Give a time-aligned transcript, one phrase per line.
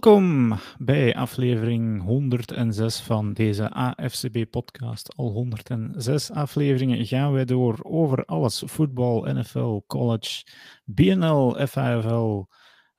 [0.00, 5.16] Welkom bij aflevering 106 van deze AFCB-podcast.
[5.16, 10.44] Al 106 afleveringen gaan wij door over alles: voetbal, NFL, college,
[10.84, 12.42] BNL, FAFL,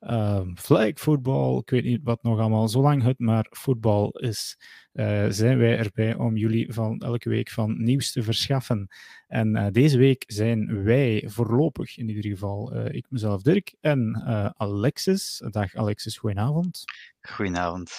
[0.02, 1.58] uh, flag voetbal.
[1.58, 2.68] Ik weet niet wat nog allemaal.
[2.68, 4.58] Zolang het maar voetbal is,
[4.92, 8.88] uh, zijn wij erbij om jullie van elke week van nieuws te verschaffen.
[9.26, 14.22] En uh, deze week zijn wij voorlopig, in ieder geval, uh, ik mezelf Dirk en
[14.56, 15.42] Alexis.
[15.50, 16.84] Dag Alexis, goedenavond.
[17.20, 17.92] Goedenavond.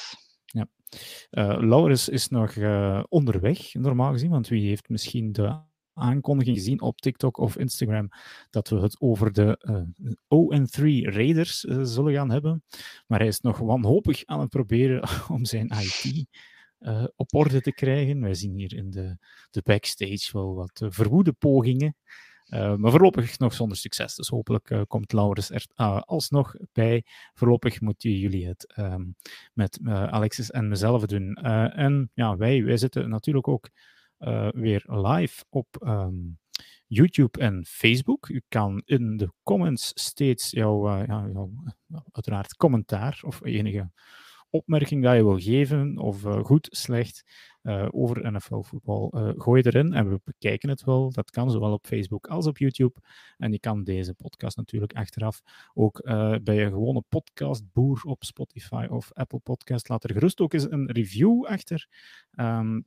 [0.46, 0.68] Ja.
[1.60, 2.58] Laurens is nog
[3.10, 8.10] onderweg, normaal gezien, want wie heeft misschien de aankondiging gezien op TikTok of Instagram
[8.50, 12.64] dat we het over de uh, 0-3 Raiders uh, zullen gaan hebben.
[13.08, 16.26] Maar hij is nog wanhopig aan het proberen om zijn IT
[16.80, 18.22] uh, op orde te krijgen.
[18.22, 19.18] Wij zien hier in de,
[19.52, 21.96] de backstage wel wat verwoede pogingen.
[22.78, 24.16] Maar voorlopig nog zonder succes.
[24.16, 25.66] Dus hopelijk komt Laurens er
[26.06, 27.04] alsnog bij.
[27.34, 29.16] Voorlopig moeten jullie het um,
[29.54, 31.34] met Alexis en mezelf doen.
[31.34, 33.70] en ja, wij, wij zitten natuurlijk ook
[34.52, 36.38] weer live op um,
[36.88, 38.30] YouTube en Facebook.
[38.30, 41.52] U kan in de comments steeds jouw, ja, jouw
[42.12, 43.92] uiteraard commentaar of enige
[44.50, 47.24] opmerking dat je wil geven, of uh, goed, slecht,
[47.90, 51.12] over NFL-voetbal, uh, gooi erin en we bekijken het wel.
[51.12, 53.00] Dat kan zowel op Facebook als op YouTube.
[53.38, 55.42] En je kan deze podcast natuurlijk achteraf
[55.74, 56.02] ook
[56.44, 59.90] bij je gewone podcastboer op Spotify of Apple Podcast.
[59.90, 61.88] Laat er gerust ook eens een review achter.
[62.32, 62.86] Um,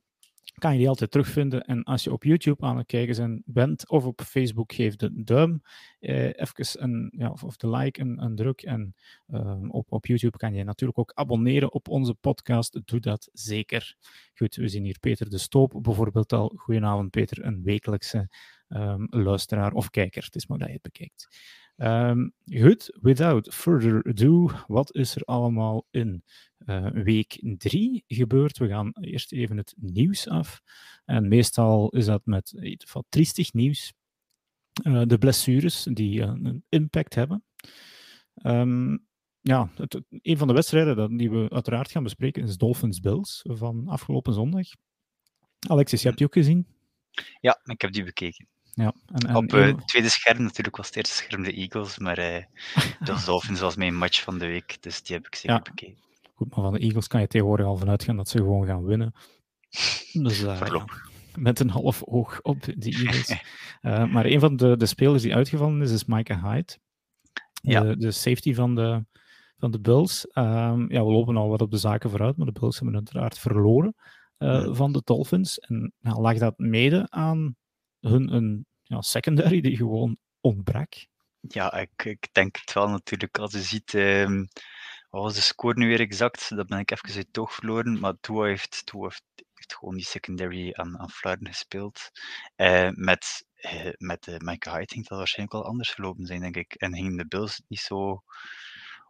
[0.59, 1.61] kan je die altijd terugvinden.
[1.61, 5.23] En als je op YouTube aan het kijken zijn, bent of op Facebook, geef de
[5.23, 5.61] duim
[5.99, 8.61] eh, even een, ja, of, de like een, een druk.
[8.61, 8.95] En
[9.27, 12.81] uh, op, op YouTube kan je natuurlijk ook abonneren op onze podcast.
[12.85, 13.95] Doe dat zeker.
[14.35, 16.53] Goed, we zien hier Peter de Stoop bijvoorbeeld al.
[16.55, 18.29] Goedenavond Peter, een wekelijkse
[18.69, 20.23] um, luisteraar of kijker.
[20.23, 21.27] Het is maar dat je het bekijkt.
[21.77, 26.23] Um, goed, without further ado, wat is er allemaal in
[26.65, 28.57] uh, week 3 gebeurd?
[28.57, 30.61] We gaan eerst even het nieuws af.
[31.05, 33.93] En meestal is dat met iets van triestig nieuws.
[34.83, 37.43] Uh, de blessures die uh, een impact hebben.
[38.43, 39.05] Um,
[39.41, 43.87] ja, het, een van de wedstrijden die we uiteraard gaan bespreken is Dolphins Bills van
[43.87, 44.67] afgelopen zondag.
[45.67, 46.67] Alexis, je hebt die ook gezien?
[47.39, 48.47] Ja, ik heb die bekeken.
[48.77, 51.97] Ja, en, en Op het uh, tweede scherm natuurlijk was het eerste scherm de Eagles,
[51.97, 52.43] maar uh,
[52.99, 55.61] de Dolphins was mijn match van de week, dus die heb ik zeker ja.
[55.61, 56.03] bekeken.
[56.33, 58.83] Goed, maar van de Eagles kan je tegenwoordig al vanuit gaan dat ze gewoon gaan
[58.83, 59.13] winnen.
[60.11, 60.85] Dus uh, ja,
[61.35, 63.41] met een half oog op de Eagles.
[64.13, 66.77] maar een van de, de spelers die uitgevallen is, is Micah Hyde.
[67.61, 67.81] Ja.
[67.81, 69.05] De, de safety van de,
[69.57, 70.27] van de Bills.
[70.33, 73.39] Um, ja, we lopen al wat op de zaken vooruit, maar de Bills hebben uiteraard
[73.39, 73.95] verloren
[74.37, 74.73] ja.
[74.73, 75.59] van de Dolphins.
[75.59, 77.55] En nou, lag dat mede aan
[77.99, 80.93] hun een ja, secondary die gewoon ontbrak.
[81.39, 83.37] Ja, ik, ik denk het wel natuurlijk.
[83.37, 84.47] Als je ziet, um,
[85.09, 86.55] wat was de score nu weer exact?
[86.55, 87.99] Dat ben ik even uit oog verloren.
[87.99, 92.09] Maar Tua heeft, Tua heeft, heeft gewoon die secondary aan, aan Fluiten gespeeld.
[92.57, 96.55] Uh, met uh, met uh, Mike Hyde ging dat waarschijnlijk wel anders gelopen zijn, denk
[96.55, 96.73] ik.
[96.73, 98.23] En gingen de Bills niet zo...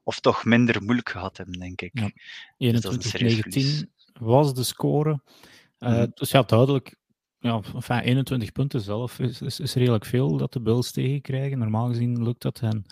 [0.03, 1.91] Of toch minder moeilijk gehad hebben, denk ik.
[1.93, 2.09] Ja.
[2.73, 5.09] 21-19 dus was de score.
[5.79, 6.11] Mm -hmm.
[6.13, 6.95] Dus ja, duidelijk
[7.39, 11.57] ja, enfin, 21 punten zelf is, is, is, redelijk veel dat de Bills tegenkrijgen.
[11.57, 12.85] Normaal gezien lukt dat hen.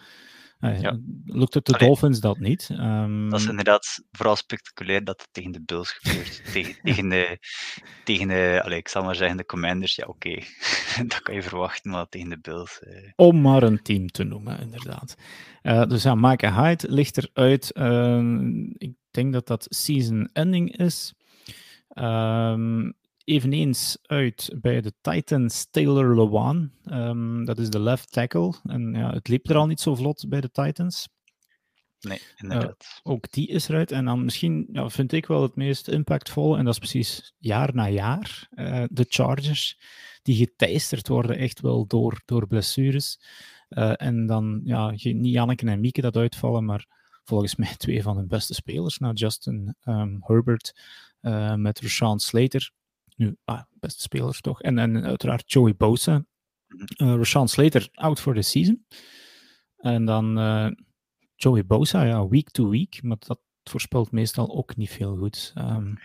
[0.60, 1.00] Uh, ja.
[1.26, 2.70] Lukt het de Allee, Dolphins dat niet?
[2.72, 6.42] Um, dat is inderdaad vooral spectaculair dat het tegen de Bills gebeurt.
[6.54, 7.40] tegen, tegen de,
[8.04, 10.46] tegen de allee, ik zal maar zeggen, de Commanders, ja oké, okay.
[11.08, 12.82] dat kan je verwachten, maar tegen de Bills...
[12.88, 13.12] Uh...
[13.16, 15.16] Om maar een team te noemen, inderdaad.
[15.64, 17.72] Uh, dus ja, Micah Hyde ligt eruit.
[18.78, 21.14] ik denk dat dat season ending is.
[21.94, 22.94] Um,
[23.26, 26.72] eveneens uit bij de Titans Taylor Lewan.
[26.86, 28.54] Um, dat is de left tackle.
[28.64, 31.08] En ja, het liep er al niet zo vlot bij de Titans.
[32.00, 32.86] Nee, inderdaad.
[32.90, 33.92] Uh, ook die is eruit.
[33.92, 37.76] En dan misschien ja, vind ik wel het meest impactvol, en dat is precies jaar
[37.76, 39.80] na jaar, uh, de Chargers,
[40.22, 43.20] die geteisterd worden echt wel door, door blessures.
[43.70, 46.88] Uh, en dan, ja, niet Janneke en Mieke dat uitvallen, maar
[47.24, 50.80] volgens mij twee van hun beste spelers, nou Justin um, Herbert
[51.56, 52.72] met Rashawn Slater
[53.16, 54.62] nu ah, beste spelers toch.
[54.62, 56.26] En, en uiteraard Joey Bosa.
[57.02, 58.86] Uh, Rashawn Slater out for the season.
[59.78, 60.72] En dan uh,
[61.36, 63.04] Joey Bosa, ja, week to week.
[63.04, 65.54] Maar dat voorspelt meestal ook niet veel goed.
[65.58, 65.98] Um,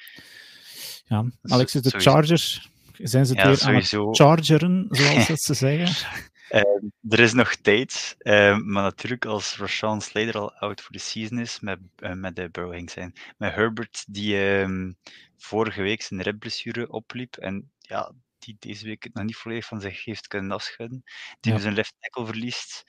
[1.05, 2.69] ja, Alex, is de Chargers.
[2.93, 4.01] Zijn ze het ja, weer sowieso.
[4.01, 6.30] aan het chargeren, zoals dat ze zeggen?
[6.51, 6.61] Uh,
[7.09, 11.39] er is nog tijd, uh, maar natuurlijk als Rashawn Slater al out for the season
[11.39, 14.97] is, met, uh, met de Burrow zijn, met Herbert die um,
[15.37, 19.81] vorige week zijn ribblessure opliep en ja, die deze week het nog niet volledig van
[19.81, 21.03] zich heeft kunnen afschudden,
[21.41, 21.59] die ja.
[21.59, 22.85] zijn left tackle verliest.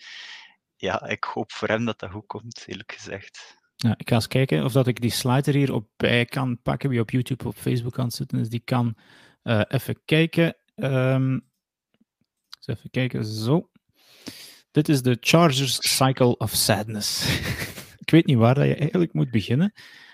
[0.75, 3.59] Ja, ik hoop voor hem dat dat goed komt, eerlijk gezegd.
[3.75, 6.89] Ja, ik ga eens kijken of dat ik die slider hier op bij kan pakken.
[6.89, 8.95] Wie op YouTube op Facebook kan zitten, dus die kan
[9.43, 10.55] uh, even kijken.
[10.75, 11.49] Um,
[12.67, 13.69] eens even kijken, zo.
[14.71, 17.39] Dit is de Chargers Cycle of Sadness.
[18.05, 19.73] ik weet niet waar dat je eigenlijk moet beginnen,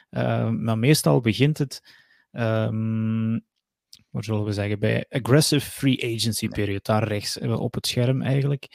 [0.10, 1.94] uh, maar meestal begint het,
[2.32, 3.46] um,
[4.10, 8.22] wat zullen we zeggen, bij Aggressive Free Agency Period, daar rechts eh, op het scherm
[8.22, 8.68] eigenlijk.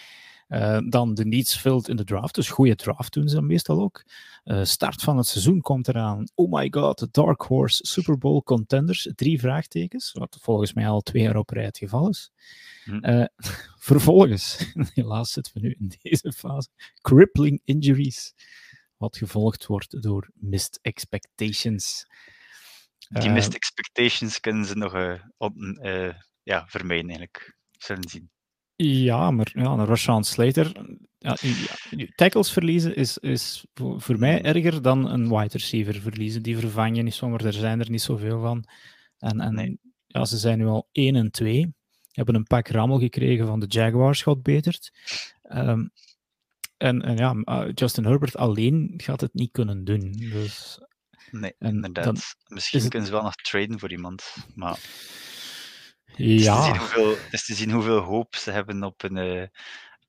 [0.53, 2.35] Uh, dan de needs filled in de draft.
[2.35, 4.05] Dus goede draft doen ze dan meestal ook.
[4.45, 6.29] Uh, start van het seizoen komt eraan.
[6.35, 9.09] Oh my god, Dark Horse Super Bowl contenders.
[9.15, 12.33] Drie vraagtekens, wat volgens mij al twee jaar op rij het geval is.
[12.85, 13.11] Hm.
[13.11, 13.25] Uh,
[13.89, 16.69] vervolgens, helaas zitten we nu in deze fase,
[17.01, 18.35] crippling injuries.
[18.97, 22.07] Wat gevolgd wordt door missed expectations.
[23.09, 25.55] Die missed expectations kunnen ze nog op,
[26.43, 27.57] ja, vermijden eigenlijk.
[27.71, 28.31] Zullen zien.
[28.85, 30.73] Ja, maar ja, een Rashawn Slater.
[31.19, 31.37] Ja,
[32.15, 36.43] tackles verliezen is, is voor, mij erger dan een wide receiver verliezen.
[36.43, 38.65] Die vervang je niet zomaar, er zijn er niet zoveel van.
[39.19, 41.75] En, en ja, ze zijn nu al 1 en 2.
[42.11, 44.93] Hebben een pak rammel gekregen van de Jaguars, God betert.
[45.43, 45.91] Um,
[46.77, 50.13] en, en ja, uh, Justin Herbert alleen gaat het niet kunnen doen.
[50.13, 50.81] Dus,
[51.31, 52.37] nee, inderdaad.
[52.47, 54.79] Misschien kunnen ze wel nog traden voor iemand, maar...
[56.17, 56.65] Ja.
[56.65, 59.47] Het is, hoeveel, is te zien hoeveel hoop ze hebben op een, uh,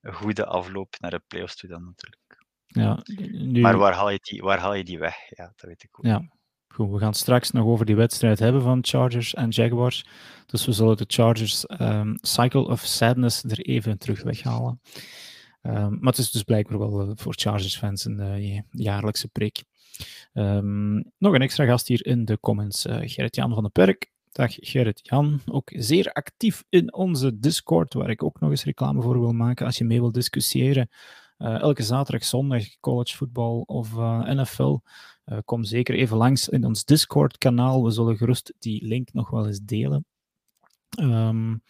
[0.00, 2.22] een goede afloop naar de playoffs toe dan natuurlijk.
[2.66, 3.02] Ja,
[3.32, 3.60] nu...
[3.60, 5.16] Maar waar haal, je die, waar haal je die weg?
[5.28, 6.04] Ja, dat weet ik ook.
[6.04, 6.28] Ja.
[6.68, 10.04] Goed, we gaan straks nog over die wedstrijd hebben van Chargers en Jaguars.
[10.46, 14.80] Dus we zullen de Chargers um, Cycle of Sadness er even terug weghalen.
[15.62, 19.64] Um, maar het is dus blijkbaar wel uh, voor Chargers-fans een uh, jaarlijkse prik.
[20.32, 24.12] Um, nog een extra gast hier in de comments, uh, Gerrit-Jan van den Perk.
[24.34, 29.20] Dag Gerrit-Jan, ook zeer actief in onze Discord, waar ik ook nog eens reclame voor
[29.20, 30.88] wil maken als je mee wil discussiëren.
[31.38, 34.78] Uh, elke zaterdag, zondag, college voetbal of uh, NFL.
[35.26, 37.84] Uh, kom zeker even langs in ons Discord-kanaal.
[37.84, 40.06] We zullen gerust die link nog wel eens delen.
[41.00, 41.62] Um,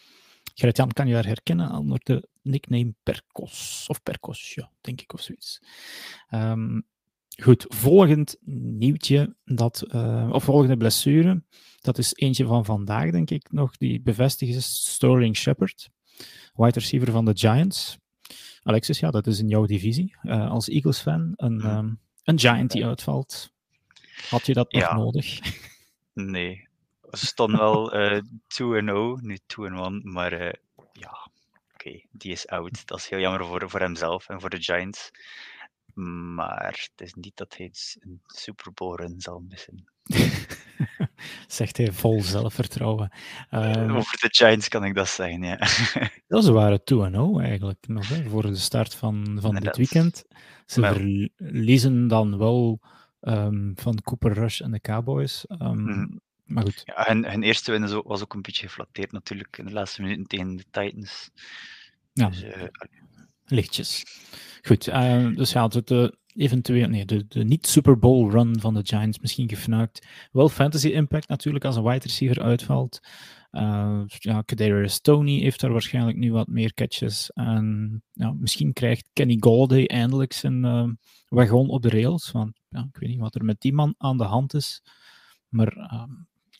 [0.55, 3.84] Gerrit-Jan kan je daar herkennen onder de nickname Percos.
[3.88, 5.62] Of Percos, ja, denk ik, of zoiets.
[6.31, 6.87] Um,
[7.42, 8.36] goed, volgend
[8.78, 9.92] nieuwtje, dat,
[10.31, 11.42] of volgende blessure.
[11.81, 14.92] Dat is eentje van vandaag, denk ik nog, die bevestigd is.
[14.92, 15.90] Sterling Shepard,
[16.54, 17.98] wide receiver van de Giants.
[18.62, 20.16] Alexis, ja, dat is in jouw divisie.
[20.22, 23.52] Uh, als Eagles-fan, een, um, een Giant die uitvalt.
[24.30, 24.94] Had je dat nog ja.
[24.94, 25.38] nodig?
[26.12, 26.69] Nee.
[27.10, 29.42] Ze stonden wel uh, 2-0, nu 2-1,
[30.02, 30.32] maar
[30.92, 32.87] ja, oké, okay, die is oud.
[32.87, 35.10] Dat is heel jammer voor, voor hemzelf en voor de Giants.
[35.94, 39.85] Maar het is niet dat hij een Super Bowl run zal missen.
[41.46, 43.12] Zegt hij vol zelfvertrouwen.
[43.50, 45.58] Um, Over de Giants kan ik dat zeggen, ja.
[46.29, 50.25] ja ze waren 2-0 eigenlijk nog, hè, voor de start van, van dit weekend.
[50.67, 50.94] Ze maar...
[50.94, 52.81] verliezen dan wel
[53.20, 55.44] um, van Cooper Rush en de Cowboys.
[55.49, 56.20] Um, mm.
[56.44, 56.82] Maar goed.
[56.85, 60.26] Ja, hun, hun eerste win was ook een beetje geflatteerd natuurlijk in de laatste minuten
[60.26, 61.31] tegen de Titans.
[62.12, 62.64] Ja, dus, uh,
[63.44, 64.05] lichtjes.
[64.66, 69.18] Goed, uh, dus ja, de, eventueel, nee, de, de niet-Super Bowl run van de Giants
[69.18, 70.06] misschien gefnuikt.
[70.33, 73.00] Wel fantasy impact natuurlijk als een wide receiver uitvalt.
[73.52, 77.30] Uh, ja, Kadarius Tony heeft daar waarschijnlijk nu wat meer catches.
[77.33, 80.88] En ja, misschien krijgt Kenny Golladay eindelijk zijn uh,
[81.28, 82.30] wagon op de rails.
[82.30, 84.83] Want ja, ik weet niet wat er met die man aan de hand is.
[85.49, 86.04] Maar uh,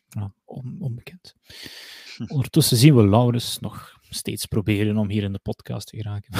[0.07, 1.35] ja, on, onbekend.
[2.27, 6.33] Ondertussen zien we Laurens nog steeds proberen om hier in de podcast te geraken.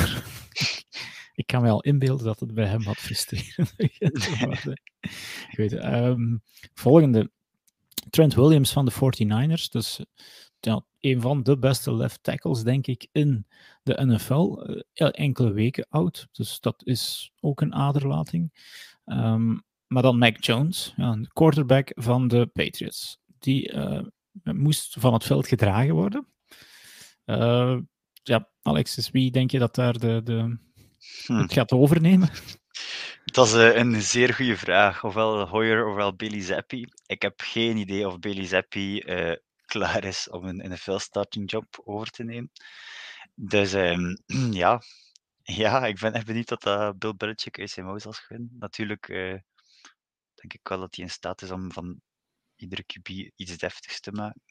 [1.35, 4.27] Ik kan me al inbeelden dat het bij hem wat frustrerend begint
[5.55, 6.41] Goed, um,
[6.73, 7.31] volgende.
[8.09, 9.69] Trent Williams van de 49ers.
[9.69, 9.99] Dus
[10.59, 13.47] ja, een van de beste left tackles, denk ik, in
[13.83, 14.69] de NFL.
[14.93, 16.27] Uh, enkele weken oud.
[16.31, 18.51] Dus dat is ook een aderlating.
[19.05, 23.19] Um, maar dan Mac Jones, ja, een quarterback van de Patriots.
[23.39, 24.01] Die uh,
[24.43, 26.27] moest van het veld gedragen worden.
[27.25, 27.79] Uh,
[28.23, 30.57] ja, Alexis, wie denk je dat daar de, de,
[31.25, 31.33] hm.
[31.33, 32.29] het gaat overnemen?
[33.25, 35.03] Dat is uh, een zeer goede vraag.
[35.03, 36.85] Ofwel Hoyer ofwel Billy Zappi.
[37.05, 39.35] Ik heb geen idee of Billy Zappi uh,
[39.65, 42.51] klaar is om een NFL-starting job over te nemen.
[43.33, 44.17] Dus um,
[44.61, 44.81] ja.
[45.43, 48.55] ja, ik ben echt benieuwd dat uh, Bill Belichick uit zijn mouw zal schudden.
[48.59, 49.07] Natuurlijk
[50.35, 52.01] denk ik wel dat hij in staat is om van
[52.55, 54.41] iedere QB iets deftigs te maken.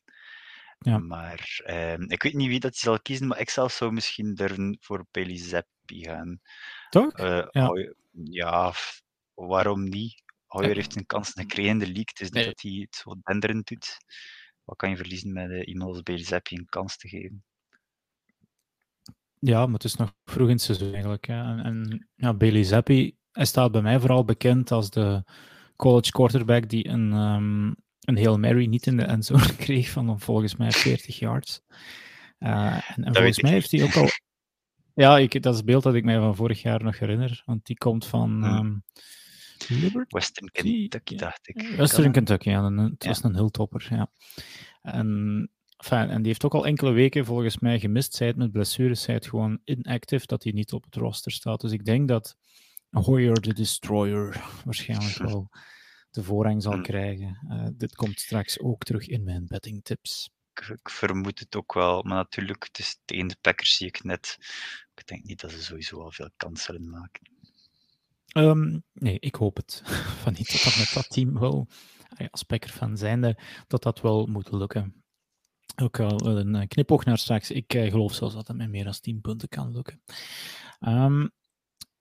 [0.85, 0.99] Ja.
[0.99, 4.77] Maar uh, ik weet niet wie dat zal kiezen, maar ik zelf zou misschien durven
[4.81, 6.41] voor Zappi gaan.
[6.91, 7.19] Toch?
[7.19, 7.67] Uh, ja.
[7.67, 8.73] Hoyer, ja,
[9.35, 10.23] waarom niet?
[10.47, 12.45] Hoyer heeft een kans gekregen in de league, het is niet nee.
[12.45, 13.97] dat hij het zo denderend doet.
[14.65, 17.45] Wat kan je verliezen met uh, iemand als Zappi een kans te geven?
[19.39, 21.27] Ja, maar het is nog vroeg in het seizoen eigenlijk.
[21.27, 21.35] Hè.
[21.35, 25.25] En, en ja, Bailey Zappi, hij staat bij mij vooral bekend als de
[25.77, 30.57] college quarterback die een, um, een Hail Mary niet in de endzone kreeg van volgens
[30.57, 31.63] mij 40 yards.
[32.39, 34.09] Uh, en, en volgens mij heeft hij ook al...
[34.95, 37.67] Ja, ik, dat is het beeld dat ik mij van vorig jaar nog herinner, want
[37.67, 38.45] die komt van...
[38.45, 38.83] Um,
[39.69, 40.15] Liberty?
[40.15, 41.75] Western Kentucky, dacht ik.
[41.77, 42.73] Western Kentucky, ja.
[42.73, 44.11] Het was een hilltopper, ja.
[44.83, 48.15] En, enfin, en die heeft ook al enkele weken volgens mij gemist.
[48.15, 51.61] Zij het met blessures, zij het gewoon inactive, dat hij niet op het roster staat.
[51.61, 52.37] Dus ik denk dat
[52.91, 55.51] Hoyer the Destroyer waarschijnlijk wel
[56.15, 56.83] de voorrang zal hmm.
[56.83, 57.39] krijgen.
[57.49, 60.31] Uh, dit komt straks ook terug in mijn betting tips.
[60.53, 64.05] Ik, ik, vermoed het ook wel, maar natuurlijk, het is tegen de Packers zie ik
[64.05, 64.37] net.
[64.95, 67.33] Ik denk niet dat ze sowieso al veel kans zullen maken.
[68.37, 69.83] Um, nee, ik hoop het
[70.23, 71.69] van niet dat dat met dat team wel,
[72.31, 75.05] als Packer van zijnde, dat dat wel moet lukken.
[75.83, 77.51] Ook al een eh, knipoog naar straks.
[77.51, 80.03] Ik uh, geloof zelfs dat het met meer dan 10 punten kan lukken.
[80.81, 81.31] Um,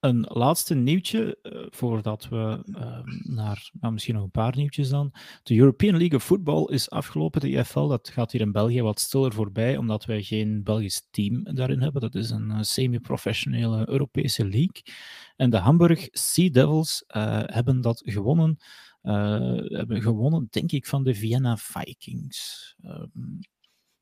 [0.03, 2.99] een laatste nieuwtje, uh, voordat we uh,
[3.35, 5.13] naar nou, misschien nog een paar nieuwtjes dan.
[5.43, 7.87] De European League of Football is afgelopen, de EFL.
[7.87, 12.01] Dat gaat hier in België wat stiller voorbij, omdat wij geen Belgisch team daarin hebben.
[12.01, 14.83] Dat is een uh, semi-professionele Europese league.
[15.35, 17.03] En de Hamburg Sea Devils
[17.45, 18.57] hebben dat gewonnen.
[19.01, 22.75] hebben gewonnen, denk ik, van de Vienna Vikings.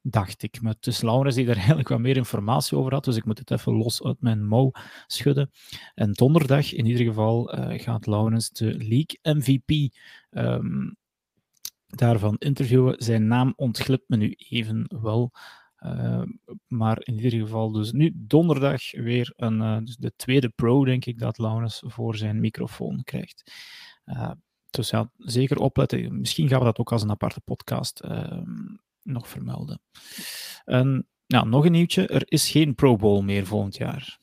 [0.01, 0.62] Ehm, dacht ik.
[0.62, 3.39] Maar het is Laurens die daar eigenlijk wat meer informatie over had, dus ik moet
[3.39, 4.72] het even los uit mijn mouw
[5.08, 5.51] schudden.
[5.93, 9.96] En donderdag, in ieder geval, uh, gaat Laurens de League MVP
[10.29, 10.96] um,
[11.88, 12.96] daarvan interviewen.
[12.98, 15.31] Zijn naam ontglipt me nu even wel.
[15.79, 16.24] Uh,
[16.67, 21.05] maar in ieder geval, dus nu donderdag weer een, uh, dus de tweede pro, denk
[21.05, 23.51] ik, dat Laurens voor zijn microfoon krijgt.
[24.70, 26.20] Dus ja, zeker opletten.
[26.20, 29.81] Misschien gaan we dat ook als een aparte podcast ehm, nog vermelden.
[30.65, 32.08] En ja, nog een nieuwtje.
[32.08, 34.20] Er is geen Pro Bowl meer volgend jaar.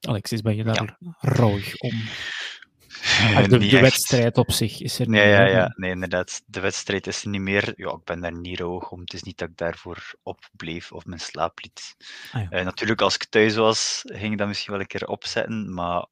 [0.00, 1.16] Alexis, ben je daar ja.
[1.20, 2.02] rouwig om?
[3.48, 6.42] De, de wedstrijd op zich is er niet ja, ja, nee, inderdaad.
[6.46, 7.72] De wedstrijd is er niet meer.
[7.76, 9.00] Ja, ik ben daar niet rouwig om.
[9.00, 11.96] Het is niet dat ik daarvoor opbleef of mijn slaap liet.
[12.32, 12.58] Ah, ja.
[12.58, 15.74] uh, natuurlijk, als ik thuis was, ging ik dat misschien wel een keer opzetten.
[15.74, 16.06] Maar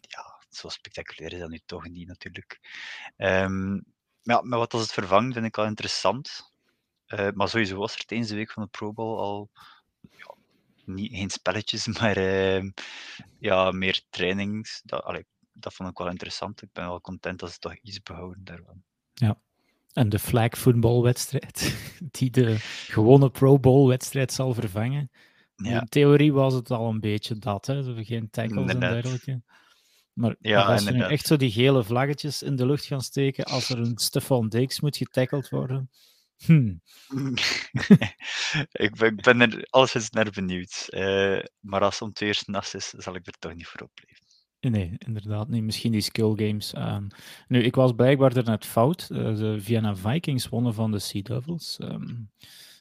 [0.00, 2.60] ja, zo spectaculair is dat nu toch niet, natuurlijk.
[3.16, 3.84] Um,
[4.22, 6.52] ja, maar wat als het vervangt, vind ik al interessant.
[7.08, 9.50] Uh, maar sowieso was er tijdens de week van de Pro Bowl al
[10.10, 10.34] ja,
[10.84, 12.70] niet geen spelletjes, maar uh,
[13.38, 14.80] ja, meer trainings.
[14.84, 16.62] Dat, allee, dat vond ik wel interessant.
[16.62, 18.82] Ik ben wel content dat ze toch iets behouden daarvan.
[19.14, 19.38] Ja.
[19.92, 21.76] En de flag voetbalwedstrijd,
[22.18, 22.56] die de
[22.88, 25.10] gewone Pro Bowl wedstrijd zal vervangen.
[25.56, 25.80] Ja.
[25.80, 28.04] In theorie was het al een beetje dat, hè?
[28.04, 29.42] geen tackles en dergelijke.
[30.12, 33.44] Maar ja, als ze nu echt zo die gele vlaggetjes in de lucht gaan steken
[33.44, 35.90] als er een Stefan Deeks moet getackled worden,
[36.44, 36.80] Hmm.
[38.86, 40.86] ik, ben, ik ben er alleszins naar benieuwd.
[40.90, 44.24] Uh, maar als het eerst nas is, zal ik er toch niet voor opleven.
[44.60, 45.62] Nee, inderdaad niet.
[45.62, 46.74] Misschien die skill games.
[46.76, 47.06] Um,
[47.48, 49.08] nu, ik was blijkbaar er net fout.
[49.12, 51.78] Uh, de Vienna Vikings wonnen van de Sea Devils.
[51.80, 52.30] Um,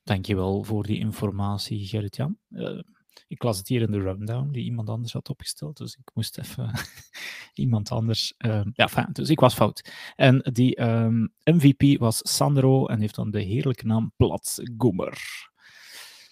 [0.03, 2.37] dankjewel voor die informatie, Gerrit-Jan.
[2.49, 2.79] Uh,
[3.27, 6.37] ik las het hier in de rundown die iemand anders had opgesteld, dus ik moest
[6.37, 6.71] even
[7.53, 8.33] iemand anders.
[8.37, 9.91] Uh, ja, fijn, dus ik was fout.
[10.15, 15.49] En die um, ehm, MVP was Sandro en heeft dan de heerlijke naam Platz Gummer.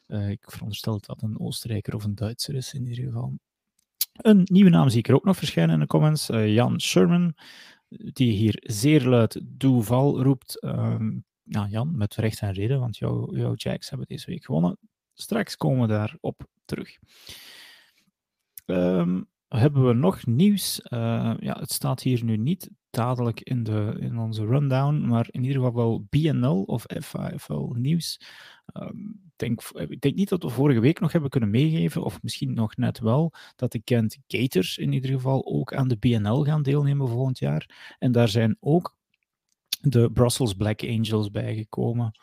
[0.07, 3.39] Uh, ik veronderstel dat een Oostenrijker of een Duitser is in ieder geval.
[4.13, 6.29] Een nieuwe naam zie ik er ook nog verschijnen in de comments.
[6.29, 7.33] Uh, Jan Sherman,
[7.87, 10.63] die hier zeer luid Duval roept.
[10.63, 14.77] Um, ja, Jan, met recht en reden, want jouw Jacks hebben deze week gewonnen.
[15.13, 16.97] Straks komen we daarop terug.
[18.65, 20.81] Um, hebben we nog nieuws?
[20.83, 25.43] Uh, ja, het staat hier nu niet dadelijk in, de, in onze rundown, maar in
[25.43, 28.19] ieder geval wel BNL of FAFL nieuws.
[28.73, 32.53] Um, denk, ik denk niet dat we vorige week nog hebben kunnen meegeven, of misschien
[32.53, 36.63] nog net wel, dat de Kent Gators in ieder geval ook aan de BNL gaan
[36.63, 37.95] deelnemen volgend jaar.
[37.99, 38.95] En daar zijn ook
[39.81, 42.19] de Brussels Black Angels bijgekomen.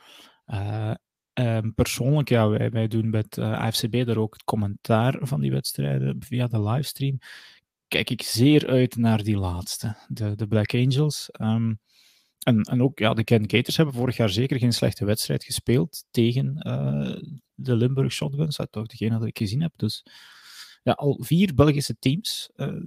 [0.46, 0.94] Uh,
[1.40, 5.50] Um, persoonlijk, ja, wij, doen met uh, eh, AFCB daar ook het commentaar van die
[5.50, 7.18] wedstrijden via de livestream.
[7.88, 11.28] Kijk ik zeer uit naar die laatste, de, de Black Angels.
[11.40, 11.80] Um,
[12.38, 16.04] en, en ook, ja, de Ken Gators hebben vorig jaar zeker geen slechte wedstrijd gespeeld
[16.10, 18.56] tegen uh, de Limburg Shotguns.
[18.56, 19.72] Dat toch degene dat ik gezien heb.
[19.76, 20.04] Dus
[20.82, 22.82] ja, al vier Belgische teams uh,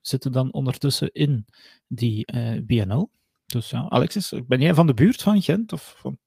[0.00, 1.46] zitten dan ondertussen in
[1.88, 2.24] die
[2.62, 3.10] BNL.
[3.46, 5.72] Dus ja, Alexis, ben jij van de buurt van Gent?
[5.72, 6.18] Of van...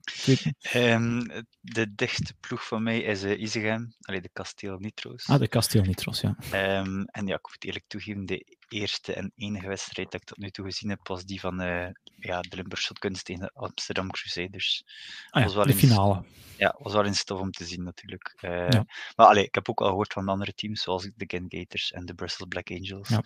[0.73, 1.27] Um,
[1.61, 5.27] de dichtste ploeg van mij is uh, Isegem, Allee, de Kasteel Nitro's.
[5.27, 6.35] Ah, de Kasteel Nitro's, ja.
[6.79, 10.37] Um, en ja, ik moet eerlijk toegeven, de eerste en enige wedstrijd dat ik tot
[10.37, 14.83] nu toe gezien heb, was die van uh, ja, de Limburg tegen de Amsterdam Crusaders.
[15.29, 16.23] Ah, ja, was wel de finale.
[16.57, 18.37] Ja, was wel eens tof om te zien natuurlijk.
[18.41, 18.85] Uh, ja.
[19.15, 22.13] Maar allee, ik heb ook al gehoord van andere teams, zoals de Gators en de
[22.13, 23.09] Brussels Black Angels.
[23.09, 23.23] Ja.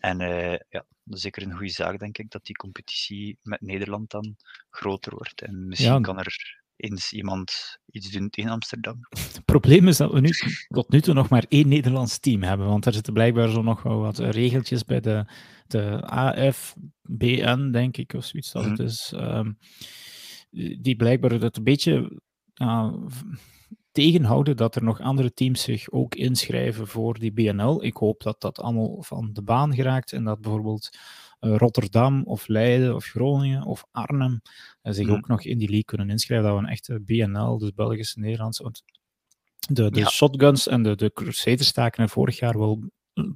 [0.00, 0.18] En
[0.68, 4.36] ja, dat is zeker een goede zaak, denk ik, dat die competitie met Nederland dan
[4.70, 5.42] groter wordt.
[5.42, 8.98] En misschien kan er eens iemand iets doen in Amsterdam.
[9.08, 10.30] Het probleem is dat we nu
[10.68, 13.82] tot nu toe nog maar één Nederlands team hebben, want er zitten blijkbaar zo nog
[13.82, 15.24] wel wat regeltjes bij de,
[15.66, 18.82] de AFBN, denk ik, of zoiets dat het mhm.
[18.82, 19.58] is, um,
[20.80, 22.20] die blijkbaar het een beetje
[22.62, 22.94] uh,
[23.92, 27.84] tegenhouden dat er nog andere teams zich ook inschrijven voor die BNL.
[27.84, 30.98] Ik hoop dat dat allemaal van de baan geraakt en dat bijvoorbeeld
[31.40, 34.40] uh, Rotterdam of Leiden of Groningen of Arnhem
[34.82, 35.12] uh, zich mm.
[35.12, 36.48] ook nog in die league kunnen inschrijven.
[36.48, 38.62] Dat we een echte BNL, dus Belgische Nederlandse.
[38.62, 38.82] Want
[39.68, 40.08] de, de ja.
[40.08, 42.82] shotguns en de, de Crusaders staken er vorig jaar wel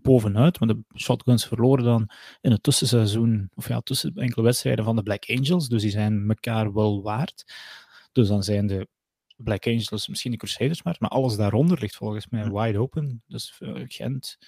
[0.03, 2.11] bovenuit, maar de shotguns verloren dan
[2.41, 6.29] in het tussenseizoen, of ja, tussen enkele wedstrijden van de Black Angels, dus die zijn
[6.29, 7.55] elkaar wel waard.
[8.13, 8.89] Dus dan zijn de
[9.37, 13.23] Black Angels misschien de Crusaders maar, maar alles daaronder ligt volgens mij wide open.
[13.27, 14.39] Dus uh, Gent,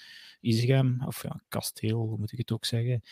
[0.40, 3.02] Isegem, of ja, Kasteel, hoe moet ik het ook zeggen.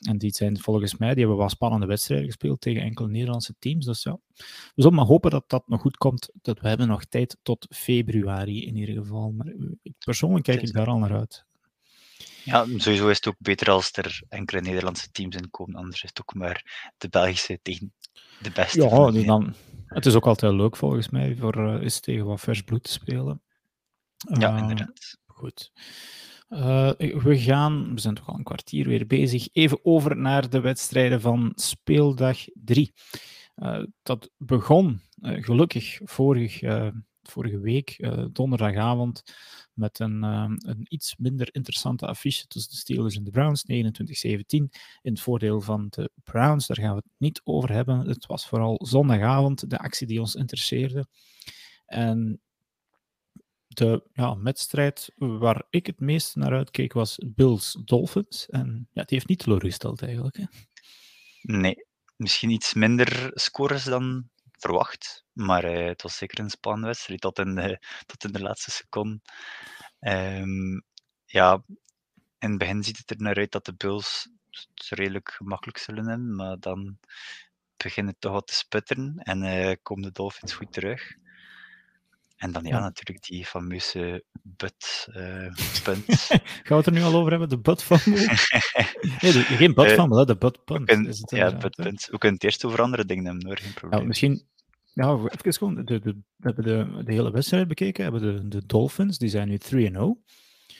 [0.00, 3.84] En die zijn volgens mij, die hebben wel spannende wedstrijden gespeeld tegen enkele Nederlandse teams.
[3.84, 6.30] Dus ja, we zullen maar hopen dat dat nog goed komt.
[6.42, 9.30] Dat we hebben nog tijd tot februari in ieder geval.
[9.30, 9.52] Maar
[9.98, 11.44] persoonlijk kijk ik daar al naar uit.
[12.44, 15.76] Ja, sowieso is het ook beter als er enkele Nederlandse teams in komen.
[15.76, 17.92] Anders is het ook maar de Belgische tegen
[18.42, 18.82] de beste.
[18.82, 19.54] Ja, dan,
[19.86, 22.92] het is ook altijd leuk volgens mij voor uh, eens tegen wat vers bloed te
[22.92, 23.42] spelen.
[24.38, 25.18] Ja, uh, inderdaad.
[25.26, 25.72] Goed.
[26.48, 30.60] Uh, we gaan, we zijn toch al een kwartier weer bezig, even over naar de
[30.60, 32.92] wedstrijden van speeldag 3.
[34.02, 36.60] dat begon gelukkig vorig,
[37.28, 39.22] vorige week, donderdagavond,
[39.72, 43.66] met een, een iets minder interessante affiche tussen de Steelers en de Browns, 29-17,
[44.46, 44.70] in
[45.02, 46.66] het voordeel van de Browns.
[46.66, 48.06] Daar gaan we het niet over hebben.
[48.06, 51.06] Het was vooral zondagavond de actie die ons interesseerde.
[51.86, 52.40] En
[53.68, 58.48] de ja, wedstrijd waar ik het meest naar uitkeek was Bills-Dolphins.
[58.48, 60.36] En ja, die heeft niet teleurgesteld eigenlijk.
[60.36, 60.44] Hè?
[61.42, 65.24] Nee, misschien iets minder scores dan verwacht.
[65.32, 68.70] Maar uh, het was zeker een spannende wedstrijd tot in de, tot in de laatste
[68.70, 69.20] seconde.
[70.00, 70.84] Um,
[71.24, 71.62] ja,
[72.38, 76.08] in het begin ziet het er naar uit dat de Bulls het redelijk gemakkelijk zullen
[76.08, 76.98] hebben, maar dan
[77.76, 81.16] beginnen het toch wat te sputteren en uh, komen de Dolphins goed terug.
[82.36, 86.04] En dan ja, natuurlijk die fameuze butt uh, punt.
[86.06, 88.20] Gaan we het er nu al over hebben, de butt fumble?
[89.20, 90.86] nee, de, geen butt fumble, uh, de butt punt.
[90.86, 92.08] Kunnen, ja, butt punt.
[92.10, 94.00] We kunnen het eerst over andere dingen hebben, hoor, geen probleem.
[94.00, 94.46] Ja, misschien,
[94.92, 99.28] ja, even gewoon, de, hebben de, de hele wedstrijd bekeken, hebben de, de Dolphins, die
[99.28, 99.58] zijn nu
[99.90, 100.24] 3-0.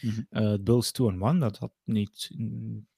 [0.00, 0.42] Mm -hmm.
[0.42, 0.92] uh, Bills
[1.34, 2.30] 2-1, dat had niet,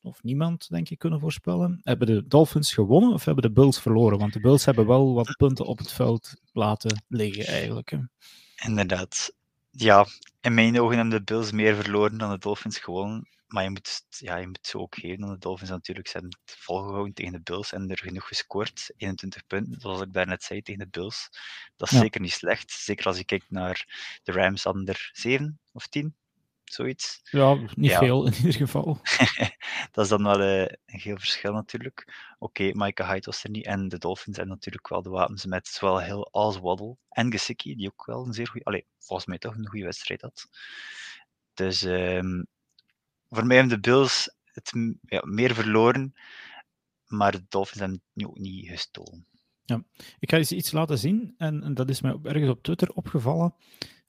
[0.00, 1.80] of niemand, denk ik, kunnen voorspellen.
[1.82, 4.18] Hebben de Dolphins gewonnen of hebben de Bills verloren?
[4.18, 7.90] Want de Bills hebben wel wat punten op het veld laten liggen, eigenlijk.
[7.90, 7.98] Hè.
[8.64, 9.32] Inderdaad.
[9.70, 10.06] Ja,
[10.40, 13.28] in mijn ogen hebben de Bills meer verloren dan de Dolphins gewonnen.
[13.46, 16.08] Maar je moet, ja, je moet ze ook geven aan de Dolphins natuurlijk.
[16.08, 18.90] Ze hebben het volgehouden tegen de Bills en er genoeg gescoord.
[18.96, 21.28] 21 punten, zoals ik daarnet zei, tegen de Bills.
[21.76, 22.00] Dat is ja.
[22.00, 22.70] zeker niet slecht.
[22.70, 23.86] Zeker als je kijkt naar
[24.22, 26.16] de Rams hadden er 7 of 10
[26.72, 27.20] zoiets.
[27.30, 27.98] Ja, niet ja.
[27.98, 29.00] veel in ieder geval.
[29.92, 32.14] dat is dan wel uh, een heel verschil natuurlijk.
[32.38, 35.46] Oké, okay, Micah Hyde was er niet en de Dolphins hebben natuurlijk wel de wapens
[35.46, 39.28] met zowel heel als Waddle en Gesicki, die ook wel een zeer goede, allee, volgens
[39.28, 40.48] mij toch een goede wedstrijd had.
[41.54, 42.46] Dus um,
[43.28, 46.14] voor mij hebben de Bills het ja, meer verloren,
[47.06, 49.26] maar de Dolphins hebben het nu ook niet gestolen.
[49.64, 49.82] Ja,
[50.18, 53.54] ik ga eens iets laten zien en, en dat is mij ergens op Twitter opgevallen.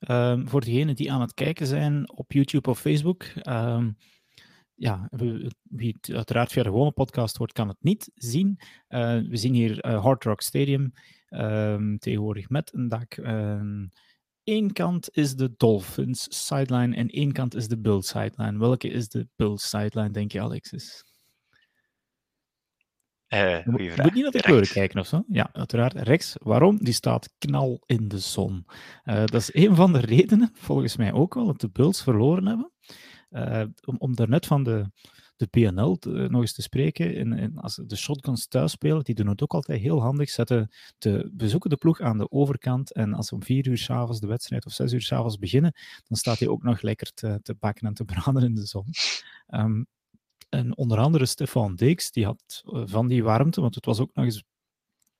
[0.08, 3.24] Um, voor degenen die aan het kijken zijn op YouTube of Facebook.
[3.44, 3.98] Um,
[4.76, 5.10] ja,
[5.64, 8.60] wie het uiteraard via de gewone podcast hoort, kan het niet zien.
[8.90, 10.94] Uh, we zien hier uh, Hard Rock Stadium,
[11.30, 13.18] um, tegenwoordig met een dak.
[14.44, 18.60] Eén kant is de Dolphins sideline en één kant is de Bills sideline.
[18.60, 21.04] Welke is de Bills sideline, denk je, Alexis?
[23.30, 25.24] Uh, je moet niet naar de kleuren kijken of zo.
[25.28, 25.94] Ja, uiteraard.
[25.94, 26.36] Rechts.
[26.44, 26.78] Waarom?
[26.84, 28.66] Die staat knal in de zon.
[29.06, 32.46] Uh, dat is een van de redenen, volgens mij ook wel, dat de Bulls verloren
[32.46, 32.72] hebben.
[33.32, 34.92] Uh, om, om daarnet van de,
[35.36, 37.16] de PNL te, nog eens te spreken.
[37.16, 40.30] In, in, als de shotguns thuis spelen, die doen het ook altijd heel handig.
[40.30, 42.94] Zetten de bezoeken de ploeg aan de overkant.
[42.94, 45.74] En als ze om vier uur s'avonds de wedstrijd of zes uur s'avonds beginnen,
[46.08, 48.86] dan staat hij ook nog lekker te, te bakken en te braden in de zon.
[49.48, 49.88] Um,
[50.50, 54.12] en onder andere Stefan Deeks, die had uh, van die warmte, want het was ook
[54.14, 54.44] nog eens,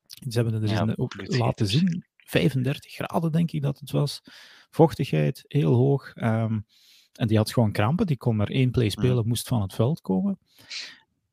[0.04, 4.22] ze hebben het er ja, ook laten zien, 35 graden denk ik dat het was,
[4.70, 6.14] vochtigheid heel hoog.
[6.16, 6.66] Um,
[7.14, 10.02] en die had gewoon krampen, die kon maar één play spelen, moest van het veld
[10.02, 10.40] komen.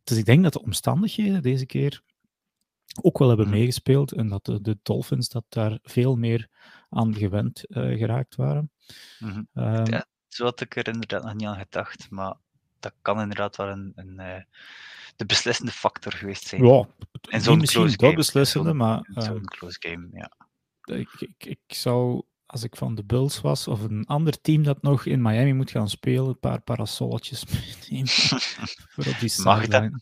[0.04, 2.02] Dus ik denk dat de omstandigheden deze keer
[3.02, 6.48] ook wel hebben meegespeeld en dat de, de Dolphins dat daar veel meer
[6.88, 8.70] aan gewend uh, geraakt waren.
[9.18, 9.64] Mm -hmm.
[9.64, 12.36] um, ja, zo had ik er inderdaad nog niet aan gedacht, maar
[12.90, 14.42] dat kan inderdaad wel een, een uh,
[15.16, 16.64] de beslissende factor geweest zijn.
[16.64, 16.86] Ja,
[17.28, 19.08] en zo'n misschien dat beslissende, maar...
[19.14, 20.32] Zo'n uh, close game, ja.
[20.96, 24.82] Ik, ik, ik zou, als ik van de Bulls was, of een ander team dat
[24.82, 28.08] nog in Miami moet gaan spelen, een paar parasolletjes meenemen
[28.92, 30.00] voor op die sideline.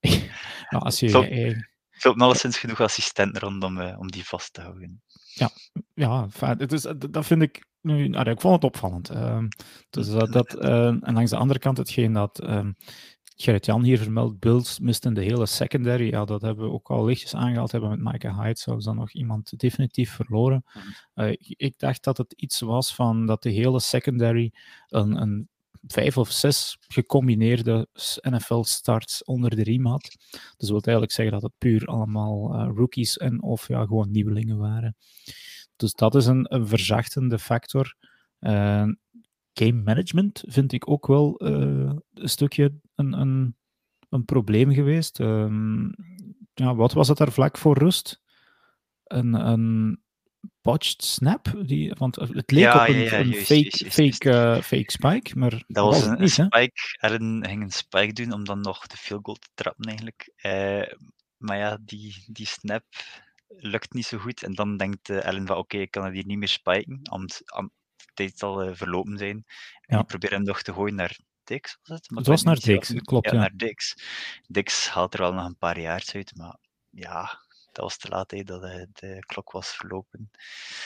[0.70, 1.68] ja, als je...
[1.90, 5.02] Vult alleszins genoeg assistenten rondom uh, om die vast te houden.
[5.34, 5.50] Ja,
[5.94, 9.10] ja het is, dat vind ik nu, nou, ik vond het opvallend.
[9.10, 9.44] Uh,
[9.90, 12.66] dus dat, dat uh, en langs de andere kant, hetgeen dat uh,
[13.36, 16.10] Gerrit-Jan hier vermeldt, Bills misten de hele secondary.
[16.10, 18.58] Ja, dat hebben we ook al lichtjes aangehaald hebben met Micah Hyde.
[18.58, 20.64] Zou dan nog iemand definitief verloren.
[21.14, 24.52] Uh, ik dacht dat het iets was van dat de hele secondary
[24.88, 25.48] een, een
[25.86, 27.88] vijf of zes gecombineerde
[28.20, 30.02] NFL-starts onder de riem had.
[30.30, 34.10] Dus dat wil eigenlijk zeggen dat het puur allemaal uh, rookies en of ja, gewoon
[34.10, 34.96] nieuwelingen waren.
[35.76, 37.94] Dus dat is een, verzachtende factor.
[38.40, 38.88] Uh,
[39.52, 43.56] game management vind ik ook wel uh, een stukje een, een,
[44.08, 45.18] een probleem geweest.
[45.18, 45.94] Um,
[46.54, 48.22] ja, wat was het daar vlak voor rust?
[49.04, 50.00] Een, een
[50.62, 51.52] botched snap?
[51.66, 54.28] Die, want het leek ja, op een, ja, ja, een juist, fake, juist, juist, fake,
[54.28, 56.96] uh, fake spike, maar dat was, een, niet, spike.
[57.00, 60.32] Aaron ging een spike doen om dan nog de field goal te trappen eigenlijk.
[60.42, 60.98] Uh,
[61.36, 62.84] maar ja, die, die snap
[63.48, 64.42] lukt niet zo goed.
[64.42, 67.00] En dan denkt uh, Ellen van oké, okay, ik kan het hier niet meer spiken,
[67.02, 69.36] want de tijd zal verlopen zijn.
[69.36, 69.44] En
[69.80, 69.96] Ja.
[69.96, 72.10] die probeert hem nog te gooien naar Dix, was het?
[72.10, 73.40] Maar Het ik was naar Dix, klopt, Ja, ja.
[73.40, 73.96] naar Dix.
[74.46, 76.56] Dix haalt er al nog een paar jaar uit, maar
[76.90, 77.38] ja,
[77.72, 80.30] dat was te laat, hè, dat uh, de klok was verlopen.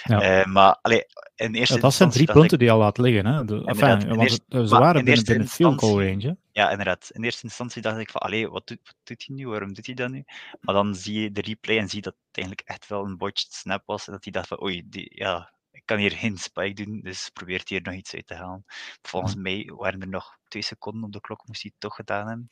[0.02, 0.40] Ja.
[0.40, 3.26] Uh, maar allee, in eerste Ja, dat zijn drie punten die al laat liggen.
[3.26, 3.44] Hè?
[3.44, 6.36] De, enfin, in want het- ze waren in binnen, binnen field goal range.
[6.52, 7.10] Ja, inderdaad.
[7.12, 9.48] In eerste instantie dacht ik van, allee, wat doet, wat doet hij nu?
[9.48, 10.24] Waarom doet hij dat nu?
[10.60, 13.52] Maar dan zie je de replay en zie dat het eigenlijk echt wel een botched
[13.52, 14.06] snap was.
[14.06, 17.30] En dat hij dacht van, oei, die, ja, ik kan hier geen spike doen, dus
[17.32, 18.64] probeert hij er nog iets uit te halen.
[19.02, 22.26] Volgens mij waren er nog twee seconden op de klok, moest hij het toch gedaan
[22.28, 22.50] hebben.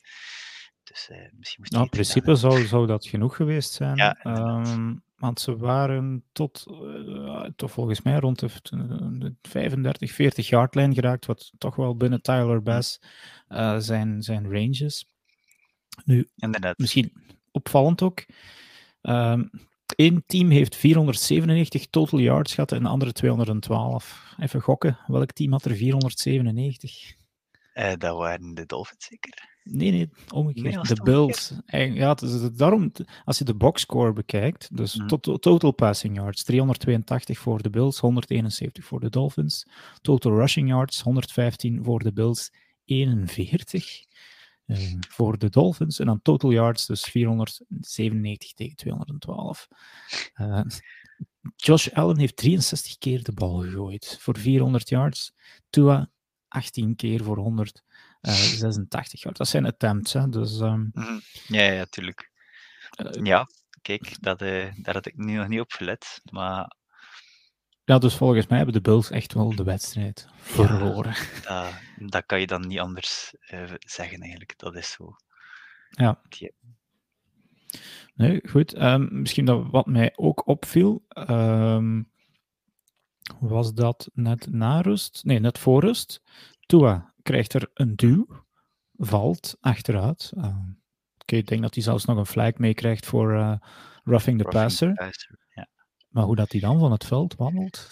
[0.83, 3.95] Dus eh, misschien moest Nou, in principe zou, zou dat genoeg geweest zijn.
[3.95, 4.15] Ja.
[4.15, 8.49] Ehm, want ze waren tot, eh, toch volgens mij rond de,
[9.19, 12.99] de 35, 40 yard lijn geraakt, wat toch wel binnen Tyler Bass
[13.47, 15.05] eh, zijn, zijn ranges.
[16.05, 16.29] Nu.
[16.35, 16.77] Inderdaad.
[16.77, 17.13] misschien
[17.51, 18.25] opvallend ook.
[19.95, 24.33] Eén team heeft 497 total yards gehad en de andere 212.
[24.39, 27.15] Even gokken, welk team had er 497?
[27.73, 29.52] Eh, dat waren de Dolphins zeker?
[29.63, 30.63] Nee, nee, omgekeerd.
[30.65, 31.03] Nee, de omgekeerd?
[31.03, 31.53] Bills.
[31.95, 32.91] Ja, het is het- daarom,
[33.25, 38.85] als je de boxscore bekijkt, dus tot- total passing yards, 382 voor de Bills, 171
[38.85, 39.65] voor de Dolphins.
[40.01, 42.51] Total rushing yards, 115 voor de Bills,
[42.85, 44.05] 41
[44.65, 44.77] eh,
[45.09, 45.99] voor de Dolphins.
[45.99, 49.67] En dan total yards, dus 497 tegen 212.
[50.33, 50.61] Eh,
[51.55, 55.33] Josh Allen heeft 63 keer de bal gegooid voor 400 yards.
[55.69, 56.09] Tua
[56.47, 57.37] 18 keer voor
[58.31, 59.37] 186 yards.
[59.37, 60.29] Dat zijn attempts, hè?
[60.29, 61.19] dus ehm, Mhm.
[61.47, 62.31] Ja, ja, tuurlijk.
[62.89, 63.47] eh, Ja,
[63.81, 66.21] kijk, dat, eh, daar had ik nu nog niet op gelet.
[66.31, 66.75] Maar
[67.83, 71.13] ja, dus volgens mij hebben de Bills echt wel de wedstrijd verloren.
[71.47, 74.53] dat, dat kan je dan niet anders eh, zeggen eigenlijk.
[74.57, 75.15] Dat is zo.
[75.89, 76.21] Ja.
[78.15, 78.73] Nee, goed.
[78.73, 82.03] Ehm, misschien dat wat mij ook opviel, ehm,
[83.39, 86.21] was dat net na rust, nee, net voor rust.
[86.65, 88.27] Tua krijgt er een duw,
[88.93, 90.31] valt achteruit.
[90.35, 90.69] Ehm,
[91.17, 93.61] Oké, ik denk dat hij zelfs nog een flag meekrijgt voor eh, roughing
[94.03, 94.93] the roughing the passer.
[95.53, 95.67] Ja,
[96.09, 97.89] Maar hoe dat hij dan van het veld wandelt.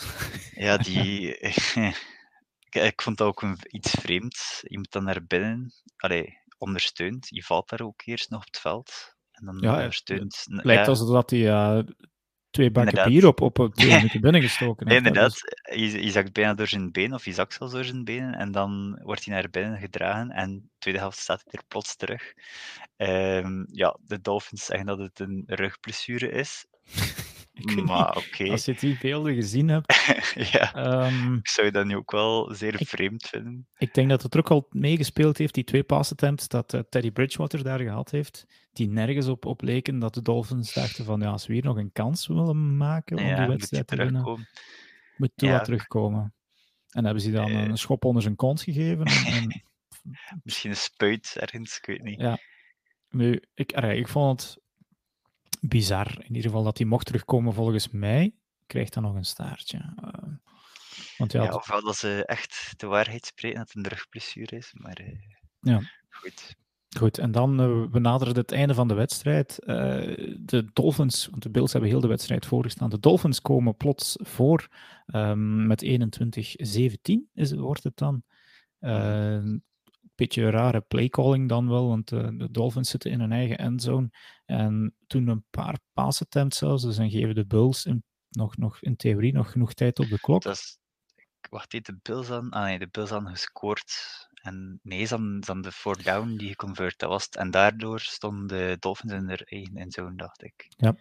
[0.55, 1.37] ja die.
[1.37, 4.59] ik, ik vond dat ook een, iets vreemd.
[4.61, 7.27] Je moet dan naar binnen, allee, ondersteund.
[7.29, 9.15] Je valt daar ook eerst nog op het veld.
[9.31, 10.45] En dan Ja, ondersteund.
[10.51, 11.83] n- Lijkt alsof hij eh,
[12.51, 13.13] twee bakken Inderdaad.
[13.13, 15.31] bier op, op twee minuten binnengestoken inderdaad.
[15.31, 18.33] Dus- Je, je zakt bijna door zijn been, of je zakt zelfs door zijn benen,
[18.33, 21.95] en dan wordt hij naar binnen gedragen, en de tweede helft staat hij er plots
[21.95, 22.33] terug.
[22.97, 26.65] Ehm, ja, de Dolphins zeggen dat het een rugblessure is,
[27.61, 28.49] Ik maar oké.
[28.49, 29.93] Als je die beelden gezien hebt,
[30.51, 33.67] ja, ehm, ik zou dat nu ook wel zeer Ik- vreemd vinden.
[33.77, 36.81] Ik denk dat het er ook al meegespeeld heeft, die twee pass attempts dat eh,
[36.89, 41.21] Teddy Bridgewater daar gehad heeft, die nergens op, op leken dat de Dolphins dachten van
[41.21, 44.13] ja, als we hier nog een kans willen maken om Ja, die wedstrijd te winnen,
[44.13, 44.47] terugkomen.
[45.17, 45.61] moet Tua Ja.
[45.61, 46.33] terugkomen.
[46.89, 47.61] En hebben ze dan Eh.
[47.63, 49.05] een schop onder zijn kont gegeven.
[49.05, 49.63] En, en
[50.43, 52.19] Misschien een spuit ergens, ik weet niet.
[52.19, 52.37] Ja.
[53.09, 54.60] nu, ik, ik vond het
[55.61, 58.33] bizar, in ieder geval dat hij mocht terugkomen volgens mij,
[58.67, 59.77] krijgt dan nog een staartje.
[59.77, 60.33] Eh,
[61.17, 64.97] want ja, ofwel dat ze echt de waarheid spreken dat het een rugblessure is, maar
[64.97, 65.19] eh,
[65.59, 65.81] Ja.
[66.09, 66.55] goed.
[66.97, 69.55] Goed, en dan uh, we naderen het einde van de wedstrijd.
[70.39, 72.89] De Dolphins, want de Bills hebben heel de wedstrijd voorgestaan.
[72.89, 74.67] De Dolphins komen plots voor
[75.05, 78.23] um, met 21-17, is, wordt het dan.
[80.21, 84.09] Beetje rare playcalling dan wel, want uh, de Dolphins zitten in hun eigen endzone.
[84.45, 88.81] En toen een paar pass attempts zelfs, dus dan geven de Bulls in, nog, nog
[88.81, 90.41] in theorie nog genoeg tijd op de klok.
[90.41, 90.77] Dat is,
[91.49, 92.49] wacht, heet de Bills aan?
[92.49, 93.93] Ah nee, de Bills aan gescoord.
[94.41, 97.35] En nee, dan, dan de fourth down die geconvert was het.
[97.35, 100.65] En daardoor stonden de Dolphins in er één endzone, dacht ik.
[100.77, 100.95] Ja,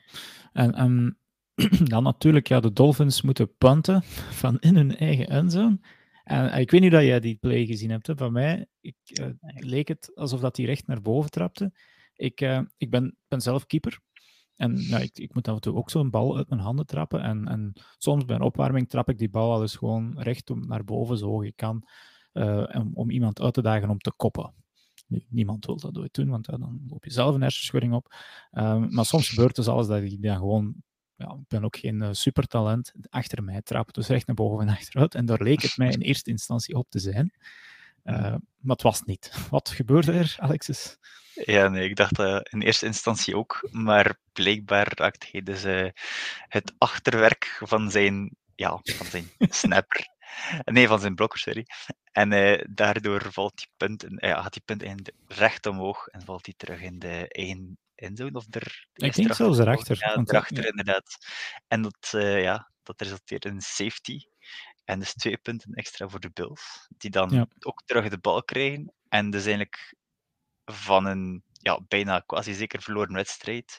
[0.53, 1.19] en, en
[1.95, 4.03] dan natuurlijk, ja, de Dolphins moeten punten
[4.43, 5.79] van in hun eigen endzone.
[6.25, 8.07] En, ik weet niet dat jij die play gezien hebt.
[8.07, 8.17] Hè.
[8.17, 11.73] Van mij ik, uh, leek het alsof dat hij recht naar boven trapte.
[12.15, 14.01] Ik, uh, ik ben, ben zelf keeper.
[14.57, 17.23] En nou, ik, ik moet af en toe ook zo'n bal uit mijn handen trappen.
[17.23, 20.67] En, en soms bij een opwarming trap ik die bal al eens gewoon recht om,
[20.67, 21.89] naar boven, zo hoog ik kan.
[22.33, 24.55] Uh, om, om iemand uit te dagen om te koppen.
[25.29, 28.15] niemand wil dat ooit doen, want dan loop je zelf een hersenschudding op.
[28.89, 30.75] maar soms gebeurt dus alles dat ik dan gewoon
[31.21, 34.75] ja, ik ben ook geen uh, supertalent, achter mij trapt, dus recht naar boven en
[34.75, 35.15] achteruit.
[35.15, 37.33] En daar leek het mij in eerste instantie op te zijn.
[38.05, 38.15] Uh,
[38.59, 39.33] maar het was niet.
[39.51, 40.99] Wat gebeurde er, Alexis?
[41.35, 45.63] Ja, nee, ik dacht uh, in eerste instantie ook, maar blijkbaar raakt hij dus
[46.49, 49.31] het achterwerk van zijn, ja, van zijn
[49.63, 50.09] snapper.
[50.65, 51.67] Nee, van zijn blokker, sorry.
[52.13, 52.31] En
[52.71, 56.99] daardoor valt die punt, gaat die punt in recht omhoog en valt hij terug in
[56.99, 58.89] de eigen endzone of er.
[58.93, 59.97] Ik denk zelfs erachter.
[59.99, 61.17] Ja, erachter inderdaad.
[61.69, 64.21] En dat, uh, ja, dat resulteert in safety.
[64.85, 68.95] En dus twee punten extra voor de Bills, die dan ook terug de bal krijgen.
[69.09, 69.95] En dus eigenlijk
[70.65, 73.79] van een ja, bijna quasi zeker verloren wedstrijd,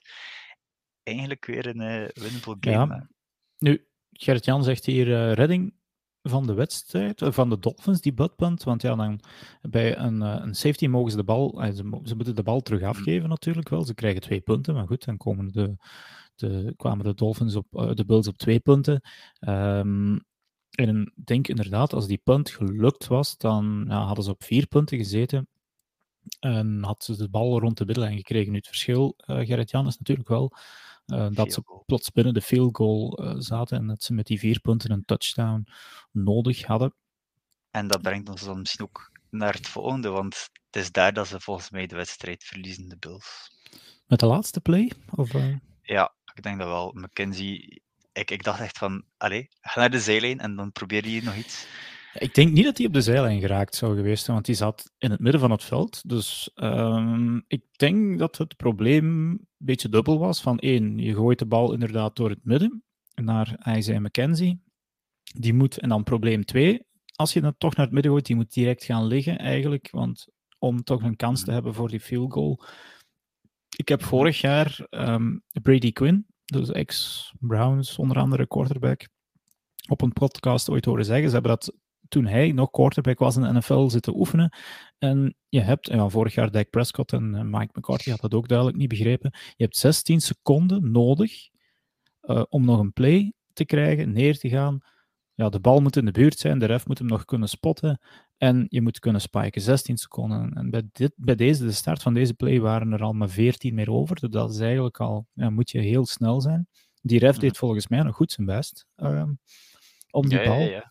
[1.04, 2.96] eigenlijk weer een uh, winnable game.
[2.96, 3.10] Ja.
[3.58, 5.74] Nu, Gert-Jan zegt hier uh, redding
[6.24, 8.64] van de wedstrijd, van de Dolphins, die buttpunt.
[8.64, 9.20] Want ja, dan
[9.62, 12.62] bij een, eh, een safety mogen ze de bal, eh, ze, ze, moeten de bal
[12.62, 13.84] terug afgeven natuurlijk wel.
[13.84, 15.76] Ze krijgen twee punten, maar goed, dan komen de,
[16.36, 19.02] de, kwamen de Dolphins op, de Bills op twee punten.
[19.48, 20.22] Um,
[20.72, 24.68] en ik denk inderdaad, als die punt gelukt was, dan ja, hadden ze op vier
[24.68, 25.48] punten gezeten.
[26.40, 28.52] En had ze de bal rond de middellijn gekregen.
[28.52, 30.52] Nu, het verschil, uh, Gerrit-Jan, is natuurlijk wel
[31.12, 34.40] uh, dat ze plots binnen de field goal uh, zaten en dat ze met die
[34.40, 35.68] vier punten een touchdown
[36.12, 36.94] nodig hadden.
[37.72, 41.28] En dat brengt ons dan misschien ook naar het volgende, want het is daar dat
[41.28, 43.52] ze volgens mij de wedstrijd verliezen, de Bills.
[44.08, 44.92] Met de laatste play?
[45.16, 45.56] Of, uh...
[45.82, 46.92] Ja, ik denk dat wel.
[46.94, 51.24] McKenzie, ik, ik dacht echt van, allee, ga naar de zijlijn en dan probeer je
[51.24, 51.68] nog iets.
[52.14, 54.92] Ik denk niet dat hij op de zijlijn geraakt zou geweest zijn, want hij zat
[54.98, 56.10] in het midden van het veld.
[56.10, 60.42] Dus um, ik denk dat het probleem een beetje dubbel was.
[60.42, 64.64] Van één, je gooit de bal inderdaad door het midden naar Isaiah McKenzie.
[65.24, 68.36] Die moet, en dan probleem twee, als je dat toch naar het midden gooit, die
[68.36, 70.28] moet direct gaan liggen eigenlijk, want
[70.60, 72.64] om toch een kans te hebben voor die field goal.
[73.78, 79.08] Ik heb vorig jaar um, Brady Quinn, dus ex-Browns, onder andere quarterback,
[79.90, 81.28] op een podcast ooit horen zeggen.
[81.28, 81.74] Ze hebben dat
[82.12, 84.54] toen hij nog quarterback was in de NFL zitten oefenen.
[84.98, 88.78] En je hebt, ja, vorig jaar Dak Prescott en Mike McCarthy had dat ook duidelijk
[88.78, 89.32] niet begrepen.
[89.34, 91.50] Je hebt 16 seconden nodig
[92.22, 94.80] uh, om nog een play te krijgen, neer te gaan.
[95.34, 98.00] Ja, de bal moet in de buurt zijn, de ref moet hem nog kunnen spotten
[98.38, 99.62] en je moet kunnen spiken.
[99.62, 100.54] 16 seconden.
[100.54, 103.74] En bij, dit, bij deze, de start van deze play waren er al maar 14
[103.74, 104.20] meer over.
[104.20, 106.68] Dus dat is eigenlijk al, ja, moet je heel snel zijn.
[107.02, 109.24] Die ref deed volgens mij nog goed zijn best uh,
[110.10, 110.60] om die ja, bal.
[110.60, 110.91] Ja.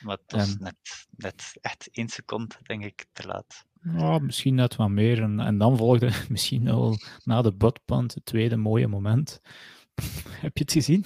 [0.00, 3.64] Maar het was net, net echt één seconde, denk ik, te laat.
[3.82, 5.22] Ja, misschien net wat meer.
[5.22, 9.40] En, en dan volgde misschien wel na de buttpunt het tweede mooie moment.
[10.44, 11.04] heb je het gezien?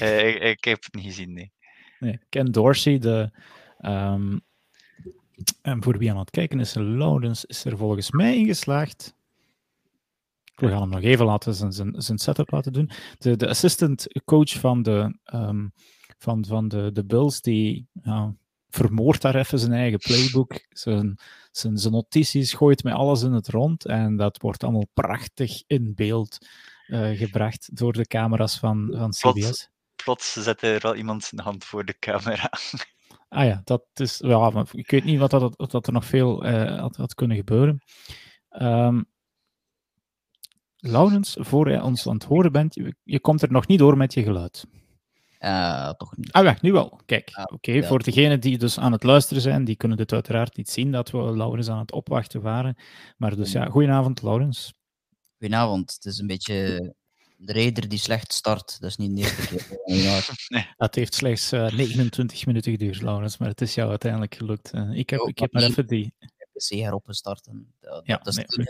[0.00, 1.52] Uh, ik, ik, heb het niet gezien, nee.
[1.98, 3.30] nee Ken Dorsey, de,
[3.80, 4.40] um,
[5.62, 9.16] en voor wie aan het kijken is, Lawrence is er volgens mij ingeslaagd.
[10.54, 12.90] We gaan hem nog even laten zijn, zijn, zijn setup laten doen.
[13.18, 15.72] De, de assistant coach van de um,
[16.18, 18.34] van, van de, de Bills, die ja,
[18.68, 21.18] vermoordt daar even zijn eigen playbook, zijn,
[21.50, 25.94] zijn, zijn notities, gooit met alles in het rond en dat wordt allemaal prachtig in
[25.94, 26.38] beeld
[26.86, 29.20] uh, gebracht door de camera's van, van CBS.
[29.20, 29.68] Plots,
[30.04, 32.50] plots zet er al iemand zijn hand voor de camera.
[33.28, 36.46] Ah ja, dat is, ja, ik weet niet wat, dat, wat dat er nog veel
[36.46, 37.82] uh, had, had, kunnen gebeuren.
[38.50, 39.06] Um,
[40.76, 43.96] Laurens, voor je ons aan het horen bent, je, je komt er nog niet door
[43.96, 44.66] met je geluid.
[45.40, 46.32] Uh, toch niet.
[46.32, 47.00] Ah, ja, nu wel.
[47.06, 47.54] Kijk, oké.
[47.54, 47.74] Okay.
[47.74, 47.86] Ja.
[47.86, 51.10] Voor degenen die dus aan het luisteren zijn, die kunnen dit uiteraard niet zien dat
[51.10, 52.76] we Laurens aan het opwachten waren.
[53.16, 54.74] Maar dus ja, goedenavond, Laurens.
[55.38, 55.92] Goedenavond.
[55.92, 56.94] Het is een beetje
[57.36, 58.80] de reder die slecht start.
[58.80, 59.66] Dat is niet de eerste keer.
[60.48, 60.66] nee.
[60.76, 64.74] Het heeft slechts uh, 29 minuten geduurd, Laurens, maar het is jou uiteindelijk gelukt.
[64.74, 66.14] Uh, ik heb, oh, ik heb maar even die.
[66.52, 67.46] PC heropgestart.
[67.46, 68.66] En, dat, ja, dat is nee, het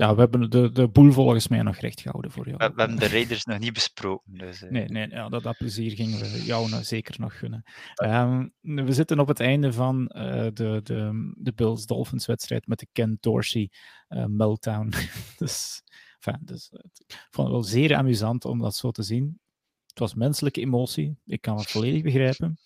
[0.00, 2.56] ja, we hebben de, de boel volgens mij nog recht gehouden voor jou.
[2.56, 4.38] We, we hebben de Raiders nog niet besproken.
[4.38, 4.70] Dus, eh.
[4.70, 7.62] Nee, nee ja, dat, dat plezier gingen we jou nou zeker nog gunnen.
[7.94, 12.86] Ehm, we zitten op het einde van eh, de, de, de Bills-Dolphins wedstrijd met de
[12.92, 13.70] Ken Dorsey
[14.08, 14.92] uh, meltdown.
[15.38, 15.82] dus,
[16.18, 16.70] enfin, dus
[17.06, 19.40] ik vond het wel zeer amusant om dat zo te zien.
[19.86, 22.58] Het was menselijke emotie, ik kan het volledig begrijpen.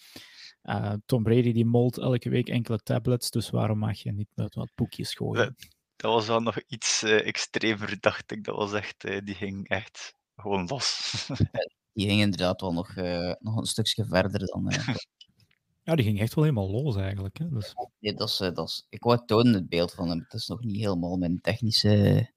[0.62, 4.54] Uh, Tom Brady die molt elke week enkele tablets, dus waarom mag je niet met
[4.54, 5.56] wat boekjes gooien?
[6.04, 8.44] Dat was wel nog iets uh, extremer, dacht ik.
[8.44, 11.12] Dat was echt, uh, die ging echt gewoon los.
[11.92, 12.94] die ging inderdaad wel nog,
[13.38, 14.72] nog een stukje verder dan.
[15.84, 17.38] ja, die ging echt wel helemaal los eigenlijk.
[17.38, 17.48] Hè?
[17.48, 17.74] Dus...
[17.98, 20.18] Nee, dat is, dat is, ik wou tonen het beeld van hem.
[20.18, 22.32] Het is nog niet helemaal mijn technische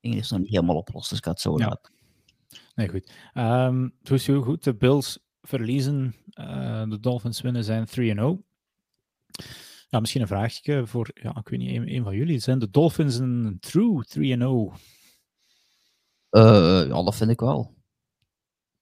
[0.00, 1.66] ding is nog niet helemaal opgelost, dus ik ga het zo ja.
[1.66, 1.92] laten.
[2.74, 3.12] Nee, goed.
[3.34, 4.64] Um, dus heel goed.
[4.64, 6.14] De Bills verliezen.
[6.40, 8.52] Uh, de Dolphins winnen zijn 3-0.
[9.94, 12.38] Ja, misschien een vraagje voor, ja, ik weet niet, een, een van jullie.
[12.38, 14.12] Zijn de Dolphins een true 3-0?
[16.30, 17.74] Uh, ja, dat vind ik wel.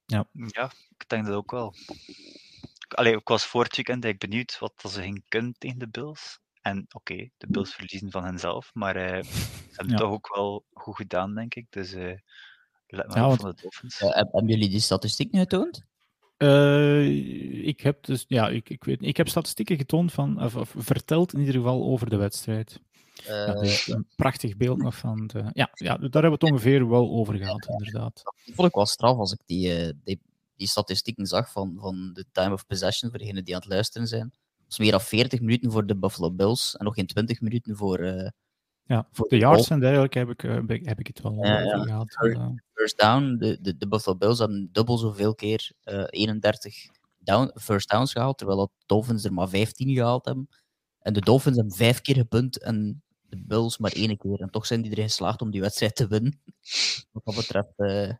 [0.07, 0.29] Ja.
[0.33, 1.75] ja, ik denk dat ook wel.
[2.89, 6.39] Allee, ik was voor het weekend eigenlijk benieuwd wat ze gingen kunnen tegen de Bills.
[6.61, 9.99] En oké, okay, de Bills verliezen van henzelf, maar uh, ze hebben Ja.
[10.01, 11.67] toch ook wel goed gedaan, denk ik.
[11.71, 12.15] Dus uh,
[12.87, 14.01] let maar Ja, op want- van de Dolphins.
[14.01, 15.85] Uh, hebben jullie die statistiek nu getoond?
[16.43, 19.03] Eh, ik heb dus, ja, ik, ik weet.
[19.03, 22.81] Ik heb statistieken getoond van, of, of verteld in ieder geval over de wedstrijd.
[23.15, 25.39] Ja, dus een prachtig beeld nog van de.
[25.53, 28.21] Ja, ja, daar hebben we het ongeveer wel over gehad, inderdaad.
[28.25, 30.21] dat vond ik wel straf als ik die, eh, die,
[30.57, 34.09] die statistieken zag van, van de time of possession voor degenen die aan het luisteren
[34.09, 34.31] zijn.
[34.31, 37.77] Dat is meer dan 40 minuten voor de Buffalo Bills en nog geen 20 minuten
[37.77, 38.29] voor eh,
[38.85, 41.35] Ja, voor de yards en dergelijke heb ik, eh, heb ik, heb ik het wel
[41.45, 41.83] Ja, ja.
[41.83, 42.17] gehad.
[42.35, 43.37] Eh, first down.
[43.39, 48.39] De, de, de Buffalo Bills hebben dubbel zoveel keer eh 31 down, first downs gehaald,
[48.39, 50.49] terwijl de Dolphins er maar 15 gehaald hebben.
[50.99, 54.41] En de Dolphins hebben vijf keer gepunt en de Bills maar één keer.
[54.41, 56.41] En toch zijn die erin geslaagd om die wedstrijd te winnen.
[57.13, 57.73] Wat dat betreft.
[57.77, 58.13] eh,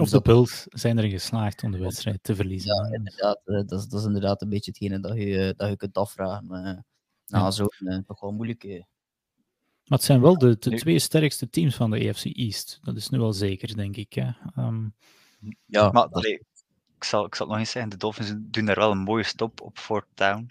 [0.00, 2.74] of de Bills zijn erin geslaagd om de wedstrijd te verliezen.
[2.74, 3.40] Ja, inderdaad.
[3.44, 5.96] eh, dat, is, dat is inderdaad een beetje hetgene dat je, eh, dat je kunt
[5.96, 6.50] afvragen.
[6.50, 6.62] eh,
[7.26, 7.50] na Ja.
[7.50, 8.86] zo'n eh, toch wel moeilijke.
[9.88, 12.78] Maar het zijn wel de, de Nu- twee sterkste teams van de AFC East.
[12.82, 14.12] Dat is nu wel zeker, denk ik.
[14.12, 14.30] Hè.
[14.56, 14.88] Ehm,
[15.66, 16.32] Ja, Maar allee,
[16.96, 19.22] ik, zal, ik zal het nog eens zeggen, de Dolphins doen daar wel een mooie
[19.22, 20.50] stop op Fort Town.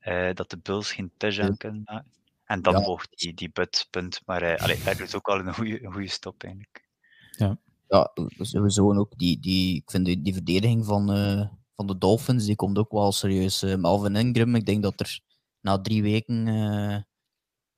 [0.00, 1.54] eh, dat de Bills geen touchdown Ja.
[1.56, 2.10] kunnen maken.
[2.44, 2.80] En dan Ja.
[2.80, 4.20] mocht die, die but, punt.
[4.26, 6.88] Maar eh allee, daar is ook al een goede, een goede stop eigenlijk.
[7.88, 12.44] ja, sowieso ook die, die, ik vind die, die verdediging van, eh, van de Dolphins,
[12.44, 13.62] die komt ook wel serieus.
[13.62, 15.20] Eh, Melvin Ingram, ik denk dat er
[15.60, 16.96] na drie weken, eh,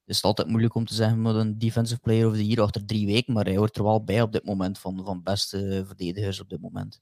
[0.04, 2.86] is het altijd moeilijk om te zeggen met een defensive player of the year achter
[2.86, 6.40] drie weken, maar hij hoort er wel bij op dit moment van, van beste verdedigers
[6.40, 7.00] op dit moment.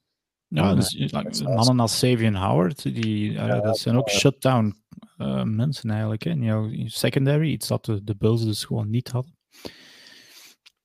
[0.48, 4.74] ja, Ja, dus, is- mannen als Savion Howard, die, eh, dat zijn ook shutdown
[5.16, 6.22] eh, mensen eigenlijk.
[6.22, 6.30] Hè.
[6.30, 9.36] In jouw secondary, iets dat de, de Bills dus gewoon niet hadden.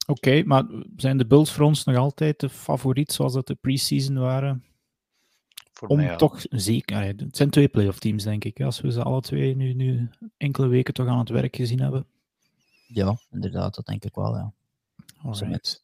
[0.07, 0.63] Oké, maar
[0.95, 4.63] zijn de Bills voor ons nog altijd de favoriet zoals dat de preseason waren?
[5.75, 6.15] Voor Om mij ja.
[6.15, 9.73] toch zeker, het zijn twee playoff teams denk ik, als we ze alle twee nu,
[9.73, 12.05] nu enkele weken toch aan het werk gezien hebben.
[12.87, 14.53] Ja, inderdaad, dat denk ik wel, ja.
[15.21, 15.83] Alright.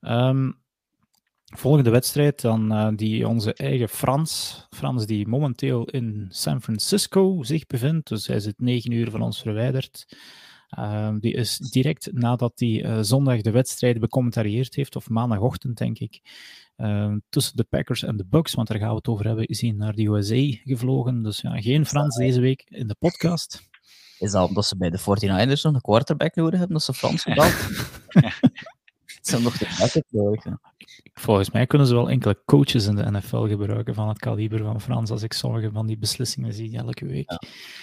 [0.00, 0.50] Ehm,
[1.44, 4.66] volgende wedstrijd, dan eh, die onze eigen Frans.
[4.70, 8.08] Frans die momenteel in San Francisco zich bevindt.
[8.08, 10.16] Dus hij zit negen uur van ons verwijderd.
[10.68, 15.98] Ehm, die is direct nadat hij eh, zondag de wedstrijd becommentarieerd heeft, of maandagochtend denk
[15.98, 16.20] ik,
[16.76, 19.60] ehm, tussen de Packers en de Bucks, want daar gaan we het over hebben, is
[19.60, 21.22] hij naar de USA gevlogen.
[21.22, 23.70] Dus ja, geen Frans deze week in de podcast.
[24.18, 27.22] Is dat omdat ze bij de 49ers nog een quarterback nodig hebben, dat ze Frans
[27.28, 27.52] gebeld?
[29.22, 30.44] Ze hebben nog de backup nodig.
[31.14, 34.80] Volgens mij kunnen ze wel enkele coaches in de NFL gebruiken van het kaliber van
[34.80, 37.30] Frans, als ik sommige van die beslissingen zie elke week.
[37.30, 37.40] Ja.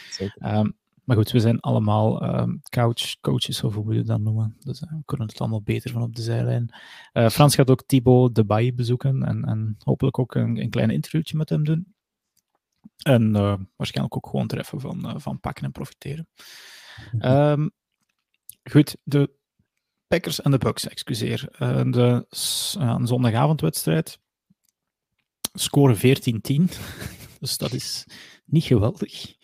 [0.09, 0.41] Zeker.
[0.41, 0.69] Ehm,
[1.09, 4.55] maar goed, we zijn allemaal ehm, couch coaches, of hoe moet je dat noemen.
[4.59, 6.73] Dus eh, we kunnen het allemaal beter van op de zijlijn.
[7.11, 10.89] Eh, Frans gaat ook Thibaut de Baye bezoeken en, en hopelijk ook een, een klein
[10.89, 11.93] interviewtje met hem doen.
[13.03, 16.27] En eh, waarschijnlijk ook gewoon treffen van, van pakken en profiteren.
[17.19, 17.67] Ehm,
[18.63, 19.31] goed, de
[20.07, 21.47] Packers en de Bucks, excuseer.
[21.91, 22.25] De
[23.03, 24.19] zondagavondwedstrijd.
[25.53, 25.99] Score 14-10.
[27.39, 28.05] dus dat is
[28.45, 29.37] niet geweldig.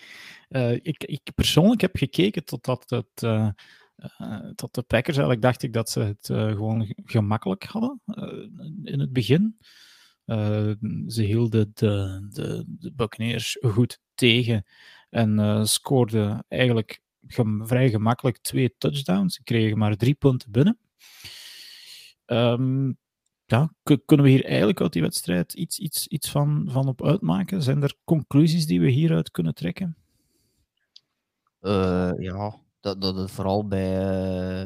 [0.55, 3.49] Eh, ik, ik persoonlijk heb gekeken totdat het, eh,
[3.95, 8.01] eh, tot de Packers, eigenlijk dacht ik dat ze het gewoon gemakkelijk hadden
[8.83, 9.57] in het begin.
[11.07, 14.65] Ze hielden de, de, de Buccaneers goed tegen
[15.09, 17.01] en scoorden eigenlijk
[17.59, 19.35] vrij gemakkelijk twee touchdowns.
[19.35, 20.79] Ze kregen maar drie punten binnen.
[22.25, 22.91] Ehm,
[24.05, 27.61] kunnen we hier eigenlijk uit die wedstrijd iets, iets, iets van, van op uitmaken?
[27.61, 29.97] Zijn er conclusies die we hieruit kunnen trekken?
[31.65, 33.97] Eh, ja, dat, dat het vooral bij.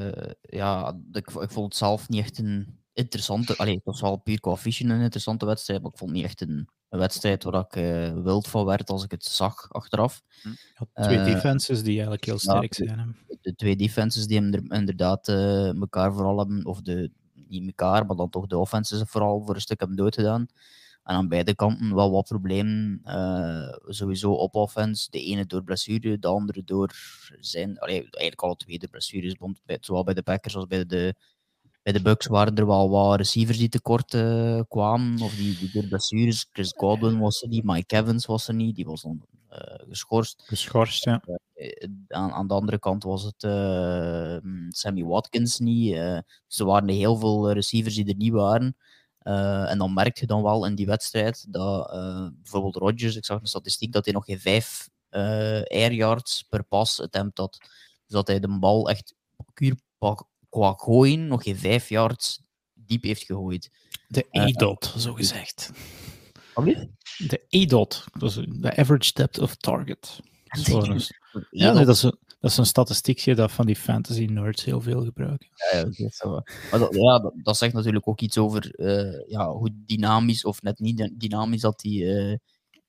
[0.01, 3.57] eh, ja, ik, ik vond het zelf niet echt een interessante.
[3.57, 6.29] Allee, het was wel puur qua vision een interessante wedstrijd, maar ik vond het niet
[6.29, 10.21] echt een, een wedstrijd waar ik eh, wild van werd als ik het zag achteraf.
[10.93, 12.99] Ja, twee defenses die eigenlijk heel sterk zijn.
[12.99, 13.35] hè.
[13.41, 17.11] De twee defenses die hem er- inderdaad eh elkaar vooral hebben, of de,
[17.47, 20.47] niet elkaar, maar dan toch de offenses vooral voor een stuk hebben doodgedaan.
[21.09, 23.01] En aan beide kanten wel wat problemen.
[23.03, 25.07] eh, sowieso op offense.
[25.11, 26.93] De ene door blessure, de andere door
[27.39, 27.79] zijn.
[27.79, 29.35] Allee, eigenlijk alle twee de blessures.
[29.39, 31.15] Want bij, zowel bij de Packers als bij de,
[31.83, 35.21] bij de Bucks waren er wel wat receivers die tekort eh, kwamen.
[35.21, 36.47] Of die, die door blessures.
[36.51, 38.75] Chris Godwin was er niet, Mike Evans was er niet.
[38.75, 40.43] Die was dan eh, geschorst.
[40.45, 41.21] Geschorst, ja.
[42.07, 43.41] Aan, aan de andere kant was het
[44.69, 45.93] Sammy Watkins niet.
[46.47, 48.75] dus er waren heel veel receivers die er niet waren.
[49.29, 53.25] Eh, en dan merk je dan wel in die wedstrijd dat eh, bijvoorbeeld Rodgers, ik
[53.25, 57.57] zag een statistiek dat hij nog geen vijf eh air yards per pas attempt had.
[57.59, 57.69] Dus
[58.07, 59.15] dat hij de bal echt
[59.53, 59.75] puur
[60.49, 62.41] qua gooien nog geen vijf yards
[62.73, 63.71] diep heeft gegooid.
[64.07, 65.71] De E-dot, zo gezegd.
[67.17, 70.19] De E-dot, dat is de average depth of target.
[71.49, 74.81] Ja, nee, dat, is een, dat is een statistiekje dat van die fantasy nerds heel
[74.81, 75.47] veel gebruiken.
[75.71, 75.85] Ja.
[76.71, 80.61] Maar dat, ja, dat, dat zegt natuurlijk ook iets over eh, ja, hoe dynamisch of
[80.61, 82.37] net niet dy- dynamisch dat die, eh,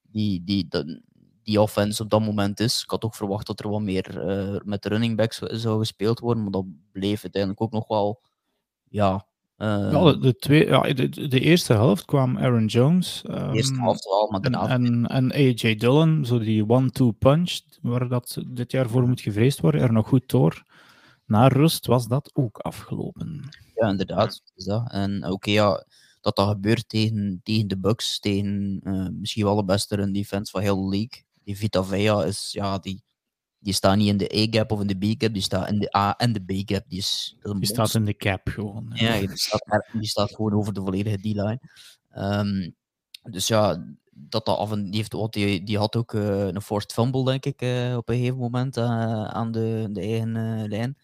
[0.03, 1.01] die, die, dat-
[1.43, 2.83] die offense op dat moment is.
[2.83, 6.43] Ik had ook verwacht dat er wat meer eh, met running backs zou gespeeld worden,
[6.43, 8.21] maar dat bleef uiteindelijk ook nog wel.
[8.89, 9.27] Ja,
[9.61, 13.23] eh, Ja, de, de twee, ja, de, eerste helft kwam Aaron Jones.
[13.23, 14.75] de eerste ehm, helft wel, maar En, daarna.
[14.75, 19.61] en, en AJ Dillon, zo die one-two punch, waar dat dit jaar voor moet gevreesd
[19.61, 20.63] worden, er nog goed door.
[21.27, 23.49] Na rust was dat ook afgelopen.
[23.75, 24.43] Ja, inderdaad.
[24.57, 24.91] Is dat.
[24.93, 25.85] En oké, ja,
[26.21, 30.51] dat dat gebeurt tegen, tegen de Bucks, tegen eh, misschien wel de beste run defense
[30.51, 31.25] van heel de league.
[31.45, 33.03] Die Vita Vea is, ja, die,
[33.61, 36.17] die staat niet in de A-gap of in de B-gap, die staat in de A
[36.17, 36.85] en de B-gap.
[36.89, 38.91] Die, is, Die staat in de cap gewoon.
[38.95, 41.61] Ja, die staat, die staat gewoon over de volledige D-line.
[42.11, 42.71] Ehm,
[43.23, 46.63] dus ja, dat dat af en die, heeft, wat die, die had ook eh, een
[46.63, 50.97] forced fumble, denk ik, eh, op een gegeven moment eh, aan de, de eigen lijn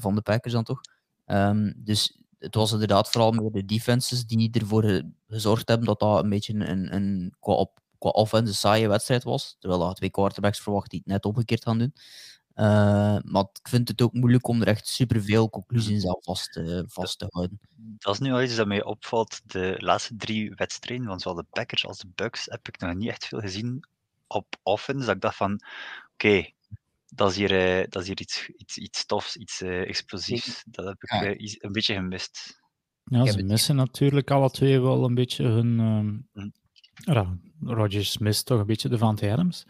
[0.00, 0.80] van de Packers dan toch.
[1.24, 6.00] Ehm, dus het was inderdaad vooral meer de defenses die ervoor ge- gezorgd hebben dat
[6.00, 9.56] dat een beetje een, een qua, op, qua offense een saaie wedstrijd was.
[9.58, 11.94] Terwijl dat twee quarterbacks verwacht die het net omgekeerd gaan doen.
[12.54, 16.84] Eh, maar ik vind het ook moeilijk om er echt superveel conclusies aan vast, te-
[16.88, 17.60] vast te houden.
[17.76, 19.40] Dat is nu al iets dat mij opvalt.
[19.44, 23.08] De laatste drie wedstrijden van zowel de Packers als de Bucks heb ik nog niet
[23.08, 23.84] echt veel gezien
[24.26, 25.06] op offense.
[25.06, 25.60] Dat ik dacht van,
[26.12, 26.50] oké,
[27.08, 30.62] dat is hier, eh, dat is hier iets, iets, iets tofs, iets eh, explosiefs.
[30.66, 31.10] Dat heb ik
[31.62, 32.58] een beetje gemist.
[33.04, 35.78] Ja, ze missen natuurlijk alle twee wel een beetje hun.
[36.32, 36.48] Hm.
[37.00, 39.64] Ja, Rodgers mist toch een beetje de Van Adams.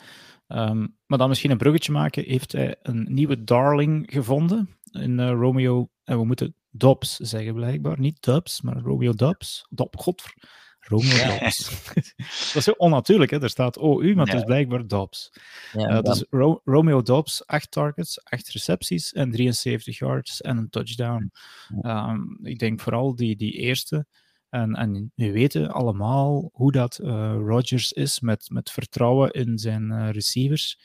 [0.47, 2.25] Ehm, maar dan misschien een bruggetje maken.
[2.25, 5.91] Heeft hij een nieuwe darling gevonden in eh, Romeo.
[6.05, 8.01] En we moeten Dobbs zeggen blijkbaar.
[8.01, 9.67] Niet Dubs, maar Romeo Dobbs.
[9.71, 10.35] Dob, godver.
[10.81, 11.39] Romeo Ja.
[11.39, 11.85] Dobbs.
[12.53, 13.43] dat is zo onnatuurlijk, hè?
[13.43, 15.33] Er staat OU, maar het is blijkbaar Dobbs.
[15.73, 21.33] Ja, dus Ro- Romeo Dobbs, 8 targets, 8 recepties en 73 yards en een touchdown.
[21.81, 24.07] Ehm, ik denk vooral die, die eerste.
[24.51, 29.91] En, en we weten allemaal hoe dat eh Rodgers is met, met vertrouwen in zijn
[29.91, 30.79] eh, receivers.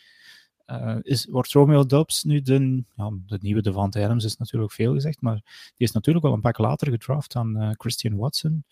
[0.66, 4.94] Eh, is, wordt Romeo Dobbs nu de, ja, de nieuwe Devante Adams, is natuurlijk veel
[4.94, 5.36] gezegd, maar
[5.76, 8.66] die is natuurlijk wel een pak later gedraft dan Christian Watson.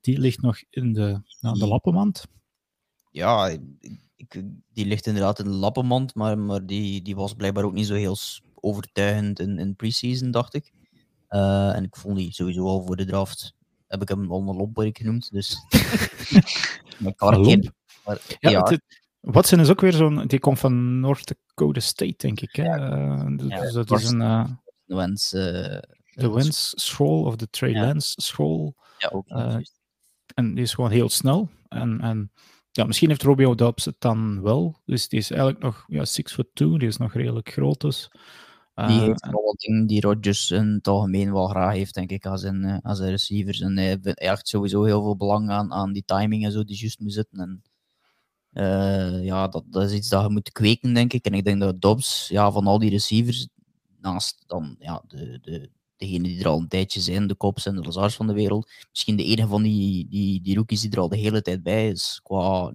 [0.00, 2.24] Die ligt nog in de, nou, de lappenmand.
[3.10, 3.58] ja,
[4.16, 4.42] ik,
[4.72, 7.94] die ligt inderdaad in de lappenmand, maar, maar die, die was blijkbaar ook niet zo
[7.94, 8.16] heel
[8.54, 10.72] overtuigend in, in pre-season, dacht ik.
[11.28, 13.54] En ik vond die sowieso al voor de draft,
[13.90, 15.56] heb ik hem al een lomperik genoemd, dus...
[16.98, 17.70] maar Een
[18.38, 20.26] Ja, ja, het- Watson is ook weer zo'n.
[20.26, 22.56] Die komt van North Dakota State, denk ik.
[22.56, 22.64] Hè?
[22.64, 24.18] Eh, dus Ja, dat is een.
[24.84, 25.32] de wens...
[25.32, 25.78] eh,
[26.14, 27.86] de Wins School of de Trey Ja.
[27.86, 28.74] Lance School.
[28.98, 29.28] Ja, ook.
[30.34, 31.48] En die is gewoon heel snel.
[31.68, 32.32] En, en
[32.70, 34.80] ja, misschien heeft Romeo Dobbs het dan wel.
[34.84, 36.78] Dus die is eigenlijk nog ja, 6 foot 2.
[36.78, 37.80] Die is nog redelijk groot.
[37.80, 38.10] Dus.
[38.86, 42.10] Die Eh, heeft wel wat dingen die Rodgers in het algemeen wel graag heeft, denk
[42.10, 43.60] ik, als zijn, eh, als zijn receivers.
[43.60, 46.98] En hij hecht sowieso heel veel belang aan, aan die timing en zo, die juist
[47.00, 47.40] moet zitten.
[47.40, 47.62] En,
[48.50, 51.24] eh, ja, dat, dat is iets dat je moet kweken, denk ik.
[51.24, 53.48] En ik denk dat Dobbs, ja, van al die receivers,
[54.00, 55.70] naast dan ja, de, de,
[56.00, 58.70] degenen die er al een tijdje zijn, de Cops en de Lazars van de wereld,
[58.90, 61.88] misschien de enige van die, die, die rookies die er al de hele tijd bij
[61.88, 62.72] is, qua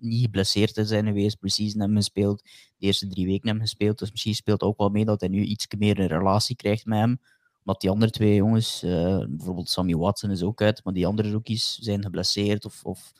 [0.00, 2.42] niet geblesseerd te zijn geweest, precies hebben gespeeld,
[2.76, 5.42] de eerste drie weken hebben gespeeld, dus misschien speelt ook wel mee dat hij nu
[5.42, 7.20] iets meer een relatie krijgt met hem,
[7.58, 11.30] omdat die andere twee jongens, eh, bijvoorbeeld Sammy Watson is ook uit, maar die andere
[11.30, 13.12] rookies zijn geblesseerd of, of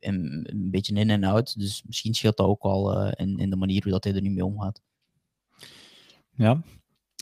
[0.00, 3.50] een, een beetje in en out, dus misschien scheelt dat ook wel eh, in, in
[3.50, 4.80] de manier hoe dat hij er nu mee omgaat.
[6.34, 6.62] Ja.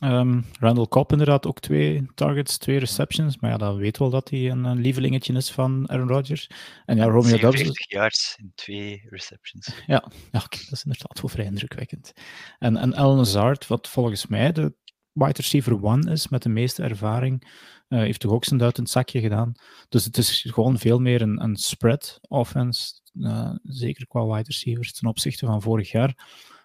[0.00, 3.38] Um, Randall Cobb inderdaad ook twee targets, twee receptions.
[3.38, 6.50] Maar ja, dat weet wel dat hij een, een lievelingetje is van Aaron Rodgers.
[6.86, 7.60] En ja, Romeo Dobbs...
[7.60, 9.66] 40 yards in twee receptions.
[9.86, 12.12] Ja, ja dat is inderdaad wel vrij indrukwekkend.
[12.58, 14.74] En, en Alan Hazard, wat volgens mij de
[15.12, 17.48] wide receiver one is met de meeste ervaring,
[17.88, 19.52] uh, heeft toch ook zijn duit in het zakje gedaan.
[19.88, 24.92] Dus het is gewoon veel meer een, een spread offense, uh, zeker qua wide receivers
[24.92, 26.14] ten opzichte van vorig jaar.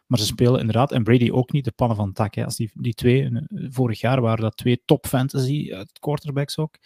[0.05, 2.35] Maar ze spelen inderdaad, en Brady ook niet, de pannen van tak.
[2.35, 2.45] Hè.
[2.45, 6.77] Als die, die twee, eh, vorig jaar waren dat twee top fantasy quarterbacks ook.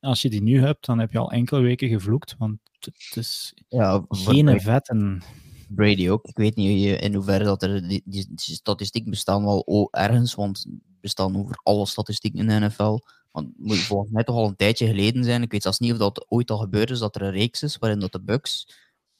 [0.00, 3.54] Als je die nu hebt, dan heb je al enkele weken gevloekt, want het is
[3.68, 4.88] ja, geen vet.
[4.88, 5.22] En...
[5.68, 6.24] Brady ook.
[6.24, 10.66] Ik weet niet in hoeverre dat er die, die, statistieken bestaan wel ergens, want
[11.00, 12.98] bestaan over alle statistieken in de NFL.
[13.30, 15.42] Want het moet volgens mij toch al een tijdje geleden zijn.
[15.42, 17.76] Ik weet zelfs niet of dat ooit al gebeurd is dat er een reeks is
[17.76, 18.68] waarin dat de Bucks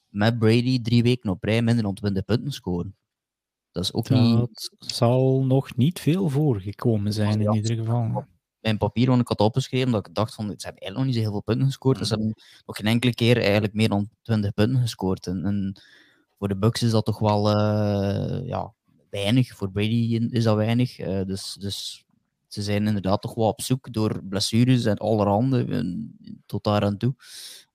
[0.08, 2.96] met Brady drie weken op rij minder dan 20 punten scoren.
[3.74, 4.70] Dat is ook dat niet...
[4.78, 8.24] zal nog niet veel voorgekomen zijn in ieder geval.
[8.60, 11.14] Mijn papier, want ik had opgeschreven dat ik dacht van, ze hebben eigenlijk nog niet
[11.14, 11.98] zo heel veel punten gescoord.
[11.98, 12.34] Dus ze hebben
[12.66, 15.26] nog geen enkele keer eigenlijk meer dan 20 punten gescoord.
[15.26, 15.80] En, en
[16.38, 18.74] voor de Bucks is dat toch wel uh, ja,
[19.10, 19.56] weinig.
[19.56, 20.98] Voor Brady is dat weinig.
[20.98, 22.04] Uh, dus, dus
[22.54, 25.92] ze zijn inderdaad toch wel op zoek door blessures en allerhande
[26.46, 27.14] tot daar aan toe.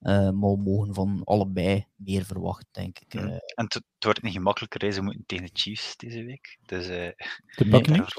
[0.00, 3.14] Uh, maar we mogen van allebei meer verwachten, denk ik.
[3.14, 6.58] Uh, en het, wordt niet gemakkelijker, ze moeten tegen de Chiefs deze week.
[6.66, 7.10] Dus, uh,
[7.56, 8.14] de Buccaneers?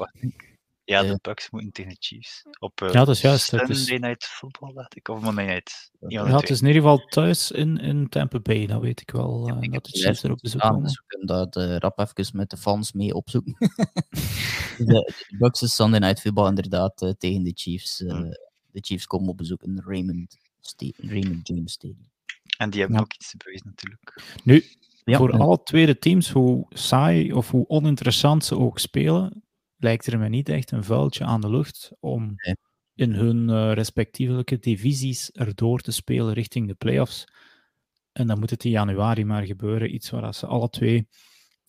[0.92, 2.44] Ja, de Bucks moeten tegen de Chiefs.
[2.60, 3.46] Op ja, dat is juist.
[3.48, 3.88] Sunday is...
[3.88, 5.08] Night Football, laat ik.
[5.08, 5.92] Of Monday Night.
[6.08, 9.48] Ja, het is in ieder geval thuis in, in Tampa Bay, dat weet ik wel.
[9.48, 10.84] Ja, ik dat de Chiefs er op bezoek komen.
[10.84, 13.56] Dus we kunnen dat rap even met de fans mee opzoeken.
[14.78, 14.86] de,
[15.28, 18.00] de Bucks is Sunday Night Football inderdaad tegen de Chiefs.
[18.00, 18.30] Hmm.
[18.72, 20.38] De Chiefs komen op bezoek in Raymond,
[20.98, 22.10] Raymond James Stadium.
[22.58, 23.04] En die hebben ja.
[23.04, 24.22] ook iets te bewijzen natuurlijk.
[24.44, 24.64] Nu,
[25.04, 29.44] ja, voor alle tweede teams, hoe saai of hoe oninteressant ze ook spelen,
[29.84, 32.56] lijkt er me niet echt een vuiltje aan de lucht om nee.
[32.94, 37.26] in hun uh, respectievelijke divisies erdoor te spelen richting de playoffs.
[38.12, 39.94] En dan moet het in januari maar gebeuren.
[39.94, 41.08] Iets waar ze alle twee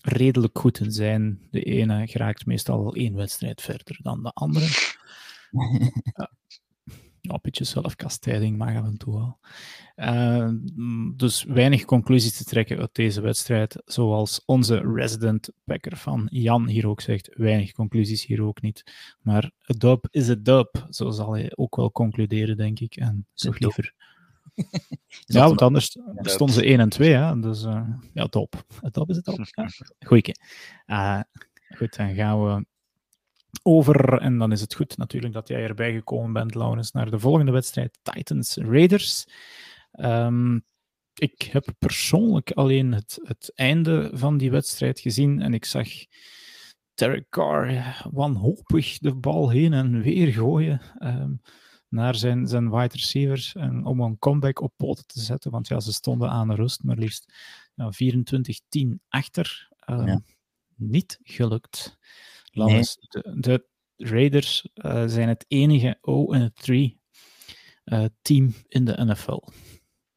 [0.01, 1.47] redelijk goed in zijn.
[1.51, 4.67] De ene geraakt meestal al één wedstrijd verder dan de andere.
[7.23, 9.39] ja, een beetje zelfkastijding mag af en toe wel.
[9.97, 10.51] Uh,
[11.17, 13.83] dus weinig conclusies te trekken uit deze wedstrijd.
[13.85, 17.31] Zoals onze resident packer van Jan hier ook zegt.
[17.35, 18.83] Weinig conclusies hier ook niet.
[19.21, 20.87] Maar a dub is a dub.
[20.91, 22.97] Zo zal hij ook wel concluderen, denk ik.
[22.97, 23.95] En toch liever.
[25.27, 27.13] ja, want anders stonden ze 1 en 2.
[27.13, 27.41] Hè?
[27.41, 28.65] Dus uh, ja, top.
[28.81, 29.39] Het top is het top.
[29.51, 29.69] Ja.
[30.09, 30.35] Goeie.
[30.87, 31.21] Uh,
[31.77, 32.67] goed, dan gaan we
[33.63, 34.19] over.
[34.21, 37.53] En dan is het goed natuurlijk dat jij erbij gekomen bent, Laurens, naar de volgende
[37.53, 39.27] wedstrijd: Titans Raiders.
[39.93, 40.65] Um,
[41.15, 45.89] ik heb persoonlijk alleen het, het einde van die wedstrijd gezien en ik zag
[46.95, 51.41] Derek Carr wanhopig de bal heen en weer gooien um,
[51.89, 55.81] naar zijn, zijn wide receivers en om een comeback op poten te zetten, want ja,
[55.81, 57.33] ze stonden aan de rust, maar liefst
[57.75, 57.93] ja,
[58.85, 59.71] 24-10 achter.
[59.91, 60.21] Um, ja.
[60.75, 61.99] Niet gelukt.
[62.53, 62.83] Nee.
[63.09, 67.01] de, de, Raiders uh, zijn het enige 0-3
[67.85, 69.41] uh, team in de NFL.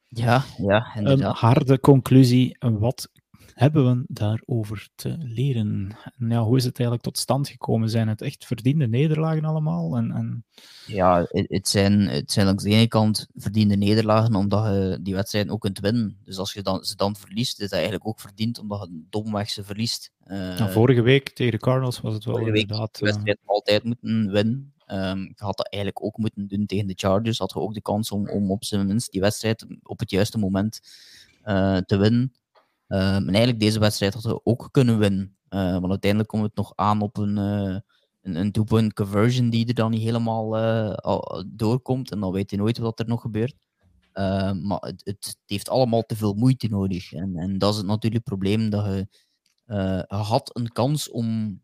[0.08, 1.28] Ja, ja, inderdaad.
[1.28, 2.56] Een harde conclusie.
[2.58, 3.10] Wat
[3.56, 5.96] hebben we daarover te leren?
[6.18, 7.90] Ja, hoe is het eigenlijk tot stand gekomen?
[7.90, 9.96] Zijn het echt verdiende nederlagen allemaal?
[9.96, 10.44] En, en...
[10.86, 15.48] Ja, het zijn, het zijn langs de ene kant verdiende nederlagen, omdat je die wedstrijd
[15.48, 16.18] ook kunt winnen.
[16.24, 19.50] Dus als je dan, ze dan verliest, is dat eigenlijk ook verdiend, omdat je domweg
[19.50, 20.12] ze verliest.
[20.26, 22.98] Uh, nou, vorige week tegen de Cardinals was het wel inderdaad...
[22.98, 23.48] de wedstrijd uh...
[23.48, 24.74] altijd moeten winnen.
[24.86, 27.38] Um, je had dat eigenlijk ook moeten doen tegen de Chargers.
[27.38, 30.38] Had je ook de kans om, om op zijn minst die wedstrijd op het juiste
[30.38, 30.80] moment
[31.44, 32.32] uh, te winnen.
[32.88, 35.36] Um, en eigenlijk deze wedstrijd hadden we ook kunnen winnen.
[35.50, 37.78] Uh, want uiteindelijk komt het nog aan op een, uh,
[38.22, 42.10] een, een two-point conversion die er dan niet helemaal uh, doorkomt.
[42.10, 43.54] En dan weet je nooit wat er nog gebeurt.
[44.14, 47.12] Uh, maar het, het, heeft allemaal te veel moeite nodig.
[47.12, 49.08] En, en dat is het natuurlijk probleem dat je,
[49.66, 51.60] je had een kans om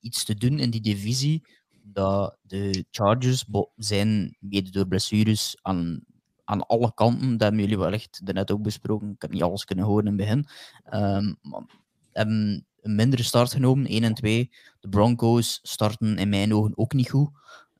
[0.00, 1.46] iets te doen in die divisie.
[1.82, 3.44] Dat de Chargers
[3.76, 6.04] zijn, mede door blessures, aan
[6.46, 7.30] aan alle kanten.
[7.30, 9.10] Dat hebben jullie wellicht net ook besproken.
[9.10, 10.46] Ik heb niet alles kunnen horen in het begin.
[10.94, 11.38] Um,
[12.12, 14.50] hebben een mindere start genomen, 1 en 2.
[14.80, 17.30] De Broncos starten in mijn ogen ook niet goed.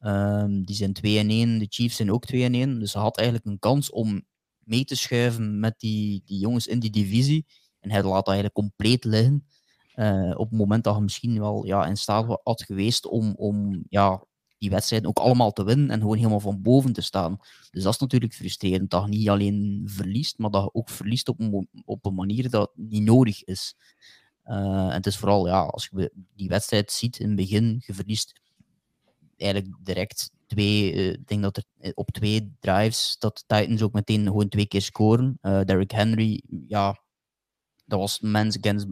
[0.00, 1.58] Um, die zijn 2 en 1.
[1.58, 2.78] De Chiefs zijn ook 2 en 1.
[2.78, 4.24] Dus ze had eigenlijk een kans om
[4.58, 7.46] mee te schuiven met die, die jongens in die divisie.
[7.86, 9.46] En hij laat dat eigenlijk compleet liggen.
[9.94, 13.84] Uh, op het moment dat hij misschien wel ja, in staat had geweest om, om
[13.88, 14.24] ja,
[14.58, 17.36] die wedstrijden ook allemaal te winnen en gewoon helemaal van boven te staan.
[17.70, 21.28] Dus dat is natuurlijk frustrerend, dat je niet alleen verliest, maar dat je ook verliest
[21.28, 23.76] op een, op een manier dat niet nodig is.
[24.42, 28.40] en het is vooral, ja, als je die wedstrijd ziet in het begin, je verliest
[29.36, 34.24] eigenlijk direct twee, ik denk dat er op twee drives dat de Titans ook meteen
[34.24, 35.38] gewoon twee keer scoren.
[35.40, 37.04] Derrick Henry, ja,
[37.86, 38.86] dat was men against,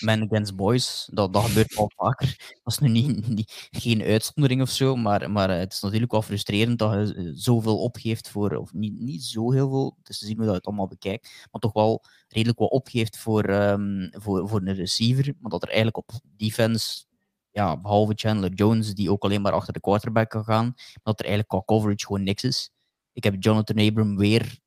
[0.00, 1.08] men against boys.
[1.12, 2.36] Dat, dat gebeurt al vaker.
[2.62, 6.22] Dat is nu niet, geen uitzondering of zo, maar, maar eh, het is natuurlijk wel
[6.22, 10.36] frustrerend dat je eh, zoveel opgeeft voor, of niet, niet zo heel veel, dus zien
[10.36, 14.60] hoe dat het allemaal bekijkt, maar toch wel redelijk wat opgeeft voor, um, voor, voor
[14.60, 17.04] een receiver, maar dat er eigenlijk op defense
[17.50, 21.26] ja, behalve Chandler Jones, die ook alleen maar achter de quarterback kan gaan, dat er
[21.26, 22.70] eigenlijk qua coverage gewoon niks is.
[23.12, 24.58] Ik heb Jonathan Abram weer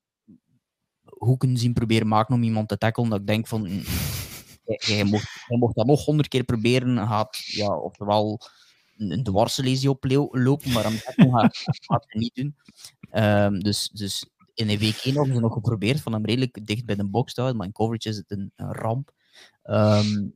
[1.17, 3.09] hoeken zien proberen maken om iemand te tackelen.
[3.09, 3.81] Dat ik denk van, mm,
[4.65, 8.39] jij, mocht, dat nog honderd keer proberen, gaat, ja, oftewel
[8.97, 11.57] een dwarslesie oplopen, maar een tackle gaat,
[11.87, 12.55] gaat hij niet doen.
[13.11, 16.85] Um, dus, dus in een week 1 hebben ze nog geprobeerd van hem redelijk dicht
[16.85, 19.11] bij de box te houden, maar in coverage is het een, ramp.
[19.63, 20.35] Um,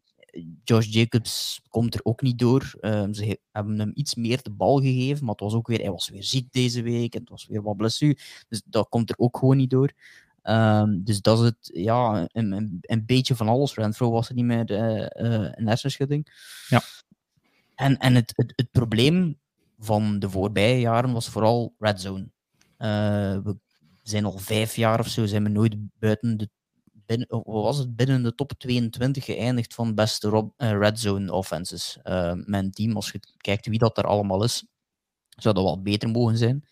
[0.64, 2.78] Josh Jacobs komt er ook niet door.
[2.82, 5.92] Um, ze hebben hem iets meer de bal gegeven, maar het was ook weer, hij
[5.92, 8.18] was weer ziek deze week en het was weer wat blessure.
[8.48, 9.94] Dus dat komt er ook gewoon niet door.
[10.44, 13.76] Um, dus dat is het, ja, een, een, een beetje van alles.
[13.76, 16.28] Renfro was er niet meer uh, uh, een hersenschudding.
[16.68, 16.82] Ja.
[17.76, 19.40] En, en het, het, het probleem
[19.80, 22.30] van de voorbije jaren was vooral red zone.
[22.78, 23.58] Uh, we
[24.04, 26.50] zijn al vijf jaar of zo, zijn we nooit buiten de
[27.06, 31.98] binnen, was het, binnen de top 22 geëindigd van beste rob, red zone offenses.
[32.46, 34.66] mijn team, als je kijkt wie dat er allemaal is,
[35.30, 36.66] zou dat wel beter mogen zijn.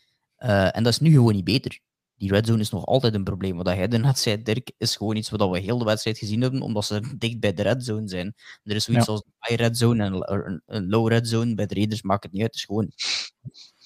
[0.71, 1.79] en dat is nu gewoon niet beter
[2.17, 3.57] die red zone is nog altijd een probleem.
[3.57, 6.61] Wat jij net zei, Dirk, is gewoon iets wat we heel de wedstrijd gezien hebben,
[6.61, 8.35] omdat ze dicht bij de red zone zijn.
[8.63, 11.55] Er is zoiets als een high red zone en een low red zone.
[11.55, 12.51] Bij de Raiders maakt het niet uit.
[12.51, 12.91] Het is gewoon...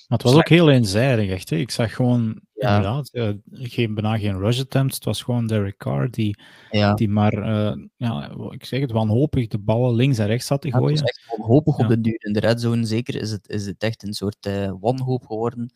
[0.08, 1.50] Maar het was ook heel eenzijdig, echt.
[1.50, 1.56] Hè?
[1.56, 2.76] Ik zag gewoon, ja.
[2.76, 4.96] inderdaad, uh, geen, bijna geen rush attempts.
[4.96, 6.38] Het was gewoon Derek Carr die,
[6.70, 6.94] ja.
[6.94, 10.72] die maar, uh, ja, ik zeg het, wanhopig de ballen links en rechts had te
[10.72, 10.98] gooien.
[10.98, 12.26] Het is echt wanhopig op de duur.
[12.26, 15.72] In de red zone zeker is het, is het echt een soort uh, wanhoop geworden.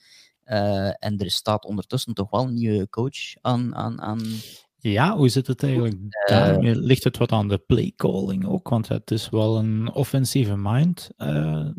[0.46, 3.76] Uh, en er staat ondertussen toch wel een nieuwe coach aan.
[3.76, 4.22] aan, aan...
[4.78, 6.76] Ja, hoe zit het eigenlijk uh, daarmee?
[6.76, 8.70] Ligt het wat aan de playcalling ook?
[8.70, 11.10] Want het is wel een offensieve mind.
[11.18, 11.28] Uh,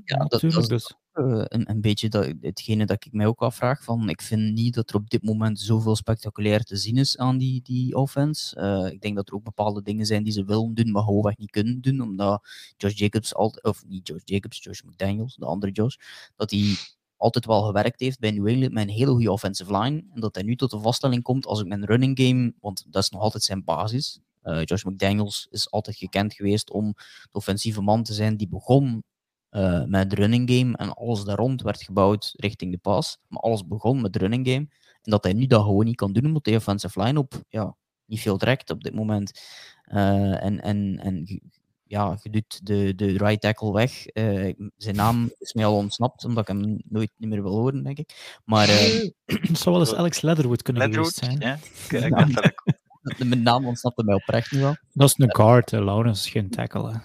[0.04, 0.94] ja, dat, dat is dus...
[1.12, 3.84] een, een beetje dat, hetgene dat ik mij ook afvraag.
[3.84, 7.38] Van, ik vind niet dat er op dit moment zoveel spectaculair te zien is aan
[7.38, 8.90] die, die offense.
[8.92, 11.50] ik denk dat er ook bepaalde dingen zijn die ze willen doen, maar gewoonweg niet
[11.50, 12.00] kunnen doen.
[12.00, 15.96] Omdat Josh Jacobs, altijd, of niet Josh Jacobs, Josh McDaniels, de andere Josh,
[16.36, 16.76] dat hij
[17.16, 20.04] altijd wel gewerkt heeft bij New England met een hele goede offensive line.
[20.14, 23.02] En dat hij nu tot de vaststelling komt als ik mijn running game, want dat
[23.02, 24.20] is nog altijd zijn basis.
[24.42, 26.92] Uh, Josh McDaniels is altijd gekend geweest om
[27.22, 29.04] de offensieve man te zijn die begon
[29.50, 33.18] uh, met running game en alles daar rond werd gebouwd richting de pas.
[33.28, 34.68] Maar alles begon met running game.
[35.02, 37.76] En dat hij nu dat gewoon niet kan doen, omdat de offensive line op ja,
[38.04, 39.40] niet veel trekt op dit moment.
[39.92, 41.42] Uh, en, en, en
[41.88, 44.14] ja, je doet de, de right tackle weg.
[44.14, 47.82] Uh, zijn naam is mij al ontsnapt, omdat ik hem nooit niet meer wil horen,
[47.82, 48.40] denk ik.
[48.44, 51.58] Maar, uh, het zou wel eens Alex Leatherwood kunnen Leatherwood, geweest zijn.
[51.90, 53.24] Ja, ik ja.
[53.24, 54.76] Mijn naam ontsnapte mij oprecht nu wel.
[54.92, 56.92] Dat is een guard, uh, Laurens, geen tackle.
[56.92, 56.98] Hè.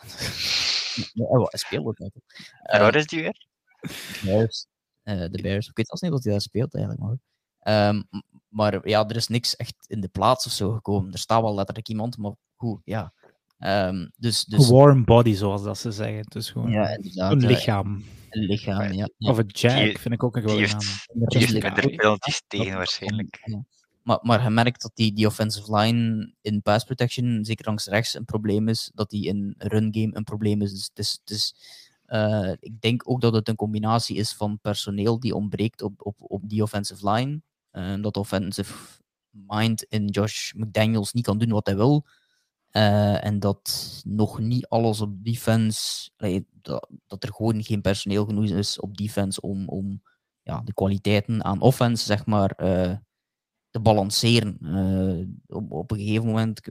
[1.14, 2.22] Nee, hij speelt ook tackle.
[2.74, 3.48] Uh, waar is die weer?
[4.24, 4.68] Bears.
[5.04, 5.68] Uh, de Bears.
[5.68, 7.18] Ik weet zelfs niet wat hij daar speelt eigenlijk, maar...
[7.90, 8.08] Um,
[8.48, 11.12] maar ja, er is niks echt in de plaats of zo gekomen.
[11.12, 13.14] Er staat wel letterlijk iemand, maar goed, ja
[13.66, 14.70] Um, dus, dus...
[14.70, 16.24] Warm body, zoals dat ze zeggen.
[16.24, 18.04] Dus gewoon ja, een lichaam.
[18.30, 19.10] Een lichaam, ja.
[19.20, 21.28] Of een jack, vind ik ook een geweldige naam.
[21.28, 23.42] Die heeft minder penalties tegen, waarschijnlijk.
[23.44, 23.64] Ja.
[24.04, 28.14] Maar, maar je merkt dat die, die offensive line in pass protection, zeker langs rechts,
[28.14, 28.92] een probleem is.
[28.94, 30.72] Dat die in run game een probleem is.
[30.72, 31.56] Dus het is, het is
[32.08, 36.16] uh, ik denk ook dat het een combinatie is van personeel die ontbreekt op, op,
[36.20, 37.42] op die offensive line.
[37.72, 38.74] Uh, dat offensive
[39.30, 42.06] mind in Josh McDaniels niet kan doen wat hij wil.
[42.72, 46.10] Uh, en dat nog niet alles op defense,
[46.62, 50.02] dat, dat, er gewoon geen personeel genoeg is op defense om, om
[50.42, 52.96] ja, de kwaliteiten aan offense, zeg maar, uh,
[53.70, 54.58] te balanceren.
[54.62, 56.62] Uh, op, op, een gegeven moment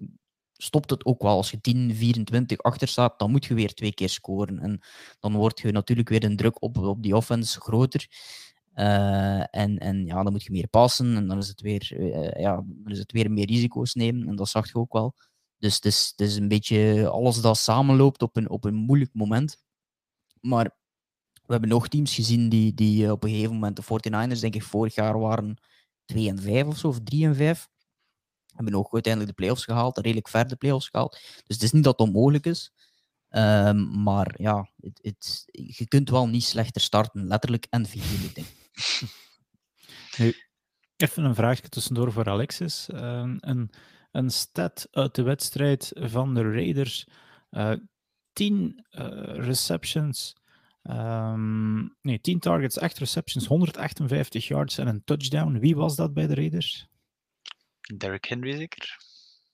[0.53, 1.37] stopt het ook wel.
[1.37, 4.59] Als je 10, 24 achter staat, dan moet je weer twee keer scoren.
[4.59, 4.81] En
[5.19, 8.07] dan wordt je natuurlijk weer een druk op, op die offense groter.
[8.75, 12.01] en, en ja, dan moet je meer passen en dan is het weer,
[12.41, 14.29] ja, dan is het weer meer risico's nemen.
[14.29, 15.15] En dat zag je ook wel.
[15.61, 19.65] Dus het is, is een beetje alles dat samenloopt op een, op een moeilijk moment.
[20.41, 20.77] Maar
[21.35, 24.55] we hebben nog teams gezien die, die eh, op een gegeven moment, de 49ers, denk
[24.55, 25.57] ik, vorig jaar waren
[26.05, 27.69] 2 en 5 of zo, of 3 en 5.
[28.55, 31.13] Hebben ook uiteindelijk de playoffs gehaald, redelijk ver de playoffs gehaald.
[31.47, 32.73] Dus het is niet dat het onmogelijk is.
[33.31, 38.35] Um, maar ja, het, het, je kunt wel niet slechter starten, letterlijk en figuurlijk.
[38.35, 38.49] Denk
[40.19, 40.35] Nu,
[40.97, 42.89] even een vraagje tussendoor voor Alexis.
[42.93, 43.71] Um, een
[44.11, 47.07] een stat uit de wedstrijd van de Raiders
[47.51, 47.73] Uh,
[48.33, 49.05] 10 uh,
[49.35, 50.37] receptions.
[50.83, 55.59] Um, nee, 10 targets, 8 receptions, 158 yards en een touchdown.
[55.59, 56.89] Wie was dat bij de Raiders?
[57.97, 58.99] Derrick Henry zeker?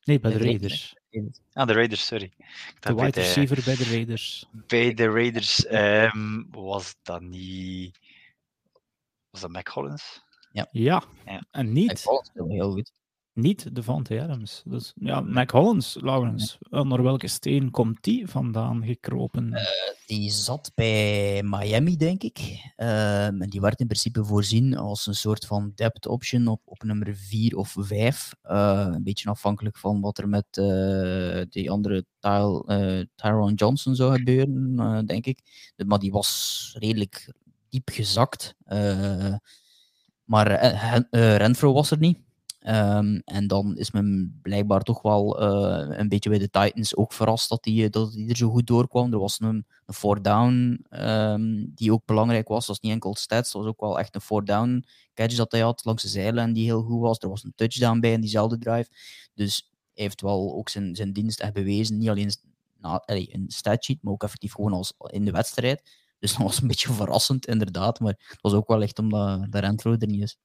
[0.02, 0.94] Nee, bij de, de Raiders.
[1.10, 1.40] Raiders.
[1.52, 2.32] Ah, de Raiders, sorry.
[2.80, 4.46] De wide receiver bij de Raiders.
[4.66, 7.98] Bij de Raiders um, was dat niet...
[9.30, 10.24] Was dat Mac Hollins?
[10.50, 10.68] Ja.
[10.70, 11.46] Ja, ja.
[11.50, 12.04] en niet...
[12.04, 12.92] Mac heel goed.
[13.36, 14.62] Niet Devante Adams.
[14.64, 16.58] Dus, ja, Mac Hollins, Laurens.
[16.70, 19.46] Onder welke steen komt die vandaan gekropen?
[19.52, 19.60] Uh,
[20.06, 22.38] die zat bij Miami, denk ik.
[22.76, 26.82] Uh, en die werd in principe voorzien als een soort van depth option op, op
[26.82, 28.34] nummer 4 of 5.
[28.44, 30.46] Uh, een beetje afhankelijk van wat er met
[31.50, 32.60] die andere Ty
[33.14, 35.38] Tyron Johnson zou gebeuren, denk ik.
[35.86, 37.32] Maar die was redelijk
[37.68, 38.54] diep gezakt.
[40.24, 40.46] maar
[41.10, 42.24] Renfro was er niet.
[42.68, 47.12] Um, en dan is men blijkbaar toch wel uh, een beetje bij de Titans ook
[47.12, 49.12] verrast dat hij dat die er zo goed doorkwam.
[49.12, 52.58] Er was een, een four down um, die ook belangrijk was.
[52.58, 55.52] Dat was niet enkel stats, dat was ook wel echt een four down catch dat
[55.52, 57.18] hij had langs de en die heel goed was.
[57.18, 58.88] Er was een touchdown bij in diezelfde drive.
[59.34, 61.98] Dus hij heeft wel ook zijn, zijn dienst echt bewezen.
[61.98, 62.32] Niet alleen
[62.80, 65.82] nou, een statsheet, maar ook effectief gewoon als in de wedstrijd.
[66.18, 68.00] Dus dat was een beetje verrassend, inderdaad.
[68.00, 70.38] Maar het was ook wel echt omdat de Renfro er niet is.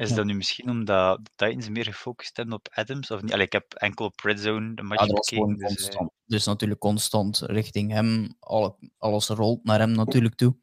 [0.00, 0.14] Is ja.
[0.14, 3.10] dat nu misschien omdat de Titans meer gefocust hebben op Adams?
[3.10, 3.32] Of niet?
[3.32, 5.14] Allee, ik heb enkel op Red Zone de match ja.
[5.14, 6.10] Dus, constant.
[6.26, 8.34] dus natuurlijk constant richting hem.
[8.38, 10.56] Alle, alles rolt naar hem natuurlijk toe.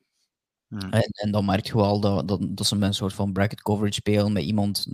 [0.68, 0.80] Hmm.
[0.80, 3.62] En, en, dan merk je wel dat, dat, dat ze met een soort van bracket
[3.62, 4.88] coverage spelen met iemand,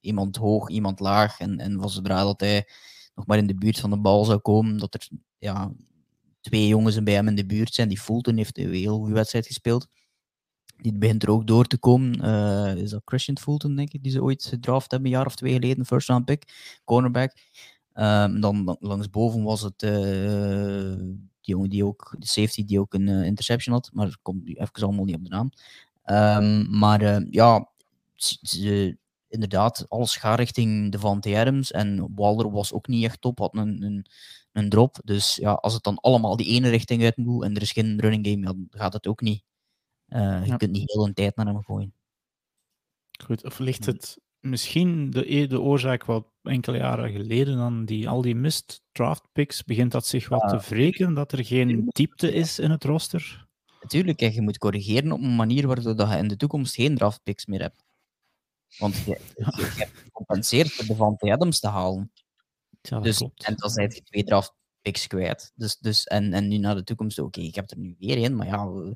[0.00, 1.38] iemand hoog, iemand laag.
[1.38, 2.68] En, en van zodra dat hij
[3.14, 5.08] nog maar in de buurt van de bal zou komen, dat er
[5.38, 5.72] ja,
[6.40, 7.88] twee jongens bij hem in de buurt zijn.
[7.88, 9.88] Die Fulton heeft een heel goede wedstrijd gespeeld.
[10.76, 12.24] Die begint er ook door te komen.
[12.24, 15.36] Uh, is dat Christian Fulton, denk ik, die ze ooit gedraft hebben, een jaar of
[15.36, 17.32] twee geleden, first round pick, cornerback.
[17.94, 19.90] Um, dan langsboven was het uh,
[21.40, 24.40] die jongen die ook, de safety die ook een uh, interception had, maar ik kom
[24.44, 25.50] even allemaal niet op de naam.
[26.04, 27.68] Um, maar ja,
[29.28, 33.54] inderdaad, alles gaat richting de Van Adams en Walder was ook niet echt top, had
[33.54, 34.06] een, een,
[34.52, 34.98] een drop.
[35.04, 38.00] Dus ja, als het dan allemaal die ene richting uit moet en er is geen
[38.00, 39.42] running game, dan gaat het ook niet.
[40.08, 40.56] Uh, je ja.
[40.56, 41.94] kunt niet heel een tijd naar hem gooien.
[43.24, 48.22] Goed, of ligt het misschien de, de oorzaak wat enkele jaren geleden aan die, al
[48.22, 52.58] die mist draft picks, begint dat zich wat te wreken, dat er geen diepte is
[52.58, 53.46] in het roster?
[53.80, 57.46] Natuurlijk, je moet corrigeren op een manier waardoor je in de toekomst geen draft picks
[57.46, 57.84] meer hebt.
[58.78, 59.52] Want je, ja.
[59.56, 62.12] je, je hebt gecompenseerd voor de Van Adams te halen.
[62.80, 63.44] Ja, dus, klopt.
[63.44, 65.52] En dan zijn je twee draft picks kwijt.
[65.54, 68.16] Dus, dus, en, en nu naar de toekomst, oké, okay, ik heb er nu weer
[68.16, 68.94] één, maar ja,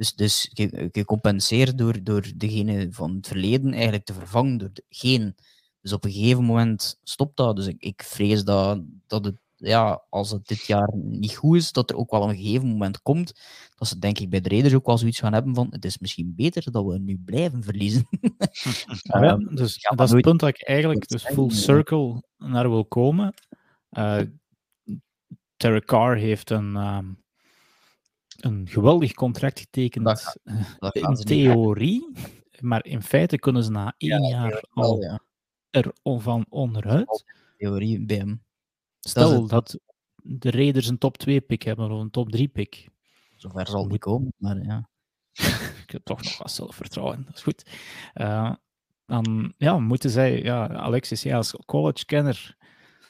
[0.00, 4.70] dus, dus je, je compenseert door, door degene van het verleden eigenlijk te vervangen door
[4.88, 5.36] geen.
[5.80, 7.56] Dus op een gegeven moment stopt dat.
[7.56, 11.72] Dus ik, ik vrees dat, dat het, ja, als het dit jaar niet goed is,
[11.72, 13.32] dat er ook wel een gegeven moment komt
[13.74, 15.98] dat ze denk ik bij de Raiders ook wel zoiets gaan hebben van het is
[15.98, 18.08] misschien beter dat we nu blijven verliezen.
[19.02, 22.84] ja, dus ja, dat is het punt dat ik eigenlijk dus full circle naar wil
[22.84, 23.34] komen.
[23.90, 24.20] Uh,
[25.56, 26.76] Terry Carr heeft een...
[26.76, 27.19] Um,
[28.44, 30.38] een geweldig contract getekend dat,
[30.78, 32.10] dat in theorie,
[32.60, 35.20] maar in feite kunnen ze na één ja, jaar al ja.
[35.70, 37.24] er van onderuit.
[37.56, 38.42] Theorie bij hem.
[39.00, 39.78] Stel dat, dat
[40.22, 42.88] de Raiders een top 2 pick hebben of een top 3 pick.
[43.36, 44.88] Zover zal niet komen, maar ja.
[45.84, 47.70] ik heb toch nog wat zelfvertrouwen, dat is goed.
[48.14, 48.54] Uh,
[49.06, 52.56] dan ja, moeten zij, ja, Alexis, ja, als college-kenner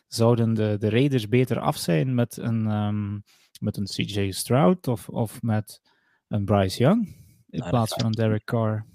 [0.07, 3.23] zouden de, de Raiders beter af zijn met een, um,
[3.61, 5.81] met een CJ Stroud of, of met
[6.29, 7.17] een Bryce Young
[7.49, 8.87] in plaats van een Derek Carr?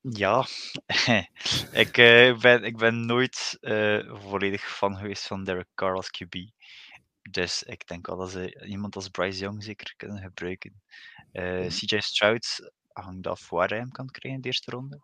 [0.00, 0.46] Ja,
[1.84, 6.34] ik, uh, ben, ik ben nooit uh, volledig fan geweest van Derek Carr als QB.
[7.30, 10.82] Dus ik denk wel dat ze iemand als Bryce Young zeker kunnen gebruiken.
[11.32, 15.00] Uh, CJ Stroud hangt af waar hij hem kan krijgen in de eerste ronde.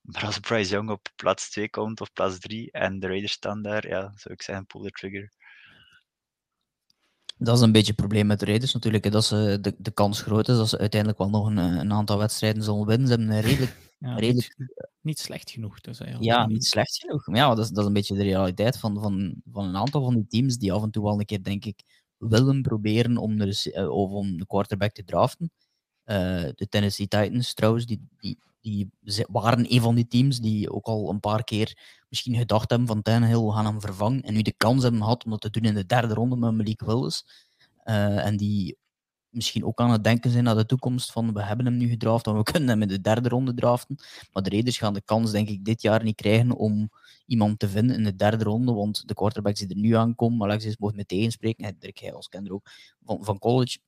[0.00, 3.62] Maar als Bryce Young op plaats 2 komt of plaats 3 en de Raiders staan
[3.62, 5.32] daar, ja, zou ik zeggen pull the trigger.
[7.44, 9.12] Dat is een beetje het probleem met de Raiders natuurlijk.
[9.12, 12.18] Dat ze de, de kans groot is dat ze uiteindelijk wel nog een, een aantal
[12.18, 13.08] wedstrijden zullen winnen.
[13.08, 13.76] Ze hebben een redelijk...
[13.98, 15.80] Ja, redelijk niet, niet, slecht genoeg.
[15.80, 17.26] Dus ja, niet slecht genoeg.
[17.26, 20.04] Maar ja, dat is, dat is een beetje de realiteit van, van, van een aantal
[20.04, 21.82] van die teams die af en toe wel een keer, denk ik,
[22.16, 25.50] willen proberen om, er, of om de quarterback te draften.
[26.06, 28.90] Uh, de Tennessee Titans trouwens, die, die, die
[29.28, 33.02] waren een van die teams die ook al een paar keer misschien gedacht hebben van
[33.02, 34.22] Tannehill, we gaan hem vervangen.
[34.22, 36.54] En nu de kans hebben gehad om dat te doen in de derde ronde met
[36.54, 37.24] Malik Willis.
[37.84, 38.76] Uh, en die
[39.34, 42.26] misschien ook aan het denken zijn naar de toekomst van we hebben hem nu gedraft,
[42.26, 43.96] en we kunnen hem in de derde ronde draften.
[44.32, 46.90] Maar de Raiders gaan de kans, denk ik, dit jaar niet krijgen om
[47.26, 50.76] iemand te vinden in de derde ronde, want de quarterbacks die er nu aankomen, Alexis
[50.76, 52.70] mocht me tegenspreken, Dirk Heijels kent er ook,
[53.04, 53.78] van, van college,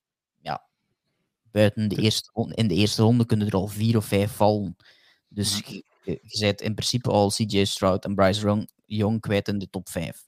[1.57, 4.76] buiten de eerste in de eerste ronde kunnen er al vier of vijf vallen.
[5.28, 5.62] Dus
[6.04, 10.26] je, bent in principe al CJ Stroud en Bryce Young, kwijt in de top 5.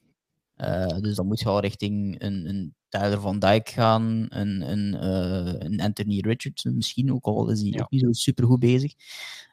[0.57, 4.93] Uh, dus dan moet je al richting een, een Tyler van Dijk gaan, een, een,
[4.93, 7.81] uh, een Anthony Richardson misschien ook, al is hij ja.
[7.81, 8.93] ook niet zo super goed bezig.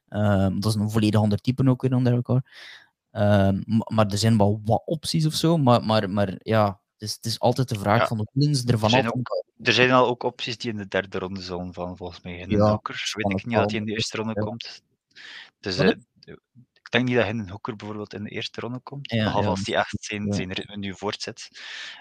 [0.09, 2.45] Uh, dat is een volledig ander type ook weer onder elkaar.
[3.95, 7.41] maar er zijn wel wat opties of zo, maar, maar, maar ja, is, het is
[7.41, 8.07] altijd de vraag Ja.
[8.07, 9.13] van de winners ervan Er af.
[9.13, 12.37] ook, er zijn al ook opties die in de derde ronde zullen van volgens mij.
[12.37, 14.43] In de Ja, weet ik niet dat hij in de eerste ronde Ja.
[14.47, 14.83] komt.
[15.61, 15.89] Dus eh,
[16.83, 19.09] ik denk niet dat een Hooker bijvoorbeeld in de eerste ronde komt.
[19.09, 21.49] Behalve als hij echt zijn, zijn ritme nu voortzet.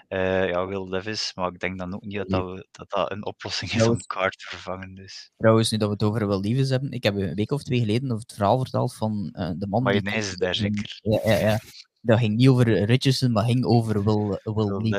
[0.08, 1.32] Eh, ja, Will Levis.
[1.34, 4.06] Maar ik denk dan ook niet dat dat, we- dat, dat een oplossing is om
[4.06, 4.94] Carr te vervangen.
[4.94, 5.30] Dus.
[5.36, 7.78] Trouwens, nu dat we het over Will Levis hebben, ik heb een week of twee
[7.78, 9.92] geleden het verhaal verteld van eh, de man die...
[9.92, 10.98] Mayonaise is daar zeker.
[11.02, 11.58] Ja, ja, ja.
[12.06, 14.90] Dat ging niet over Richardson, maar ging over Will, Will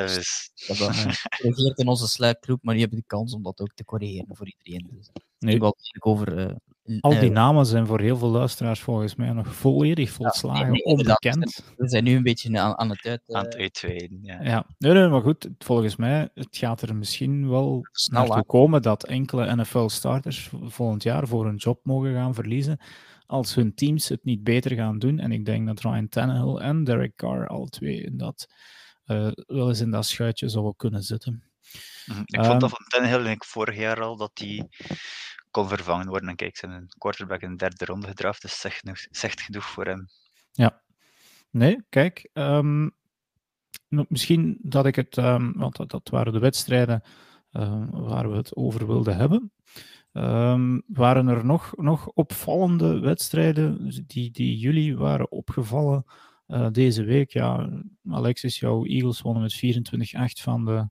[0.66, 3.74] heb dat gecorrigeerd in onze Slack-groep, maar nu heb ik de kans om dat ook
[3.74, 4.90] te corrigeren voor iedereen.
[4.96, 6.48] Dus Nee, ik wil het eigenlijk over...
[6.48, 6.54] eh,
[7.00, 10.82] al die eh, namen zijn voor heel veel luisteraars volgens mij nog volledig volslagen nee,
[10.82, 11.24] inderdaad.
[11.24, 11.64] onbekend.
[11.76, 13.22] we zijn nu een beetje aan, aan het uit...
[13.26, 14.18] eh, Aan het uitweiden.
[14.22, 14.42] Ja.
[14.42, 18.46] Ja, nee, nee, maar goed, volgens mij het gaat er misschien wel Snel naartoe aan.
[18.46, 22.78] komen dat enkele NFL-starters volgend jaar voor een job mogen gaan verliezen
[23.28, 25.18] als hun teams het niet beter gaan doen.
[25.18, 28.46] En ik denk dat Ryan Tannehill en Derek Carr al twee in dat,
[29.04, 31.42] eh, wel eens in dat schuitje zouden kunnen zitten.
[32.06, 32.20] Mhm.
[32.24, 34.68] Ik Ehm, vond dat van Tannehill denk ik vorig jaar al dat die
[35.50, 36.28] kon vervangen worden.
[36.28, 39.40] En kijk, ze hebben een quarterback in de derde ronde gedraft, dus zegt, genoeg, zegt
[39.40, 40.08] genoeg voor hem.
[41.50, 42.88] Nee, kijk, ehm,
[43.88, 47.02] misschien dat ik het, ehm, want dat, dat waren de wedstrijden
[47.52, 49.52] ehm, waar we het over wilden hebben.
[50.18, 56.04] Ehm, waren er nog, nog opvallende wedstrijden die, die jullie waren opgevallen
[56.46, 57.32] eh, deze week?
[57.32, 57.68] Ja,
[58.10, 60.88] Alexis, jouw Eagles wonnen met 24-8 van de,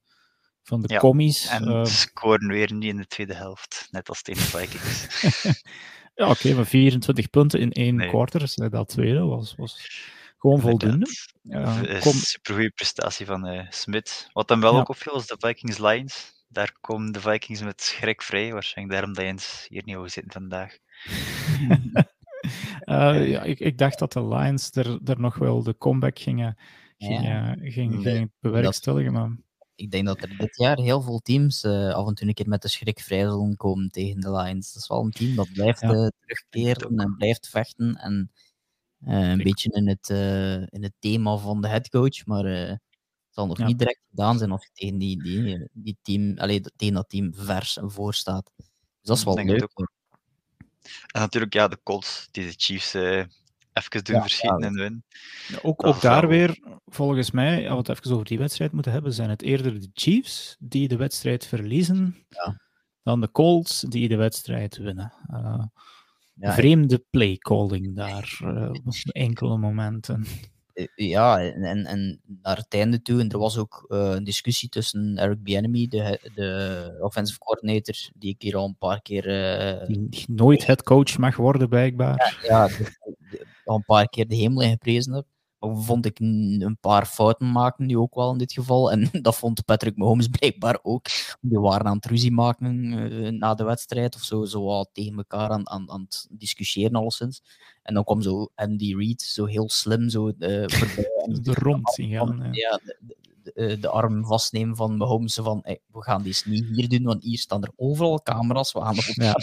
[0.63, 1.47] van de Ja, commies.
[1.47, 5.07] En Eh, scoren weer niet in de tweede helft, net als tegen de Vikings.
[6.15, 8.09] ja, oké, maar 24 punten in één Nee.
[8.09, 9.89] quarter, dat tweede was, was
[10.37, 11.05] gewoon voldoende.
[11.41, 14.29] Ja, kom- supergoeie prestatie van eh Smith.
[14.33, 14.79] Wat hem wel Ja.
[14.79, 16.35] ook opviel, is de Vikings Lions.
[16.47, 18.53] Daar komen de Vikings met schrik vrij.
[18.53, 20.77] Waarschijnlijk daarom dat Jens hier niet over zitten vandaag.
[22.79, 26.57] Eh, ja, ik, ik dacht dat de Lions er, er nog wel de comeback gingen,
[26.97, 29.13] gingen, gingen, bewerkstelligen.
[29.13, 29.29] Maar
[29.75, 32.47] Ik denk dat er dit jaar heel veel teams eh, af en toe een keer
[32.47, 34.73] met de schrik vrij zullen komen tegen de Lions.
[34.73, 35.89] Dat is wel een team dat blijft Ja.
[35.93, 37.95] eh, terugkeren en blijft vechten.
[37.95, 38.31] En
[38.99, 42.25] eh, een Ik- beetje in het, eh, in het thema van de headcoach.
[42.25, 42.75] Maar eh,
[43.37, 43.65] zal nog Ja.
[43.65, 47.33] niet direct gedaan zijn als je tegen, die, die, die team, allee, tegen dat team
[47.35, 48.51] vers en voor staat.
[48.57, 48.65] Dus
[49.01, 49.69] dat is wel leuk.
[51.13, 53.23] En natuurlijk, ja, de Colts, die de Chiefs eh
[53.73, 54.65] even doen Ja, verschieten ja.
[54.67, 55.03] en winnen.
[55.61, 58.71] ook, Dat ook daar wel- weer, volgens mij, als we het even over die wedstrijd
[58.71, 62.59] moeten hebben, zijn het eerder de Chiefs die de wedstrijd verliezen Ja.
[63.03, 65.13] dan de Colts die de wedstrijd winnen.
[65.27, 65.63] Eh,
[66.39, 70.25] Ja, vreemde playcalling daar eh, op enkele momenten.
[70.77, 74.69] Eh, Ja, en, en, naar het einde toe, en er was ook eh, een discussie
[74.69, 79.87] tussen Eric Bieniemy, de, de offensive coordinator, die ik hier al een paar keer, eh,
[79.87, 80.63] Die nooit
[81.17, 82.37] mag worden, blijkbaar.
[82.41, 82.95] ja, de-
[83.29, 85.25] de- al een paar keer de hemel in geprezen heb.
[85.59, 88.91] Vond ik een paar fouten maken nu ook wel in dit geval.
[88.91, 91.05] En dat vond Patrick Mahomes blijkbaar ook.
[91.41, 95.17] Die waren aan het ruzie maken eh, na de wedstrijd of zo, zo wat tegen
[95.17, 97.41] elkaar aan, aan, aan het discussiëren alleszins.
[97.81, 100.27] En dan kwam zo Andy Reid, zo heel slim, zo.
[101.27, 102.49] En De rond zien gaan.
[102.51, 102.79] ja.
[103.43, 105.33] de, de, arm vastnemen van Mahomes.
[105.33, 108.73] Van, hey, we gaan dit niet hier doen, want hier staan er overal camera's.
[108.73, 109.35] We gaan erop Ja.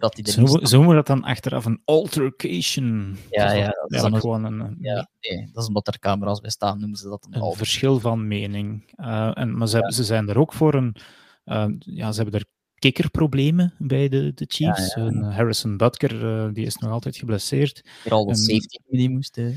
[0.00, 3.16] Dat hij er Zo, zo dat dan achteraf een altercation.
[3.30, 5.98] Ja, Dat is ja, dat is dan gewoon een, Ja, nee, dat is omdat er
[5.98, 8.92] camera's bij staan, noemen ze dat een een verschil van mening.
[8.96, 10.96] Eh, en, maar ze, zijn er ook voor een.
[11.44, 14.94] eh, ja, ze hebben er kikkerproblemen bij de, de Chiefs.
[14.94, 17.88] Ja, Harrison Butker die is nog altijd geblesseerd.
[18.02, 19.56] Hier al safety die moesten.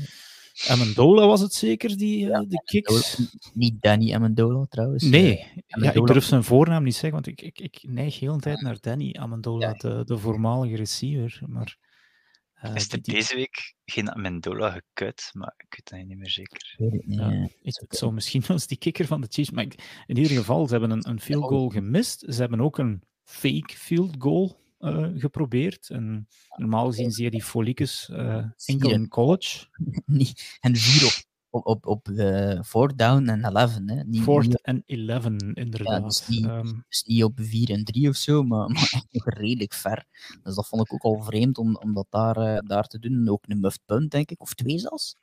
[0.68, 3.18] Amendola was het zeker, die eh, de kicks.
[3.52, 5.02] Niet Danny Amendola trouwens.
[5.02, 8.32] Nee, Eh, ja, ik durf zijn voornaam niet zeggen, want ik, ik, ik neig heel
[8.32, 9.72] een tijd naar Danny Amendola, Ja.
[9.72, 11.40] de, de voormalige receiver.
[11.46, 11.76] Maar,
[12.54, 15.30] eh, is er die- deze week geen Amendola gekut?
[15.32, 16.74] Maar ik weet het niet meer zeker.
[16.76, 19.50] het ik, het zou misschien eens die kikker van de Chiefs.
[19.50, 22.24] Maar ik- in ieder geval, ze hebben een, een field goal gemist.
[22.28, 25.90] Ze hebben ook een fake field goal eh, geprobeerd.
[25.90, 29.66] En normaal gezien zie je die foliekes eh, enkel in college.
[30.60, 33.74] En vier op, op, op, op eh, fourth down en 11.
[33.86, 34.04] Hè.
[34.04, 36.02] Niet, Fourth en 11, ja, inderdaad.
[36.02, 39.28] dus niet, Ehm, dus niet op 4 en 3 of zo, maar, maar echt nog
[39.28, 40.04] redelijk ver.
[40.42, 43.28] Dus dat vond ik ook al vreemd om, om dat daar, daar te doen.
[43.28, 45.16] Ook een muffed punt, denk ik, of twee zelfs.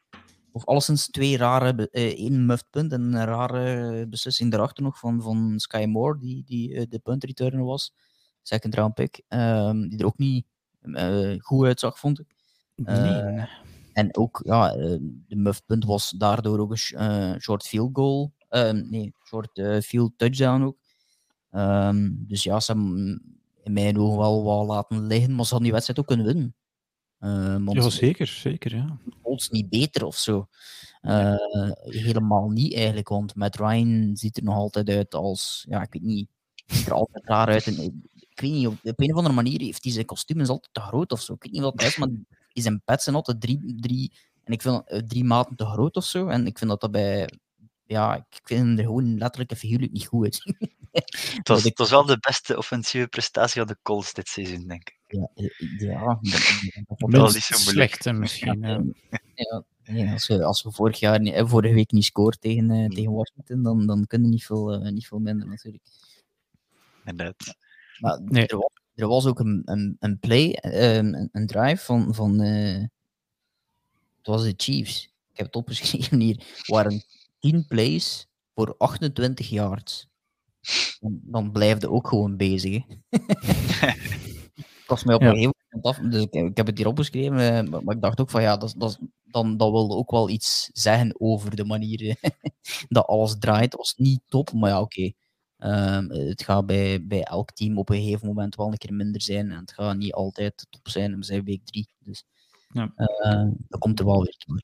[0.51, 5.59] Of alleszins twee rare, één muffed punt en een rare beslissing daarachter nog van, van
[5.59, 7.93] Sky Moore, die, die de punt returner was.
[8.41, 9.21] Second round pick.
[9.27, 10.45] ehm, die er ook niet
[10.81, 12.35] eh, goed uitzag, vond ik.
[12.75, 13.45] nee.
[13.93, 17.89] En ook, ja, eh, de muffed punt was daardoor ook een sh- eh, short field
[17.93, 18.33] goal.
[18.49, 20.77] Ehm, nee, short eh, field touchdown ook.
[21.51, 23.21] Ehm, dus ja, ze hebben
[23.63, 26.55] in mijn ogen wel wat laten liggen, maar ze hadden die wedstrijd ook kunnen winnen.
[27.19, 28.97] Ehm want Ja, zeker, zeker, ja.
[29.21, 30.47] Colts niet beter of zo.
[31.01, 31.35] Eh,
[31.81, 36.01] helemaal niet eigenlijk, want Matt Ryan ziet er nog altijd uit als, ja, ik weet
[36.01, 36.29] niet,
[36.65, 37.67] ziet er altijd raar uit.
[37.67, 38.03] En,
[38.41, 40.81] weet niet, op, op een of andere manier heeft hij zijn kostuum is altijd te
[40.81, 41.33] groot of zo.
[41.33, 42.07] Ik weet niet wat het is, maar
[42.53, 44.13] die zijn pets zijn altijd drie, drie,
[44.43, 46.27] en ik vind, eh, drie maten te groot of zo.
[46.27, 47.29] En ik vind dat dat bij,
[47.85, 50.41] ja, ik vind hem er gewoon letterlijk en figuurlijk niet goed uit.
[51.37, 54.89] Het was, het was wel de beste offensieve prestatie van de Colts dit seizoen, denk
[54.89, 54.99] ik.
[55.07, 58.11] ja, eh, ja, dat, dat, was Minst niet zo moeilijk.
[58.13, 58.59] misschien.
[58.61, 59.63] ja.
[59.83, 62.87] Ja, als, je, als je vorig jaar, niet- eh, vorige week niet scoort tegen, eh,
[62.89, 65.83] tegen Washington, dan, dan kun je niet veel, eh, niet veel minder natuurlijk.
[67.05, 67.55] Inderdaad.
[68.01, 68.47] Maar Nee.
[68.47, 72.41] er, was, er was ook een, een, een play, eh, een, een drive van, van
[72.41, 72.81] eh,
[74.17, 75.03] het was de Chiefs.
[75.31, 76.43] Ik heb het opgeschreven hier.
[76.65, 77.03] Waren
[77.39, 80.07] 10 plays voor 28 yards.
[80.99, 82.83] Dan, dan blijf je ook gewoon bezig.
[84.49, 85.27] Ik was mij op Ja.
[85.27, 88.01] een gegeven moment af, dus ik, ik heb het hier opgeschreven, eh, maar, maar ik
[88.01, 91.65] dacht ook van ja, dat, dat, dan, dat wil ook wel iets zeggen over de
[91.65, 92.15] manier
[92.89, 93.63] dat alles draait.
[93.71, 95.11] Het was niet top, maar ja, oké.
[95.61, 99.21] Ehm, het gaat bij, bij elk team op een gegeven moment wel een keer minder
[99.21, 99.51] zijn.
[99.51, 101.17] En het gaat niet altijd top zijn.
[101.17, 101.89] We zijn week drie.
[101.99, 102.23] Dus
[102.73, 102.91] Ja.
[102.95, 104.61] eh, dat komt er wel weer toe.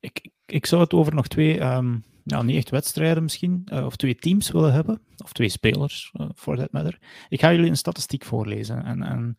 [0.00, 3.84] Ik, ik, ik zou het over nog twee, ehm, ja, niet echt wedstrijden misschien, eh,
[3.84, 6.98] of twee teams willen hebben, of twee spelers, eh, for that matter.
[7.28, 9.36] Ik ga jullie een statistiek voorlezen en, en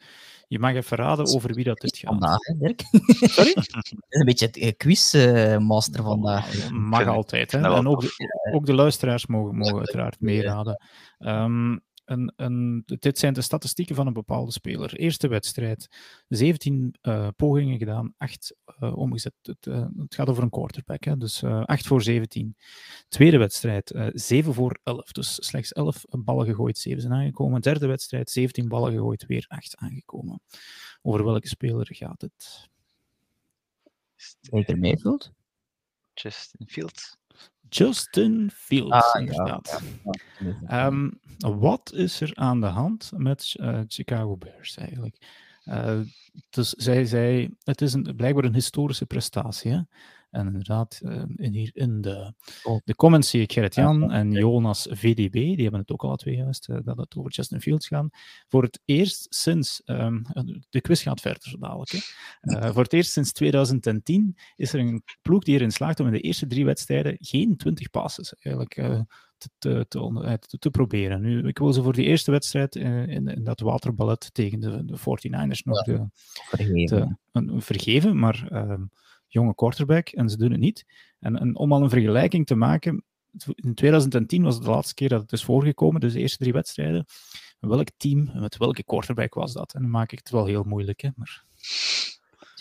[0.49, 2.09] je mag even raden over wie dat dit gaat.
[2.09, 2.81] Vandaag, hè, Dirk?
[3.29, 3.55] Sorry?
[4.09, 6.69] Een beetje het eh, quizmaster vandaag.
[6.71, 7.51] Mag altijd.
[7.51, 7.57] Hè?
[7.57, 10.83] En ook de, ook de luisteraars mogen, mogen uiteraard meeraden.
[11.17, 11.77] Ehm,
[12.09, 14.95] een, een, dit zijn de statistieken van een bepaalde speler.
[14.95, 15.87] Eerste wedstrijd,
[16.27, 19.33] 17 eh, pogingen gedaan, 8 eh, omgezet.
[19.41, 21.17] Het, eh, het gaat over een quarterback, hè?
[21.17, 22.55] dus eh 8 voor 17.
[23.07, 25.11] Tweede wedstrijd, eh 7 voor 11.
[25.11, 27.61] Dus slechts 11 ballen gegooid, 7 zijn aangekomen.
[27.61, 30.41] Derde wedstrijd, 17 ballen gegooid, weer 8 aangekomen.
[31.01, 32.69] Over welke speler gaat het?
[34.41, 35.31] Zeker Mayfield?
[36.13, 37.18] Justin Fields.
[37.69, 39.81] Justin Fields, Ah, inderdaad.
[40.39, 40.87] Ja.
[40.87, 45.17] Ehm, wat is er aan de hand met eh, Chicago Bears eigenlijk?
[45.63, 45.99] Eh,
[46.49, 49.71] dus zij zei, het is een, blijkbaar een historische prestatie.
[49.71, 49.79] Hè?
[50.29, 52.79] En inderdaad, eh, in, hier in de, Oh.
[52.83, 56.69] de comments zie ik Gerrit-Jan en Jonas VDB, die hebben het ook alle twee juist,
[56.69, 58.07] eh, dat het over Justin Fields gaat.
[58.47, 60.21] Voor het eerst sinds, ehm,
[60.69, 61.99] de quiz gaat verder zo dadelijk, hè?
[62.41, 66.13] Eh, voor het eerst sinds 2010 is er een ploeg die erin slaagt om in
[66.13, 68.73] de eerste drie wedstrijden geen 20 passes eigenlijk
[69.37, 71.21] te, te, te, proberen.
[71.21, 74.97] Nu, ik wil ze voor die eerste wedstrijd in, in dat waterballet tegen de, de
[74.97, 76.85] 49ers nog Vergeven.
[76.87, 78.83] te, een, vergeven, maar ehm,
[79.29, 80.85] jonge quarterback en ze doen het niet.
[81.19, 83.03] En, en om al een vergelijking te maken,
[83.55, 86.53] in 2010 was het de laatste keer dat het is voorgekomen, dus de eerste drie
[86.53, 87.05] wedstrijden.
[87.59, 89.73] Welk team, met welke quarterback was dat?
[89.73, 91.01] En dan maak ik het wel heel moeilijk.
[91.01, 91.09] Hè?
[91.15, 91.43] Maar,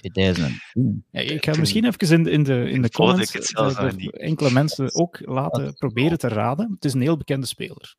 [0.01, 1.05] 2010.
[1.11, 3.93] ja, ik ga misschien even in, in de, in de comments ik het zelfs eh,
[4.11, 6.73] enkele mensen ook laten proberen te raden.
[6.75, 7.97] Het is een heel bekende speler.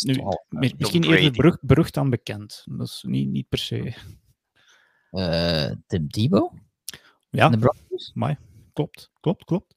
[0.00, 2.64] Nu, misschien eerder berucht, berucht dan bekend.
[2.70, 3.94] Dat is niet, niet per se.
[5.10, 6.52] Eh, Tim Tebow?
[7.30, 8.12] Ja, De Broncos?
[8.72, 9.74] klopt, klopt, klopt.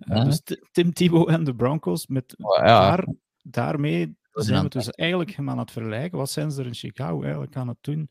[0.00, 0.24] Eh, Ja.
[0.24, 2.64] dus Ti- Tim Tebow en de Broncos, met Oh, ja.
[2.64, 3.06] daar,
[3.42, 6.18] daarmee zijn we dus eigenlijk hem aan het vergelijken.
[6.18, 8.10] Wat zijn ze er in Chicago eigenlijk aan het doen?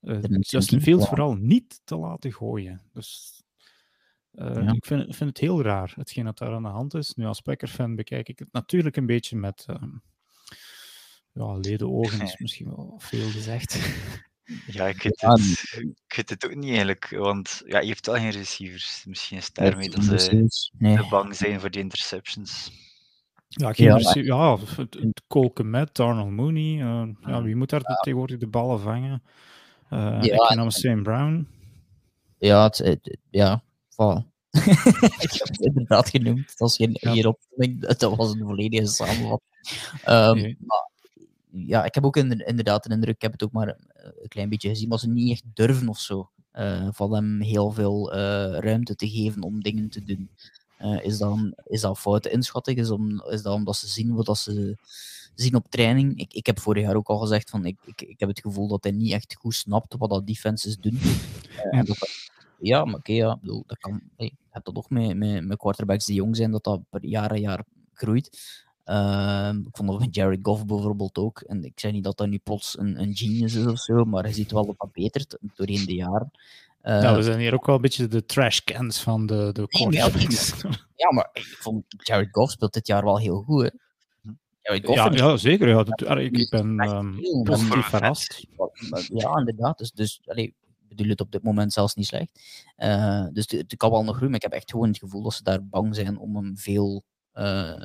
[0.00, 1.08] Een Justin Fields ja.
[1.08, 2.82] vooral niet te laten gooien.
[2.92, 3.42] Dus
[4.30, 4.72] eh, Ja.
[4.72, 7.14] ik vind, vind het heel raar, hetgeen dat daar aan de hand is.
[7.14, 9.90] Nu, als Packer-fan bekijk ik het natuurlijk een beetje met ehm
[11.32, 13.78] ja, ledenogen, is misschien wel veel gezegd.
[14.66, 15.74] Ja, ik weet, Ja, het,
[16.06, 19.04] ik weet het ook niet eigenlijk, want ja, je heeft wel geen receivers.
[19.06, 20.46] Misschien is het daarmee dat ze.
[20.78, 20.96] Nee.
[20.96, 22.70] te bang zijn voor die interceptions.
[23.48, 26.80] Ja, geen Ja, rece- ja, het- het Cole Kmet, Darnell Mooney.
[26.80, 29.22] eh, ja, wie moet daar tegenwoordig de ballen vangen?
[29.88, 31.48] Eh Ja, ik ken en- Sam Brown.
[32.38, 34.26] Ja, het, het- ja, voilà.
[35.18, 36.58] ik heb het inderdaad genoemd.
[36.58, 37.12] Dat geen, Ja.
[37.12, 39.46] geen opzomming, dat was een volledige samenvatting.
[40.04, 40.56] Ehm, Nee.
[40.60, 40.90] maar,
[41.66, 43.76] ja, ik heb ook inder- inderdaad een indruk, ik heb het ook maar eh,
[44.22, 46.30] een klein beetje gezien, maar ze niet echt durven of zo.
[46.52, 50.30] eh, van hem heel veel eh, ruimte te geven om dingen te doen.
[50.82, 52.78] Uh, is, dat, is dat foute inschatting?
[52.78, 54.76] Is, om, is dat omdat ze zien wat ze
[55.34, 56.18] zien op training?
[56.20, 58.68] Ik, ik heb vorig jaar ook al gezegd, van, ik, ik, ik heb het gevoel
[58.68, 60.98] dat hij niet echt goed snapt wat dat defenses doen.
[61.82, 61.98] Dat,
[62.60, 64.00] ja, maar oké, ja, bedoel, dat kan.
[64.16, 67.04] Hey, je hebt dat ook met, met, met quarterbacks die jong zijn, dat dat per
[67.04, 68.38] jaar en jaar groeit.
[68.90, 71.40] Uh, ik vond dat van Jared Goff bijvoorbeeld ook.
[71.40, 74.22] En ik zeg niet dat dat nu plots een, een genius is of zo, maar
[74.22, 76.30] hij ziet wel dat dat betert doorheen de jaren.
[76.82, 79.66] Uh, ja, we zijn hier ook wel een beetje de trash cans van de, de
[79.66, 80.54] quarterbacks.
[80.94, 83.62] Ja, maar ik vond Jared Goff speelt dit jaar wel heel goed.
[83.62, 83.70] Hè?
[84.62, 85.68] Ja, ja, zeker.
[85.68, 86.16] Ja.
[86.16, 88.46] Ik, ik ben um, positief verrast.
[89.08, 89.78] Ja, inderdaad.
[89.78, 90.54] Dus, dus allee,
[90.88, 92.40] bedoel het op dit moment zelfs niet slecht.
[92.78, 95.34] Uh, dus het kan wel nog groeien, maar ik heb echt gewoon het gevoel dat
[95.34, 97.02] ze daar bang zijn om hem veel,
[97.34, 97.82] uh,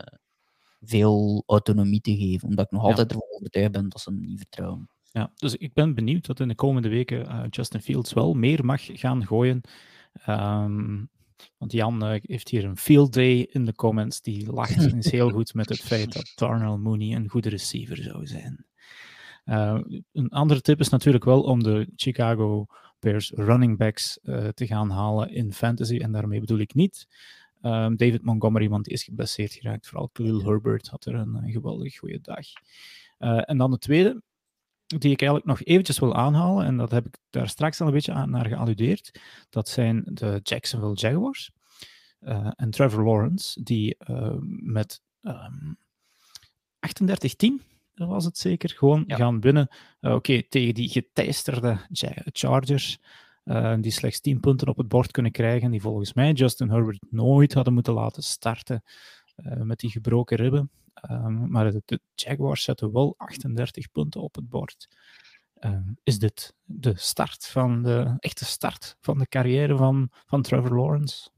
[0.86, 2.48] veel autonomie te geven.
[2.48, 4.90] Omdat ik nog altijd ervan overtuigd ben dat ze hem niet vertrouwen.
[5.12, 8.66] Ja, dus ik ben benieuwd dat in de komende weken uh, Justin Fields wel meer
[8.66, 9.62] mag gaan gooien.
[10.28, 11.10] Um,
[11.58, 14.22] want Jan uh, heeft hier een field day in de comments.
[14.22, 18.28] Die lacht is heel goed met het feit dat Darnell Mooney een goede receiver zou
[18.28, 18.66] zijn.
[19.46, 19.80] Uh,
[20.12, 22.66] een andere tip is natuurlijk wel om de Chicago
[23.00, 24.20] Bears running backs
[24.54, 25.98] te gaan halen in fantasy.
[25.98, 27.08] En daarmee bedoel ik niet
[27.66, 29.88] um, David Montgomery, want die is geblesseerd geraakt.
[29.88, 32.46] Vooral Khalil Herbert had er een, een geweldig goede dag.
[33.46, 34.22] en dan de tweede,
[34.86, 37.94] die ik eigenlijk nog eventjes wil aanhalen, en dat heb ik daar straks al een
[37.94, 41.52] beetje aan, naar gealludeerd, dat zijn de Jacksonville Jaguars
[42.28, 45.78] uh, en Trevor Lawrence, die uh, met um,
[46.80, 49.16] ehm, 38-10, was het zeker, gewoon ja.
[49.16, 49.68] gaan winnen.
[49.72, 51.78] Uh, Oké, okay, tegen die geteisterde
[52.32, 53.00] Chargers,
[53.80, 57.54] die slechts 10 punten op het bord kunnen krijgen, die volgens mij Justin Herbert nooit
[57.54, 58.84] hadden moeten laten starten
[59.64, 60.72] met die gebroken ribben.
[61.12, 64.88] Um, maar de, Jaguars zetten wel 38 punten op het bord.
[65.60, 70.76] Um, is dit de start van de echte start van de carrière van, van Trevor
[70.76, 71.30] Lawrence?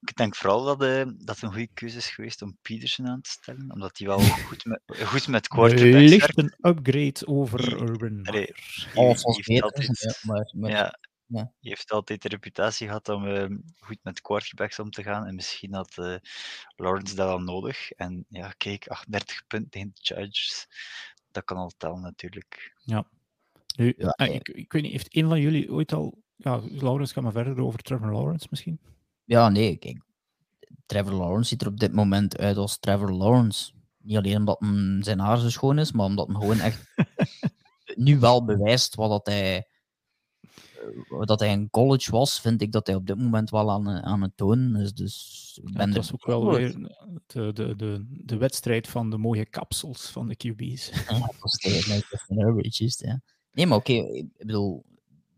[0.00, 3.20] Ik denk vooral dat, uh, dat het een goede keuze is geweest om Peterson aan
[3.20, 8.20] te stellen, omdat hij wel goed met, goed met quarterbacks Licht een upgrade over Urban
[8.20, 8.88] Meyer.
[10.52, 10.98] Ja,
[11.30, 11.52] ja.
[11.60, 15.26] Je heeft altijd de reputatie gehad om uh, goed met quarterbacks om te gaan.
[15.26, 16.16] En misschien had uh,
[16.76, 17.92] Lawrence dat wel nodig.
[17.92, 20.66] En ja, kijk, 38 punten tegen de Chargers.
[21.30, 22.74] Dat kan al tellen natuurlijk.
[22.84, 23.04] Ja.
[23.76, 26.22] Nu, ja, ik, ik weet niet, heeft een van jullie ooit al...
[26.36, 28.80] Ja, Lawrence, ga maar verder over Trevor Lawrence misschien?
[29.30, 30.02] Ja, nee, kijk.
[30.86, 33.72] Trevor Lawrence ziet er op dit moment uit als Trevor Lawrence.
[33.98, 34.58] Niet alleen omdat
[35.04, 36.94] zijn haar zo schoon is, maar omdat hij gewoon echt
[37.94, 39.56] nu wel bewijst wat dat hij
[41.10, 43.88] eh, dat hij een college was, vind ik dat hij op dit moment wel aan,
[43.88, 44.92] aan het tonen is.
[44.92, 46.92] Dus ik ben ja, was ook wel weer
[47.26, 50.88] de, de, de, de wedstrijd van de mooie kapsels van de QB's.
[50.88, 53.20] Ja, dat was de ja.
[53.52, 54.84] Nee, maar oké, okay, ik bedoel,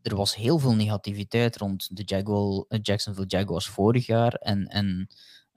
[0.03, 4.35] er was heel veel negativiteit rond de Jaguar, eh, Jacksonville Jaguars vorig jaar.
[4.35, 5.09] En, en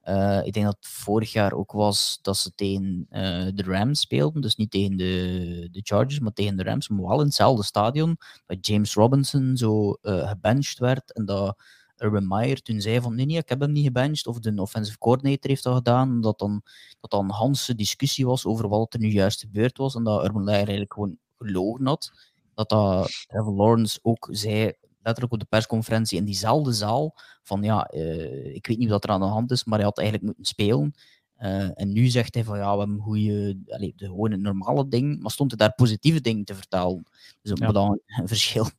[0.04, 4.00] uh, ik denk dat het vorig jaar ook was dat ze tegen uh, de Rams
[4.00, 4.42] speelden.
[4.42, 6.88] Dus niet tegen de, de Chargers, maar tegen de Rams.
[6.88, 8.18] Maar wel in hetzelfde stadion.
[8.46, 10.32] Dat James Robinson zo uh,
[10.78, 11.14] werd.
[11.14, 11.62] En dat
[11.98, 14.28] Urban Meyer toen zei van nee, nee, ik heb hem niet gebenched.
[14.28, 16.22] Of de offensive coordinator heeft dat gedaan.
[16.22, 16.62] Dat dan,
[17.00, 19.96] dat dan Hans discussie was over wat er nu juist gebeurd was.
[19.96, 22.12] En dat Urban Meyer eigenlijk gewoon gelogen had.
[22.56, 24.74] Dat dat Trevor Lawrence ook zei
[25.06, 29.10] letterlijk op de persconferentie in diezelfde zaal van ja, uh, ik weet niet wat er
[29.10, 30.94] aan de hand is, maar hij had eigenlijk moeten spelen.
[31.40, 35.22] Uh, en nu zegt hij van ja, we hebben goede, allez, de gewone normale ding,
[35.22, 37.04] maar stond hij daar positieve dingen te vertellen.
[37.42, 37.72] Dus ja.
[37.72, 38.70] dan een verschil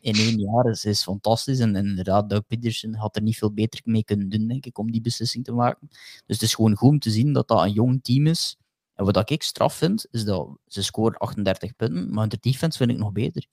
[0.00, 1.58] in één jaar is, is fantastisch.
[1.58, 4.78] En, en inderdaad, Doug Peterson had er niet veel beter mee kunnen doen, denk ik,
[4.78, 5.88] om die beslissing te maken.
[6.26, 8.56] Dus het is gewoon goed om te zien dat dat een jong team is.
[9.00, 12.90] En wat ik straf vind, is dat ze scoren 38 punten, maar de defense vind
[12.90, 13.46] ik nog beter.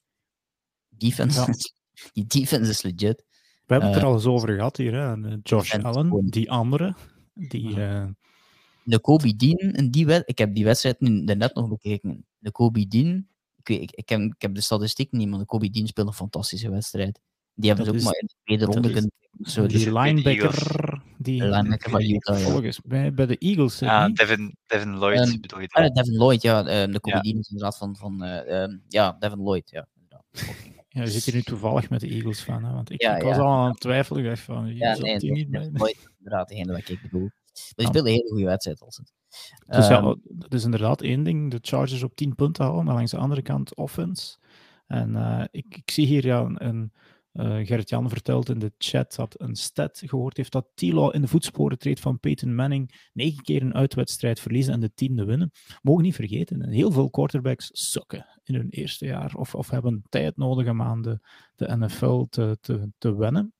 [0.90, 1.54] Defense ja.
[2.14, 3.26] die defense is legit.
[3.66, 5.36] We hebben het er eh, al eens over gehad hier, hè?
[5.44, 6.96] Josh Allen, die andere.
[7.34, 8.06] Die, uh...
[8.84, 12.26] De Kobe Dean, in die wed ik heb die wedstrijd nu net nog bekeken.
[12.38, 15.46] De Kobe Dean, ik, weet, ik, ik, heb, ik heb de statistiek niet, maar de
[15.46, 17.20] Kobe Dean speelt een fantastische wedstrijd.
[17.54, 19.12] Die hebben ze ook maar in de tweede ronde kunnen.
[19.42, 20.97] Zo, die linebacker,
[21.28, 23.80] die linebacker van Utah, volgens bij, bij de Eagles.
[23.80, 25.68] Ja, Devin, Devin Lloyd um, bedoel je?
[25.68, 26.60] Ah, Devin Lloyd, ja.
[26.60, 27.00] Um, de.
[27.00, 29.88] Dean is inderdaad van, van uh, um, ja, Devin Lloyd, ja.
[30.90, 32.74] Ja, je zit hier nu toevallig met de Eagles van, hè?
[32.74, 33.42] want ik, ja, ik was ja.
[33.42, 34.24] al aan het twijfelen.
[34.24, 37.22] Ik dacht van, ja, nee, die niet bij inderdaad degene wat ik bedoel.
[37.22, 38.82] Maar die speelde een hele goede wedstrijd.
[38.82, 39.14] Als het.
[39.66, 42.96] Dus ja, ehm, dat is inderdaad één ding, de Chargers op 10 punten houden, maar
[42.96, 44.38] langs de andere kant offense.
[44.88, 46.92] En uh, ik, ik, zie hier ja een, een
[47.38, 51.28] uh, Gerrit-Jan vertelt in de chat dat een stat gehoord heeft dat Tilo in de
[51.28, 53.10] voetsporen treedt van Peyton Manning.
[53.14, 55.52] Negen keer een uitwedstrijd verliezen en de tiende winnen.
[55.82, 60.38] Mogen niet vergeten, heel veel quarterbacks sukken in hun eerste jaar of, of hebben tijd
[60.38, 61.20] nodig om aan de,
[61.56, 63.54] de NFL te, te, te wennen.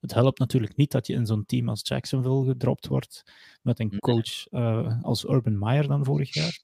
[0.00, 3.22] Het helpt natuurlijk niet dat je in zo'n team als Jacksonville gedropt wordt
[3.62, 6.62] met een coach uh, als Urban Meyer dan vorig jaar.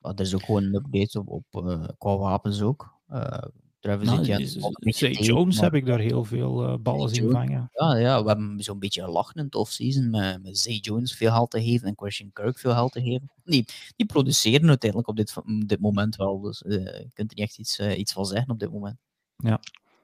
[0.00, 3.00] Er is ook gewoon een update op, op uh, qua wapens ook.
[3.08, 3.38] Uh,
[3.84, 5.22] Travis nou, Etienne.
[5.22, 7.70] Jones heb ik daar heel veel uh, ballen zien vangen.
[7.72, 11.30] Ja, ja, we hebben zo'n beetje gelachen in het offseason met, met Zay Jones veel
[11.30, 13.30] geld te geven en Christian Kirk veel geld te geven.
[13.44, 13.64] Die,
[13.96, 15.34] die produceren uiteindelijk op dit,
[15.66, 18.50] dit moment wel, dus uh, je kunt er niet echt iets, uh, iets van zeggen
[18.50, 18.96] op dit moment.
[19.36, 19.60] Ja,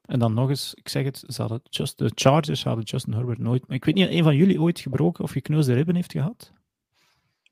[0.06, 3.38] en dan nog eens, ik zeg het, ze hadden just, de Chargers hadden Justin Herbert
[3.38, 3.64] nooit.
[3.68, 6.52] Ik weet niet, een van jullie ooit gebroken of gekneusde ribben heeft gehad?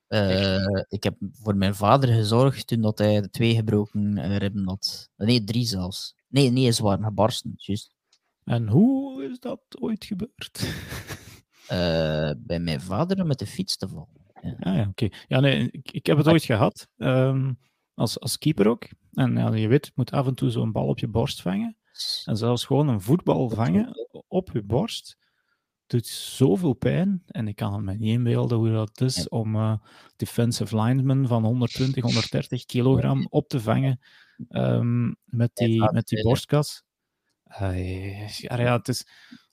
[0.09, 5.11] Uh, ik heb voor mijn vader gezorgd toen dat hij de twee gebroken ribben had.
[5.17, 6.17] Nee, drie zelfs.
[6.29, 7.95] Nee, nee, ze waren gebarsten, juist.
[8.45, 10.61] En hoe is dat ooit gebeurd?
[11.63, 14.27] Uh, bij mijn vader met de fiets te vallen.
[14.43, 15.05] Ja, ah, ja, oké.
[15.05, 15.13] Okay.
[15.29, 17.59] Ja, nee, ik, ik, heb het ooit gehad, um,
[17.95, 18.89] als, als keeper ook.
[19.13, 21.77] En ja, je weet, je moet af en toe zo'n bal op je borst vangen.
[22.25, 25.19] En zelfs gewoon een voetbal vangen op je borst
[25.89, 27.23] doet zoveel pijn.
[27.27, 29.75] En ik kan me niet inbeelden hoe dat is om uh,
[30.17, 34.01] defensive linemen van 120, 130 kilogram op te vangen
[34.48, 36.82] um, met die, met die borstkas.
[37.60, 39.06] Uh, ja, ja, het is,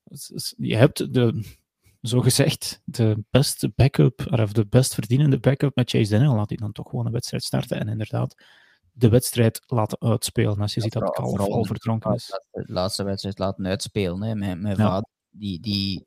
[0.03, 1.57] het is, je hebt de,
[2.01, 6.35] zogezegd de beste backup, of de best verdienende backup met Chase Daniel.
[6.35, 7.79] Laat hij dan toch gewoon een wedstrijd starten.
[7.79, 8.43] En inderdaad,
[8.91, 10.59] de wedstrijd laten uitspelen.
[10.59, 12.39] Als je ziet dat het kalf al verdronken is.
[12.51, 14.23] De laatste wedstrijd laten uitspelen.
[14.23, 14.35] Hè.
[14.35, 14.87] Mijn, mijn ja.
[14.87, 16.05] vader die, die,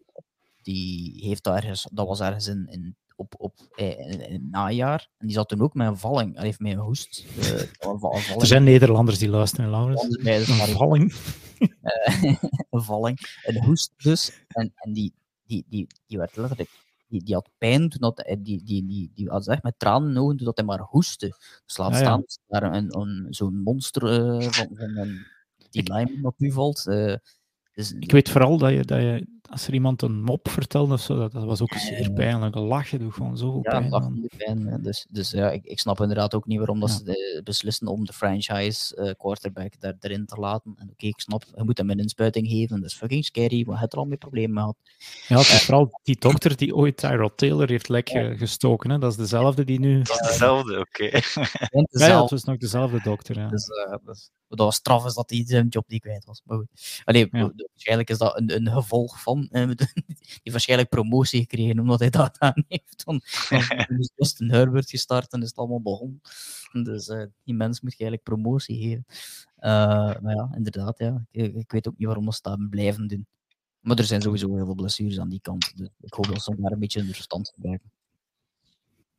[0.63, 5.09] die heeft daar ergens, dat was ergens in, in op, op eh, in, najaar.
[5.19, 6.35] En die zat toen ook met een valling.
[6.35, 7.27] Hij heeft met een hoest.
[7.39, 8.37] Uh.
[8.41, 10.19] Er zijn Nederlanders die luisteren, Laurens.
[10.25, 10.45] Een
[10.77, 11.15] valling.
[11.59, 13.19] Uh, een valling.
[13.45, 14.45] Een hoest dus.
[14.49, 15.15] En, en die,
[15.45, 16.71] die, die, die werd letterlijk
[17.09, 20.11] die, die had pijn toen dat, die, die, die, die, die had echt met tranen
[20.11, 21.35] in ogen toen dat hij maar hoestte.
[21.67, 22.61] Dus laat ah, staan, ja.
[22.61, 25.27] daar een, een, zo'n monster uh, van, van een,
[25.71, 26.87] die lime op u valt.
[26.87, 27.15] Uh,
[27.73, 31.01] dus, ik weet vooral dat je, dat je als er iemand een mop vertelde of
[31.01, 32.55] zo, dat, dat was ook zeer pijnlijk.
[32.55, 33.91] Lachen doet gewoon zoveel ja, pijn.
[33.91, 34.83] Ja, pijn.
[34.83, 38.05] Dus, dus ja, ik, ik snap inderdaad ook niet waarom dat ze de, beslissen om
[38.05, 40.73] de franchise uh, quarterback daar, erin te laten.
[40.77, 42.81] En oké, okay, ik snap, je moet hem een inspuiting geven.
[42.81, 44.77] Dat is fucking scary, maar het er al mee problemen gehad.
[45.29, 48.35] Ja, het is uh, vooral die dokter die ooit Tyrod Taylor heeft lek ja.
[48.35, 48.91] gestoken.
[48.91, 48.99] Hè?
[48.99, 50.03] Dat is dezelfde die nu...
[50.03, 51.05] Dat is dezelfde, oké.
[51.05, 51.23] Okay.
[51.91, 53.39] ja, het was nog dezelfde dokter.
[53.39, 53.49] Ja.
[53.49, 56.43] Dus, uh, dus, dat was straf is dat hij zijn job niet kwijt was.
[56.45, 57.03] Maar goed.
[57.05, 57.53] Allee, ja.
[57.57, 59.38] waarschijnlijk is dat een, een gevolg van
[60.43, 63.05] die waarschijnlijk promotie gekregen omdat hij dat aan heeft.
[63.05, 63.21] Dan,
[63.99, 66.21] is Justin Herbert gestart en is het allemaal begonnen.
[66.73, 69.05] Dus uh, die mens moet je eigenlijk promotie geven.
[69.59, 71.25] Uh, maar ja, inderdaad, ja.
[71.31, 73.27] Ik, ik, weet ook niet waarom ze dat blijven doen.
[73.81, 75.77] Maar er zijn sowieso heel veel blessures aan die kant.
[75.77, 77.91] Dus ik hoop dat ze daar een beetje in verstand gebruiken.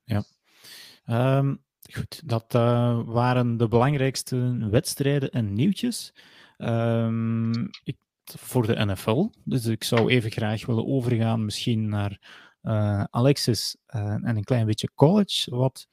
[0.04, 0.24] Ja.
[1.38, 1.64] Um,
[1.94, 6.14] goed, dat uh, waren de belangrijkste wedstrijden en nieuwtjes.
[6.58, 7.98] Um, ik
[8.38, 9.30] voor de NFL.
[9.44, 12.20] Dus ik zou even graag willen overgaan misschien naar
[12.64, 15.56] uh, Alexis uh, en een klein beetje college.
[15.56, 15.88] Wat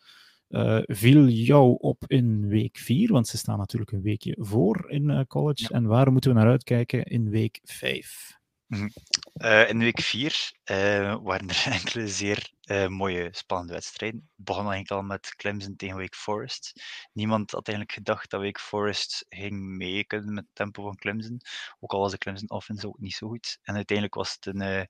[0.48, 3.12] uh, viel jou op in week 4?
[3.12, 5.62] Want ze staan natuurlijk een weekje voor in college.
[5.68, 5.68] Ja.
[5.68, 8.35] En waar moeten we naar uitkijken in week 5?
[8.68, 8.90] Mm -hmm.
[9.68, 10.52] in week 4
[11.22, 14.30] waren er enkele zeer uh, mooie, spannende wedstrijden.
[14.36, 16.82] Het begon eigenlijk al met Clemson tegen Wake Forest.
[17.12, 21.40] Niemand had eigenlijk gedacht dat Wake Forest ging mee kunnen met het tempo van Clemson.
[21.80, 23.58] Ook al was de Clemson offense ook niet zo goed.
[23.62, 24.88] En uiteindelijk was het een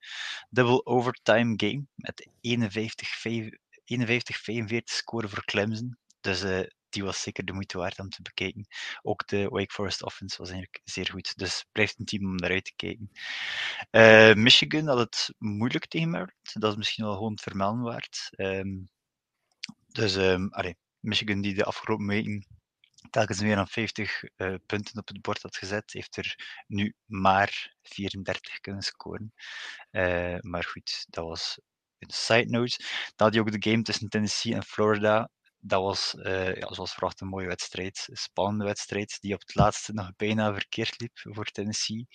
[0.50, 2.42] double overtime game met 51-45
[4.84, 5.98] score voor Clemson.
[6.20, 6.44] Dus
[6.88, 8.66] die was zeker de moeite waard om te bekijken.
[9.02, 11.36] Ook de Wake Forest offense was eigenlijk zeer goed.
[11.36, 13.10] Dus blijft een team om naar uit te kijken.
[13.90, 16.52] Uh, Michigan had het moeilijk tegen Maryland.
[16.52, 18.30] Dat is misschien wel gewoon vermelden waard.
[18.36, 18.88] Um,
[19.86, 20.50] dus um,
[21.00, 22.46] Michigan die de afgelopen weken
[23.10, 27.74] telkens meer dan 50 uh, punten op het bord had gezet, heeft er nu maar
[27.82, 29.32] 34 kunnen scoren.
[29.90, 31.58] Uh, maar goed, dat was
[31.98, 32.76] een side note.
[33.16, 35.30] Dan had je ook de game tussen Tennessee en Florida
[35.60, 38.06] dat was, uh, ja, zoals verwacht, een mooie wedstrijd.
[38.10, 42.06] Een spannende wedstrijd, die op het laatste nog bijna verkeerd liep voor Tennessee.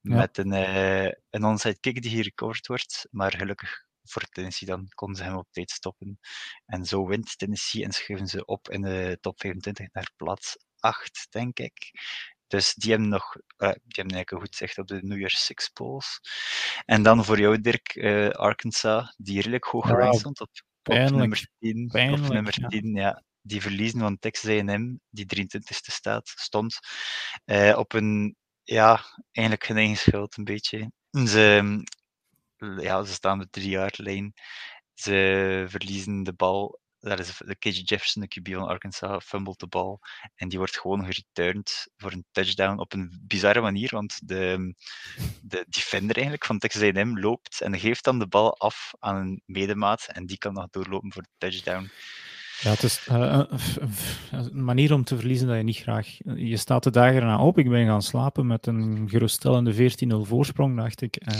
[0.00, 0.16] Ja.
[0.16, 3.06] Met een, uh, een onside kick die hier recovered wordt.
[3.10, 6.18] Maar gelukkig voor Tennessee dan konden ze hem op tijd stoppen.
[6.66, 11.26] En zo wint Tennessee en schuiven ze op in de top 25 naar plaats 8,
[11.30, 11.90] denk ik.
[12.46, 15.44] Dus die hebben nog, uh, die hebben eigenlijk een goed zicht op de New Year's
[15.44, 16.20] Six polls.
[16.84, 17.96] En dan voor jou, Dirk,
[18.32, 20.50] Arkansas, die redelijk hoog gerankt stond op
[20.88, 21.12] Pijnlijk.
[21.12, 23.00] Op nummer 10, Pijnlijk, op nummer 10 ja.
[23.00, 23.22] ja.
[23.40, 26.78] Die verliezen van Texas A&M, die 23e staat, stond,
[27.44, 30.90] uh, op een, ja, eigenlijk geen eigen schuld een beetje.
[31.10, 31.82] Ze,
[32.80, 34.32] ja, ze staan met drie jaar lijn.
[34.94, 39.66] Ze verliezen de bal daar is de KJ Jefferson, de QB van Arkansas, fumbled de
[39.66, 40.00] bal.
[40.34, 43.88] En die wordt gewoon gereturned voor een touchdown op een bizarre manier.
[43.90, 44.74] Want de,
[45.42, 49.42] de defender eigenlijk van Texas A&M loopt en geeft dan de bal af aan een
[49.44, 50.06] medemaat.
[50.12, 51.90] En die kan nog doorlopen voor de touchdown.
[52.60, 53.42] Ja, het is uh,
[54.30, 56.16] een manier om te verliezen dat je niet graag...
[56.24, 57.58] Je staat de dagen erna op.
[57.58, 61.16] Ik ben gaan slapen met een geruststellende 14-0 voorsprong, dacht ik.
[61.16, 61.38] En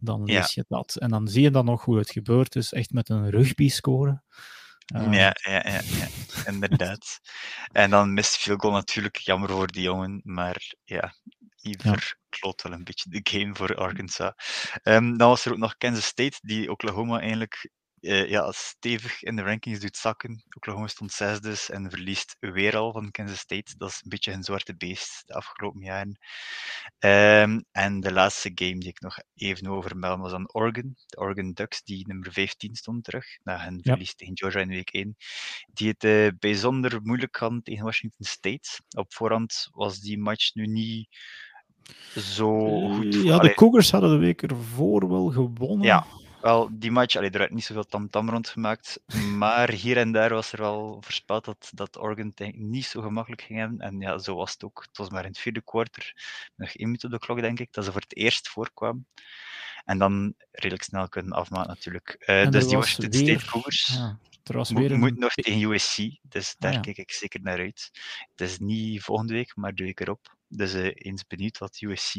[0.00, 0.96] dan lees je dat.
[0.96, 4.22] En dan zie je dan nog hoe het gebeurd is, echt met een rugby-score.
[4.94, 6.08] Uh, ja, ja, ja, ja,
[6.46, 7.20] inderdaad.
[7.72, 11.14] en dan mist veel goal natuurlijk, jammer voor die jongen, maar ja,
[11.62, 12.16] Iver ja.
[12.28, 14.32] kloot wel een beetje de game voor Arkansas.
[14.82, 17.70] Um, dan was er ook nog Kansas State, die Oklahoma eigenlijk
[18.00, 20.44] uh, ja, stevig in de rankings doet zakken.
[20.56, 23.74] Oklahoma stond zesde en verliest weer al van Kansas State.
[23.78, 26.18] Dat is een beetje een zwarte beest de afgelopen jaren.
[26.98, 30.96] Um, en de laatste game die ik nog even over melden was aan Oregon.
[31.06, 33.26] De Oregon Ducks, die nummer 15 stond terug.
[33.42, 33.80] Na hun ja.
[33.82, 35.16] verlies tegen Georgia in week 1.
[35.72, 38.68] Die het uh, bijzonder moeilijk hadden tegen Washington State.
[38.96, 41.08] Op voorhand was die match nu niet
[42.16, 43.14] zo goed.
[43.14, 45.86] Ja, de Cougars hadden de week ervoor wel gewonnen.
[45.86, 46.06] Ja,
[46.40, 49.00] wel, die match, allee, er werd niet zoveel tamtam -tam rondgemaakt,
[49.38, 53.58] maar hier en daar was er wel voorspeld dat, dat Oregon niet zo gemakkelijk ging
[53.58, 53.80] hebben.
[53.80, 54.86] En ja, zo was het ook.
[54.88, 56.14] Het was maar in het vierde kwartier,
[56.56, 59.06] nog één minuut op de klok denk ik, dat ze voor het eerst voorkwam.
[59.84, 62.24] En dan redelijk snel kunnen afmaken natuurlijk.
[62.26, 63.38] Uh, dus die Washington weer...
[63.38, 64.98] State Cougars ja, er was weer een...
[64.98, 67.90] moet nog tegen USC, dus daar ah, kijk ik zeker naar uit.
[68.30, 70.36] Het is niet volgende week, maar de week erop.
[70.48, 72.14] Dus uh, eens benieuwd wat USC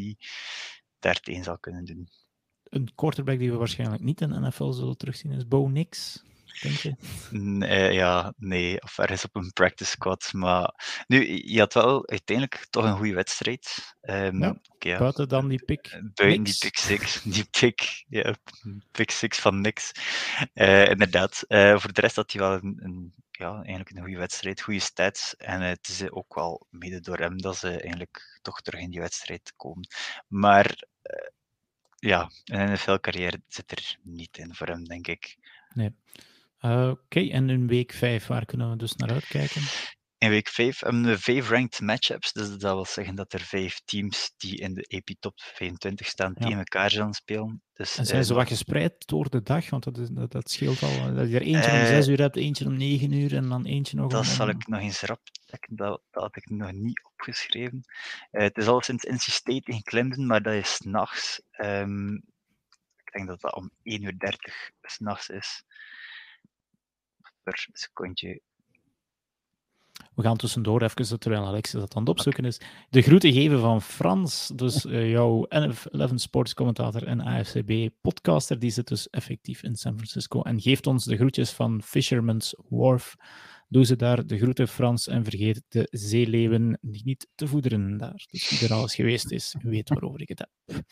[1.00, 2.10] daar tegen zal kunnen doen
[2.72, 6.24] een quarterback die we waarschijnlijk niet in de NFL zullen terugzien is Bo Nix.
[6.62, 6.96] Denk je?
[7.30, 10.34] Nee, ja, nee, of ergens op een practice squad.
[10.34, 10.74] Maar
[11.08, 13.96] nu, je had wel uiteindelijk toch een goede wedstrijd.
[14.02, 15.88] Um, ja, ja, buiten dan die pick.
[15.88, 17.22] Eh, buiten die pick six.
[17.34, 18.36] Die pick, ja,
[18.92, 19.92] pick six van niks.
[20.54, 21.44] Uh, inderdaad.
[21.48, 24.80] Uh, voor de rest had hij wel een, een, ja, eigenlijk een goede wedstrijd, goede
[24.80, 25.36] stats.
[25.36, 29.00] En het is ook wel mede door hem dat ze eigenlijk toch terug in die
[29.00, 29.88] wedstrijd komen.
[30.28, 30.76] Maar
[32.02, 35.38] ja, een NFL-carrière zit er niet in voor hem, denk ik.
[35.74, 35.96] Nee.
[36.62, 39.62] Uh, Oké, en in week 5, waar kunnen we dus naar uitkijken?
[40.22, 42.34] In week 5 hebben we vijf ranked matchups.
[42.34, 46.34] Dus dat wil zeggen dat er vijf teams die in de AP Top 25 staan,
[46.36, 46.46] ja.
[46.46, 47.64] tegen elkaar zullen spelen.
[47.74, 49.70] Dus, en zijn uh, ze wat gespreid door de dag?
[49.70, 51.14] Want dat, is, dat, dat scheelt al.
[51.16, 53.66] Dat je er eentje uh, om 6 uur hebt, eentje om 9 uur en dan
[53.66, 54.26] eentje nog dat om...
[54.26, 55.76] Zal ik nog eens rap checken.
[55.76, 57.82] Dat, dat had ik nog niet opgeschreven.
[58.32, 61.42] Uh, het is al sinds NC State tegen Clemson, maar dat is nachts.
[61.58, 62.16] Um,
[63.04, 65.64] ik denk dat dat om 1 uur 30 s'nachts is.
[67.44, 68.42] Per secondje
[70.16, 72.60] we gaan tussendoor even, terwijl Alexis dat aan het opzoeken is,
[72.90, 78.72] de groeten geven van Frans, dus uh, jouw NF11 Sports commentator en AFCB podcaster, die
[78.72, 83.16] zit dus effectief in San Francisco en geeft ons de groetjes van Fisherman's Wharf.
[83.72, 88.26] Doe ze daar de groeten Frans en vergeet de zeeleeuwen niet te voederen daar.
[88.30, 90.84] Dus wie er al eens geweest is, weet waarover ik het heb.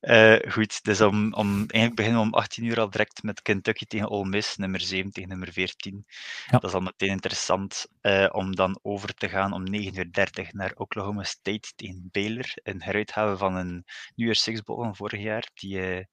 [0.00, 3.84] Uh, goed, dus om, om, eigenlijk beginnen we om 18 uur al direct met Kentucky
[3.84, 6.04] tegen Ole Miss, nummer 7 tegen nummer 14.
[6.46, 6.58] Ja.
[6.58, 10.72] Dat is al meteen interessant uh, om dan over te gaan om 9.30 uur naar
[10.74, 12.50] Oklahoma State tegen Baylor.
[12.54, 16.06] Een heruithave van een New Year's Six Bowl van vorig jaar, die...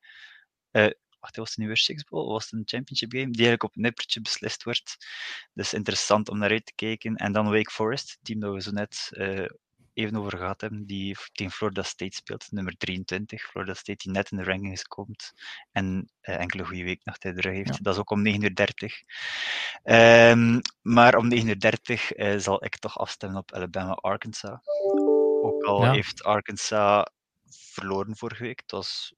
[0.72, 0.90] Uh,
[1.28, 2.32] wacht, was het een Year's Six Bowl?
[2.32, 3.32] Was het een championship game?
[3.32, 4.98] Die eigenlijk op een nippertje beslist wordt.
[5.54, 7.16] Dus interessant om naar uit te kijken.
[7.16, 9.10] En dan Wake Forest, team dat we zo net
[9.98, 13.42] even over gehad hebben, die tegen Florida State speelt, nummer 23.
[13.42, 15.34] Florida State die net in de rankings komt
[15.72, 17.74] en uh, enkele goede week nog tijd heeft.
[17.74, 17.80] Ja.
[17.82, 19.04] Dat is ook om 9.30 uur.
[19.84, 21.54] Um, maar om 9.30 uur
[22.16, 24.60] uh, zal ik toch afstemmen op Alabama-Arkansas.
[25.42, 25.92] Ook al ja.
[25.92, 27.06] heeft Arkansas
[27.50, 28.60] verloren vorige week.
[28.60, 29.14] Het was,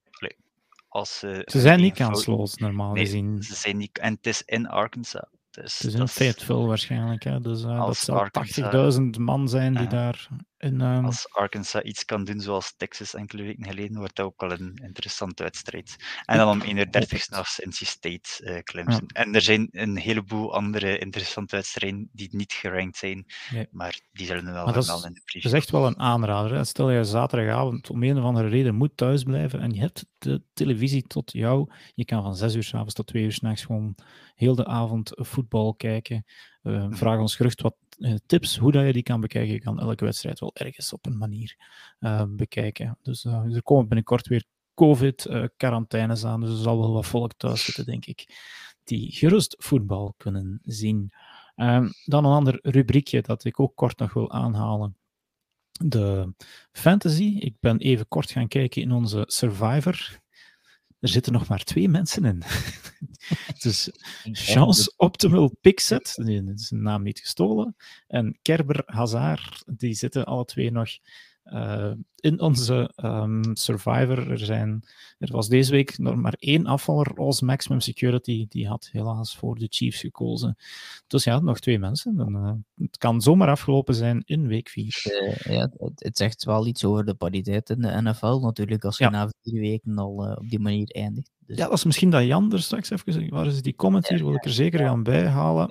[0.89, 3.43] als, ze zijn niet kansloos, normaal nee, gezien.
[3.43, 5.25] Ze zijn niet, en het is in Arkansas.
[5.51, 7.23] Dus het is een Fayetteville waarschijnlijk.
[7.23, 7.39] Hè?
[7.39, 8.27] Dus uh, dat zal
[8.93, 10.27] 80.000 man zijn die daar
[10.59, 10.81] in...
[10.81, 11.05] Um...
[11.05, 14.79] Als Arkansas iets kan doen zoals Texas enkele weken geleden, wordt dat ook wel een
[14.83, 15.95] interessante wedstrijd.
[16.25, 19.03] En dan om 1.30 uur s'nachts NC State uh, Clemson.
[19.07, 19.21] Ja.
[19.21, 23.67] En er zijn een heleboel andere interessante wedstrijden die niet gerankt zijn, nee.
[23.71, 24.65] maar die zullen we wel
[25.05, 25.41] in de preview.
[25.41, 26.53] Dat is echt wel een aanrader.
[26.53, 26.63] Hè?
[26.63, 31.03] Stel je zaterdagavond om een of andere reden moet thuisblijven en je hebt de televisie
[31.07, 31.71] tot jou.
[31.93, 33.95] Je kan van 6 uur s'avonds tot 2 uur s'nachts gewoon
[34.35, 36.25] heel de avond voetbal kijken.
[36.63, 37.75] Uh, vraag ons gerust wat
[38.25, 39.53] tips hoe dat je die kan bekijken.
[39.53, 41.55] Je kan elke wedstrijd wel ergens op een manier
[41.99, 42.97] uh, bekijken.
[43.01, 44.43] Dus er komen binnenkort weer
[44.73, 48.25] COVID-quarantaines aan, dus er zal wel wat volk thuis zitten, denk ik,
[48.83, 51.11] die gerust voetbal kunnen zien.
[51.55, 54.97] Ehm, dan een ander rubriekje dat ik ook kort nog wil aanhalen.
[55.71, 56.33] De
[56.71, 57.37] fantasy.
[57.39, 60.19] Ik ben even kort gaan kijken in onze Survivor
[60.99, 62.43] er zitten nog maar twee mensen in.
[63.63, 63.89] dus
[64.31, 67.75] Chance Optimal Pixet, die is een naam niet gestolen,
[68.07, 70.89] en Kerber Hazard, die zitten alle twee nog
[71.53, 74.31] uh, in onze um, Survivor.
[74.31, 74.83] Er, zijn,
[75.17, 78.45] er was deze week nog maar één afvaller als Maximum Security.
[78.49, 80.57] Die had helaas voor de Chiefs gekozen.
[81.07, 82.15] Dus ja, nog twee mensen.
[82.15, 82.53] Dan, uh,
[82.85, 85.03] het kan zomaar afgelopen zijn in week 4.
[85.05, 88.85] Uh, eh, ja, het, het, zegt wel iets over de pariteit in de NFL natuurlijk.
[88.85, 89.09] Als je ja.
[89.09, 91.31] na vier weken al op die manier eindigt.
[91.39, 91.57] Dus...
[91.57, 93.29] Ja, dat is misschien dat Jan er straks even.
[93.29, 94.23] Waar is die comment hier?
[94.23, 95.69] Wil ik er zeker gaan bijhalen.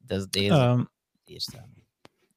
[0.00, 0.54] Dat is deze.
[0.54, 0.88] Um,
[1.24, 1.64] eerste.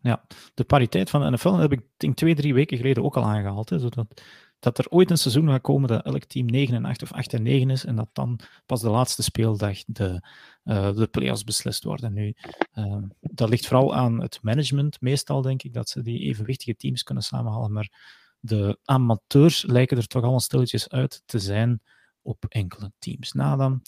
[0.01, 3.23] Ja, de pariteit van de NFL heb ik denk twee, drie weken geleden ook al
[3.23, 3.69] aangehaald.
[3.69, 4.21] Hè, zodat
[4.59, 7.33] dat er ooit een seizoen gaat komen dat elk team 9 en 8 of 8
[7.33, 10.21] en 9 is en dat dan pas de laatste speeldag de,
[10.63, 12.13] uh, de playoffs beslist worden.
[12.13, 12.33] Nu,
[12.73, 17.03] uh, dat ligt vooral aan het management, meestal denk ik, dat ze die evenwichtige teams
[17.03, 17.91] kunnen samenhalen, maar
[18.39, 21.81] de amateurs lijken er toch allemaal stilletjes uit te zijn
[22.21, 23.31] op enkele teams.
[23.31, 23.81] Nou dan,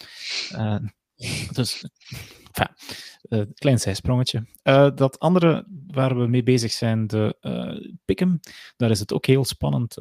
[0.52, 0.90] uh,
[1.52, 1.84] dus
[2.52, 2.76] Enfin,
[3.30, 4.46] uh, klein zijsprongetje.
[4.64, 8.40] Uh, dat andere waar we mee bezig zijn, de uh, Pick'em,
[8.78, 9.96] daar is het ook heel spannend.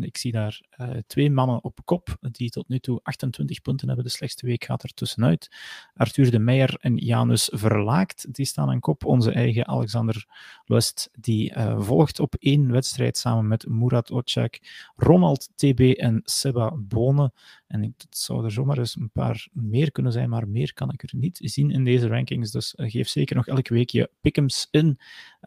[0.00, 0.60] ik zie daar
[1.06, 4.04] twee mannen op kop, die tot nu toe 28 punten hebben.
[4.04, 5.56] De slechtste week gaat er tussenuit.
[5.94, 9.04] Arthur de Meijer en Janus Verlaakt, die staan aan kop.
[9.04, 10.26] Onze eigen Alexander
[10.64, 14.58] Lust, die volgt op één wedstrijd samen met Murat Ocak,
[14.96, 17.32] Ronald TB en Seba Bonen.
[17.66, 21.02] En het zou er zomaar eens een paar meer kunnen zijn, maar meer kan ik
[21.02, 22.50] er niet zien in deze rankings.
[22.50, 24.98] Dus uh, geef zeker nog elke week je pick'ems in.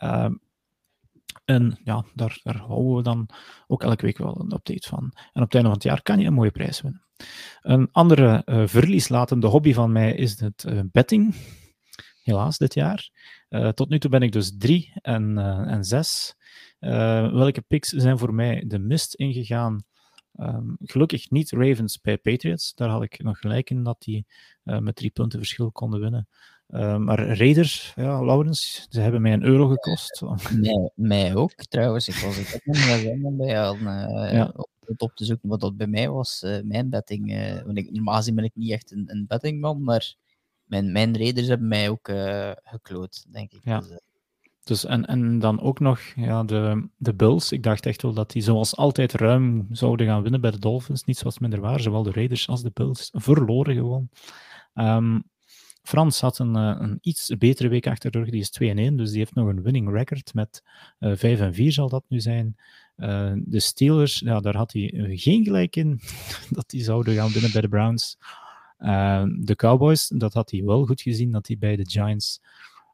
[0.03, 0.29] Uh,
[1.45, 3.29] en ja, daar, daar houden we dan
[3.67, 5.11] ook elke week wel een update van.
[5.33, 7.01] En op het einde van het jaar kan je een mooie prijs winnen.
[7.61, 11.35] Een andere uh, verlieslatende hobby van mij is het uh, betting.
[12.23, 13.09] Helaas dit jaar.
[13.73, 16.35] Tot nu toe ben ik dus drie en, en zes.
[16.79, 19.85] welke picks zijn voor mij de mist ingegaan?
[20.39, 22.73] Um, gelukkig niet Ravens bij Patriots.
[22.75, 24.25] Daar had ik nog gelijk in dat die
[24.63, 26.27] uh, met drie punten verschil konden winnen.
[26.69, 30.21] Uh, maar Raiders, ja, Laurens, ze hebben mij een euro gekost.
[30.61, 32.07] Mij, mij ook, trouwens.
[32.07, 34.51] Ik was het ook niet bij aan, uh, ja.
[34.55, 36.43] op, op te zoeken wat dat bij mij was.
[36.45, 37.61] Uh, mijn betting.
[37.65, 40.15] want ik, normaal gezien ben ik niet echt een, een bettingman, maar
[40.65, 42.11] mijn, mijn Raiders hebben mij ook
[42.63, 43.63] gekloot, denk ik.
[43.63, 43.79] Ja.
[43.79, 43.99] Dus,
[44.67, 47.51] dus, en, en dan ook nog ja, de, de Bills.
[47.51, 51.03] Ik dacht echt wel dat die zoals altijd ruim zouden gaan winnen bij de Dolphins.
[51.03, 51.79] Niet zoals minder waar.
[51.79, 54.09] Zowel de Raiders als de Bills verloren gewoon.
[54.73, 55.23] Um,
[55.87, 58.29] Frans had een, eh, een, iets betere week achter de rug.
[58.29, 60.63] Die is 2 1, dus die heeft nog een winning record met
[60.99, 62.55] uh, eh, 5 en 4 zal dat nu zijn.
[62.97, 65.99] Uh, de Steelers, ja, daar had hij geen gelijk in
[66.49, 68.17] dat die zouden gaan winnen bij de Browns.
[68.79, 72.41] Uh, de Cowboys, dat had hij wel goed gezien, dat hij bij de Giants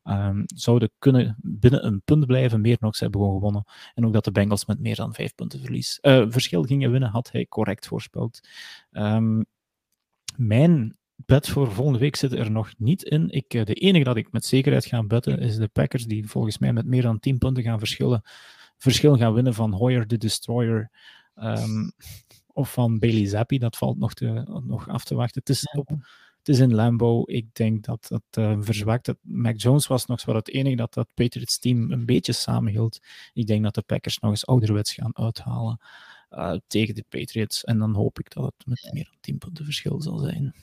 [0.04, 2.62] um, zouden kunnen binnen een punt blijven.
[2.62, 3.64] Meer nog, ze hebben gewoon gewonnen.
[3.94, 7.10] En ook dat de Bengals met meer dan vijf punten verlies, uh, verschil gingen winnen,
[7.10, 8.48] had hij correct voorspeld.
[8.92, 9.46] Um,
[10.36, 13.30] mijn bet voor volgende week zit er nog niet in.
[13.30, 16.58] Ik, eh, de enige dat ik met zekerheid ga betten is de Packers, die volgens
[16.58, 18.22] mij met meer dan 10 punten gaan verschillen,
[18.78, 20.92] verschil gaan winnen van Hoyer the Destroyer.
[21.36, 21.94] Um,
[22.54, 25.40] of van Bailey Zappi, dat valt nog, te, nog af te wachten.
[25.40, 25.90] Het is op,
[26.44, 27.24] het is in Lambo.
[27.26, 29.06] Ik denk dat dat uh, verzwakt.
[29.06, 33.00] Dat Mac Jones was nog wel het enige dat dat Patriots team een beetje samenhield.
[33.34, 35.80] Ik denk dat de Packers nog eens ouderwets gaan uithalen
[36.32, 37.64] uh, tegen de Patriots.
[37.64, 40.56] En dan hoop ik dat het met meer dan 10 punten verschil zal zijn.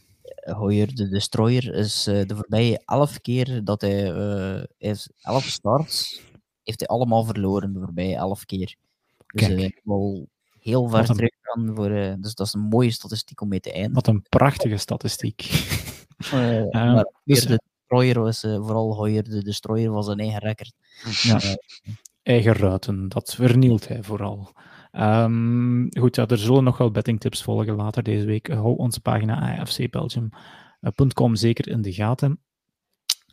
[0.56, 6.22] Hoyer, de Destroyer, is uh, de voorbije elf keer dat hij, uh, is elf starts,
[6.62, 8.74] heeft hij allemaal verloren de voorbije elf keer.
[9.26, 10.28] Dus uh, wel
[10.60, 11.90] heel ver terug gaan voor.
[11.90, 13.94] Uh, dus dat is een mooie statistiek om mee te eindigen.
[13.94, 15.66] Wat een prachtige statistiek.
[16.34, 20.72] uh, maar dus, de Destroyer was vooral Hoyer, de Destroyer was een eigen record.
[21.22, 21.40] Ja.
[22.22, 24.52] eigen ruiten, dat vernielt hij vooral.
[24.92, 28.48] Um, goed, ja, er zullen nog wel bettingtips volgen later deze week.
[28.48, 32.40] Hou onze pagina afcbelgium.com zeker in de gaten.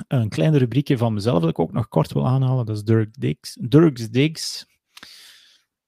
[0.08, 3.20] Een kleine rubriekje van mezelf dat ik ook nog kort wil aanhalen, dat is Dirk
[3.20, 3.58] Diggs.
[3.62, 4.66] Dirks Diggs.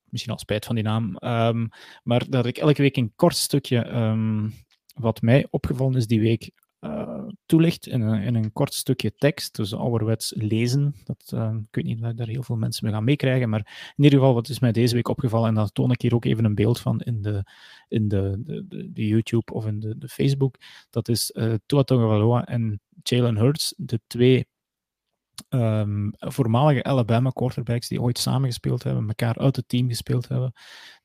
[0.09, 1.17] Misschien al spijt van die naam.
[1.19, 1.69] Um,
[2.03, 4.53] maar dat ik elke week een kort stukje um,
[4.93, 9.55] wat mij opgevallen is die week uh, toelicht in een, in een, kort stukje tekst,
[9.55, 10.95] dus ouderwets lezen.
[11.03, 14.03] Dat, uh, ik weet niet of daar heel veel mensen mee gaan meekrijgen, maar in
[14.03, 16.45] ieder geval, wat is mij deze week opgevallen, en daar toon ik hier ook even
[16.45, 17.43] een beeld van in de,
[17.87, 20.55] in de, de, de, YouTube of in de, de Facebook,
[20.89, 24.47] dat is uh, Tua Tagovailoa en Jalen Hurts, de twee
[25.49, 30.53] um, voormalige Alabama quarterbacks die ooit samengespeeld hebben, elkaar uit het team gespeeld hebben,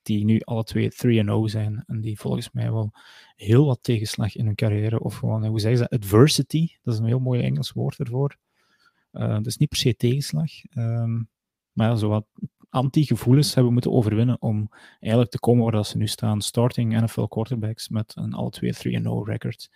[0.02, 0.90] die nu alle twee
[1.24, 2.92] 3-0 zijn en die volgens mij wel
[3.36, 7.06] heel wat tegenslag in hun carrière, of gewoon, hoe zeggen ze, adversity, dat is een
[7.06, 8.36] heel mooi Engels woord ervoor.
[9.12, 11.28] Uh, dus niet per se tegenslag, um,
[11.72, 12.26] maar zo wat
[12.74, 14.68] anti-gevoelens hebben moeten overwinnen om
[15.00, 16.40] eigenlijk te komen waar dat ze nu staan.
[16.40, 19.70] Starting NFL quarterbacks met een alle twee 3-0 record.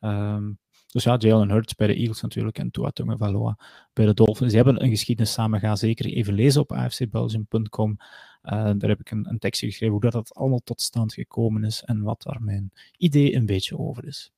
[0.00, 0.58] Um,
[0.92, 3.58] dus ja, Jalen Hurts bij de Eagles natuurlijk en Tua Tagovailoa
[3.92, 4.52] bij de Dolphins.
[4.52, 5.60] Die hebben een geschiedenis samen.
[5.60, 7.96] Ga zeker even lezen op afcbelgium.com.
[8.42, 11.64] Eh, daar heb ik een, een tekstje geschreven hoe dat, dat allemaal tot stand gekomen
[11.64, 14.32] is en wat daar mijn idee een beetje over is.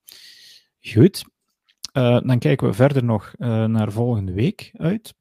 [0.80, 1.24] Goed,
[1.92, 5.14] uh, dan kijken we verder nog uh, naar volgende week uit.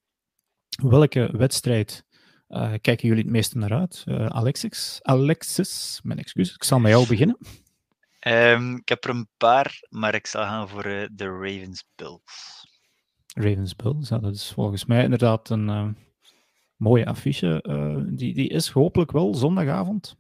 [0.84, 2.05] Welke wedstrijd
[2.81, 4.03] kijken jullie het meeste naar uit?
[4.07, 7.38] Alexis, Alexis, mijn excuus, ik zal met jou beginnen.
[8.28, 12.68] Um, ik heb er een paar, maar ik zal gaan voor uh, de Ravens Bills.
[13.34, 15.90] Ravens Bills, ja, dat is volgens mij inderdaad een uh,
[16.76, 17.64] mooie affiche.
[17.68, 20.16] Uh, die, die is hopelijk wel zondagavond.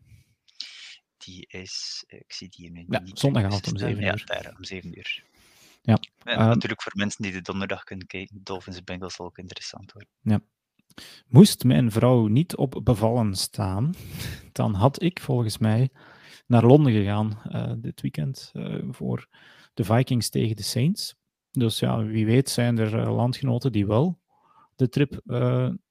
[1.17, 3.19] Die is, ik zie die in ja, niet.
[3.19, 4.23] Zondagavond om 7 uur.
[4.25, 5.23] Ja, daar, om 7 uur.
[5.81, 5.97] Ja.
[6.23, 10.11] En natuurlijk voor mensen die de donderdag kunnen kijken, Dolphins Bengals zal ook interessant worden.
[10.21, 10.39] Ja.
[11.27, 13.93] Moest mijn vrouw niet op bevallen staan,
[14.51, 15.89] dan had ik volgens mij
[16.45, 19.27] naar Londen gegaan uh, dit weekend uh, voor
[19.73, 21.15] de Vikings tegen de Saints.
[21.51, 24.19] Dus ja, wie weet zijn er uh, landgenoten die wel
[24.75, 25.21] de trip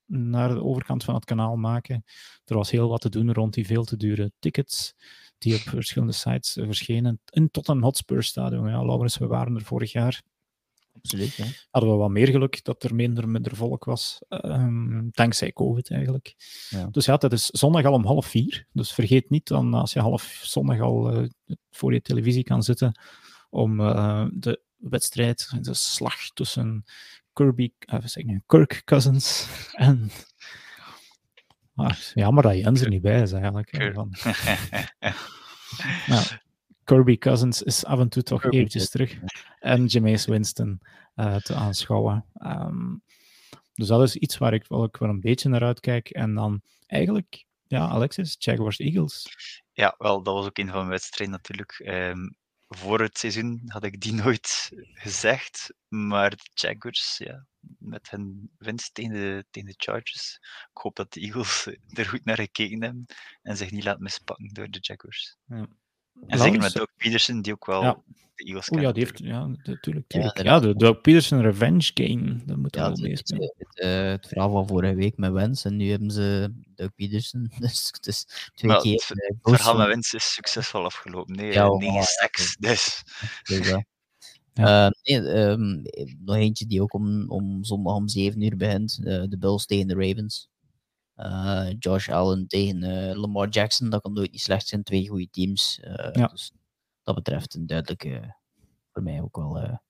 [0.07, 2.05] naar de overkant van het kanaal maken.
[2.45, 4.95] Er was heel wat te doen rond die veel te dure tickets
[5.39, 7.21] die op verschillende sites verschenen.
[7.25, 8.69] En tot een Hotspur stadion.
[8.69, 10.23] Ja, Laurens, we waren er vorig jaar
[10.97, 11.67] absoluut.
[11.71, 14.23] Hadden we wat meer geluk dat er minder, minder volk was.
[14.29, 16.35] Um, dankzij COVID eigenlijk.
[16.69, 16.87] Ja.
[16.87, 18.67] Dus ja, dat is zondag al om half vier.
[18.73, 21.29] Dus vergeet niet dan als je half zondag al uh,
[21.71, 23.01] voor je televisie kan zitten
[23.51, 26.85] om uh, de wedstrijd, de slag tussen
[27.33, 30.11] Kirby, uh, zeg nu, Kirk Cousins en.
[31.75, 33.93] Ah, jammer dat Jens er niet bij is eigenlijk.
[33.95, 34.15] Van...
[36.07, 36.23] ja.
[36.85, 39.19] Kirby Cousins is af en toe toch Kirby eventjes terug.
[39.59, 40.81] En Jameis Winston
[41.17, 42.25] uh, te aanschouwen.
[42.47, 43.03] Um,
[43.75, 46.11] dus dat is iets waar ik wel, wel een beetje naar uitkijk.
[46.11, 49.27] En dan eigenlijk, ja, Alexis, Jaguars Eagles.
[49.73, 51.83] Ja, wel, dat was ook een van mijn wedstrijden natuurlijk.
[51.85, 52.37] Um,
[52.69, 55.75] voor het seizoen had ik die nooit gezegd.
[55.89, 57.47] Maar de Jaguars, ja,
[57.79, 60.39] met hun winst tegen de, tegen de Chargers.
[60.71, 61.67] Ik hoop dat de Eagles
[61.99, 63.07] er goed naar gekeken hebben
[63.43, 65.37] en zich niet laten mispakken door de Jaguars.
[65.45, 65.69] Ja.
[66.27, 68.03] En zeker met Doug Peterson, die ook wel ja.
[68.35, 68.83] de Eagles kent.
[68.83, 70.13] ja, die heeft, ja, natuurlijk.
[70.13, 74.11] Ja, ja, de Doug Peterson Revenge Game, dat moet ja, wel het, het, het, uh,
[74.11, 77.51] het, verhaal van vorige week met Wens, en nu hebben ze Doug Peterson.
[77.59, 78.25] Dus het is
[78.55, 78.93] twee maar keer.
[78.93, 81.37] Het, uh, het verhaal met Wens is succesvol afgelopen.
[81.37, 83.03] Nee, ja, negen stacks, dus.
[84.55, 85.83] Uh, nee, um,
[86.25, 89.03] nog eentje die ook om, om zondag om 7 uur begint.
[89.03, 90.51] De Bills tegen de Ravens.
[91.17, 94.83] Uh, Josh Allen tegen uh, Lamar Jackson, dat kan nooit niet slecht zijn.
[94.83, 95.81] Twee goede teams.
[95.85, 96.27] Uh, ja.
[96.27, 96.53] Dus
[97.03, 98.37] dat betreft een duidelijke,
[98.93, 99.81] voor mij ook wel.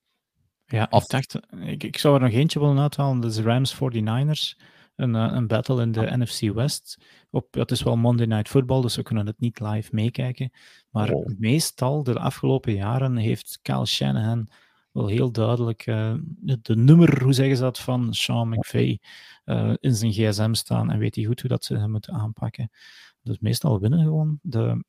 [0.66, 1.02] ja, af.
[1.02, 3.20] Ik, dacht, ik, ik zou er nog eentje willen uithalen.
[3.20, 4.64] Dat is Rams 49ers.
[4.96, 6.16] Een, een battle in de ja.
[6.16, 7.04] NFC West.
[7.30, 10.52] Op, het is wel Monday Night Football, dus we kunnen het niet live meekijken.
[10.90, 14.48] Maar meestal, de afgelopen jaren, heeft Kyle Shanahan
[14.92, 16.14] wel heel duidelijk uh,
[16.62, 19.00] de nummer, hoe zeggen ze dat, van Sean McVay
[19.44, 22.70] uh, in zijn gsm staan en weet hij goed hoe dat ze hem moeten aanpakken.
[23.22, 24.84] Dus meestal winnen gewoon de,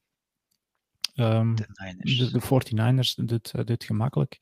[1.15, 1.65] um, de,
[1.97, 4.39] de, de 49ers dit, uh, dit gemakkelijk.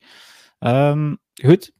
[0.58, 1.72] Um, goed,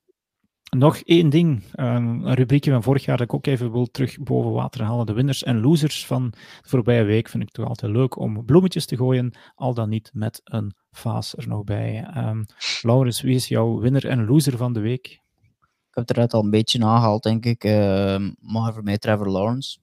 [0.77, 4.19] nog één ding, um, een rubriekje van vorig jaar dat ik ook even wil terug
[4.19, 5.07] boven water halen.
[5.07, 8.87] De winners en losers van de voorbije week vind ik toch altijd leuk om bloemetjes
[8.87, 12.07] te gooien, al dan niet met een vaas er nog bij.
[12.17, 12.47] Um,
[12.83, 15.07] Laurens, wie is jouw winner en loser van de week?
[15.07, 17.65] Ik heb het eruit al een beetje aangehaald, denk ik.
[17.65, 19.79] Uh, maar voor mij Trevor Lawrence.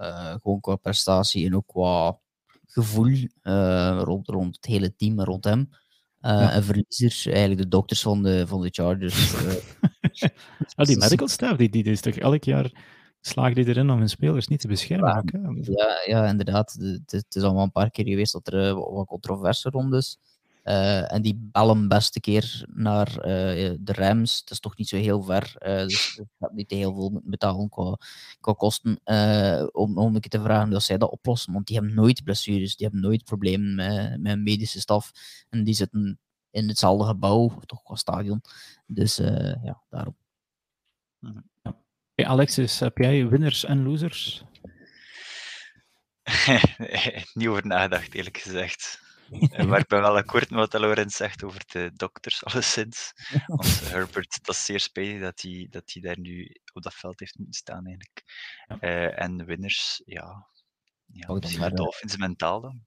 [0.00, 2.18] Uh, gewoon qua prestatie en ook qua
[2.66, 5.70] gevoel uh, rond, het hele team rond hem.
[6.22, 6.52] Uh, ja.
[6.52, 9.34] En verliezer, eigenlijk de dokters van de, van de Chargers.
[10.74, 12.70] ah, die medical staff, die, die is toch elk jaar
[13.20, 15.24] slagen die erin om hun spelers niet te beschermen.
[15.32, 16.76] Ja, ja, ja, inderdaad.
[17.06, 20.18] Het, is al wel een paar keer geweest dat er wat controverse rond is.
[20.64, 24.38] Uh, en die bellen beste keer naar uh, de Rams.
[24.40, 25.54] Het is toch niet zo heel ver.
[25.58, 27.98] Uh, dus ik heb niet heel veel moeten betalen qua,
[28.40, 29.00] qua kosten.
[29.72, 31.52] om, om een keer te vragen dat zij dat oplossen.
[31.52, 32.76] Want die hebben nooit blessures.
[32.76, 35.12] Die hebben nooit problemen met, met medische staf.
[35.48, 36.18] En die zitten
[36.50, 38.42] in hetzelfde gebouw, toch qua stadion.
[38.86, 39.16] Dus
[39.62, 40.16] ja, daarom.
[41.18, 41.76] Ja.
[42.14, 44.44] Hey Alexis, heb jij winners en losers?
[47.34, 49.01] niet over nagedacht, eerlijk gezegd.
[49.32, 53.12] Eh, maar ik ben wel akkoord met wat Laurent zegt over de dokters, alleszins.
[53.46, 57.20] Want Herbert, dat is zeer spijtig dat hij, dat hij daar nu op dat veld
[57.20, 58.22] heeft moeten staan, eigenlijk.
[58.68, 58.76] Ja.
[58.80, 60.46] Uh, en de winners, ja,
[61.06, 62.80] ja oh, misschien de Dolphins mentaal dan.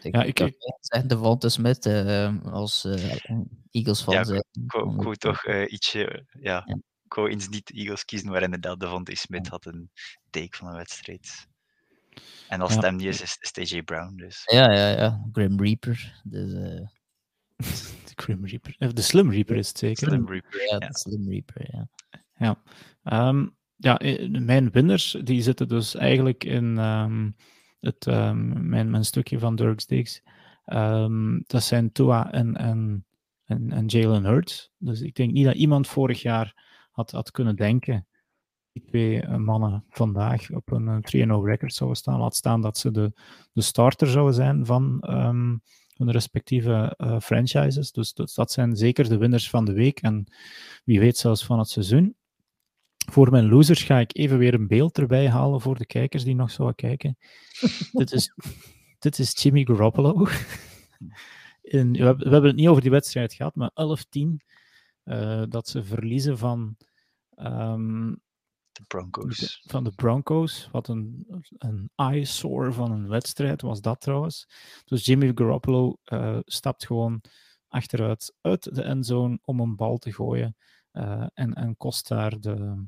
[0.00, 0.38] Ja, ik
[0.80, 3.14] zeg de Vonte Smith uh, als uh,
[3.70, 6.76] Eagles fan ja, Ik wou toch uh, ietsje, ja, ik
[7.14, 9.90] ik wou eens niet de Eagles kiezen, waar inderdaad Devontae Smith had een
[10.30, 11.46] take van een wedstrijd.
[12.48, 12.76] En als Ja.
[12.76, 14.16] het hem niet is, is AJ Brown.
[14.16, 14.42] Dus.
[14.52, 15.28] Ja, ja, ja.
[15.32, 16.20] Grim Reaper.
[16.24, 16.86] Dus, eh,
[18.06, 18.74] De Grim Reaper.
[18.78, 20.08] Eh, De Slim Reaper is het zeker.
[20.08, 20.60] Slim Reaper.
[20.70, 20.88] ja, Ja.
[20.88, 21.88] de Slim Reaper, ja.
[22.36, 22.62] Ja.
[23.02, 23.46] Ehm,
[23.76, 27.30] ja, eh, mijn winners die zitten dus eigenlijk in ehm,
[27.80, 30.22] het, ehm, mijn, mijn stukje van Dirk Diggs.
[30.64, 33.06] Ehm, dat zijn Tua en, en,
[33.44, 34.70] en, en Jalen Hurts.
[34.78, 38.06] Dus ik denk niet dat iemand vorig jaar had, had kunnen denken
[38.74, 42.20] die twee eh, mannen vandaag op een eh, 3-0 record zouden staan.
[42.20, 43.12] Laat staan dat ze de,
[43.52, 45.56] de starter zouden zijn van ehm,
[45.96, 47.92] hun respectieve eh, franchises.
[47.92, 50.26] Dus, dus dat zijn zeker de winners van de week en
[50.84, 52.16] wie weet zelfs van het seizoen.
[53.12, 56.34] Voor mijn losers ga ik even weer een beeld erbij halen voor de kijkers die
[56.34, 57.16] nog zouden kijken.
[57.92, 58.34] dit, is,
[58.98, 60.12] dit is Jimmy Garoppolo.
[61.62, 63.70] In, we, hebben, we hebben het niet over die wedstrijd gehad, maar
[64.18, 64.44] 11-10
[65.02, 66.76] eh, dat ze verliezen van,
[67.34, 68.12] ehm,
[68.74, 69.62] De Broncos.
[69.66, 70.68] van de Broncos.
[70.72, 71.26] Wat een,
[71.58, 74.46] een eyesore van een wedstrijd was dat trouwens.
[74.84, 77.20] Dus Jimmy Garoppolo eh, stapt gewoon
[77.68, 80.56] achteruit uit de endzone om een bal te gooien.
[80.90, 82.86] eh, en, en kost daar de,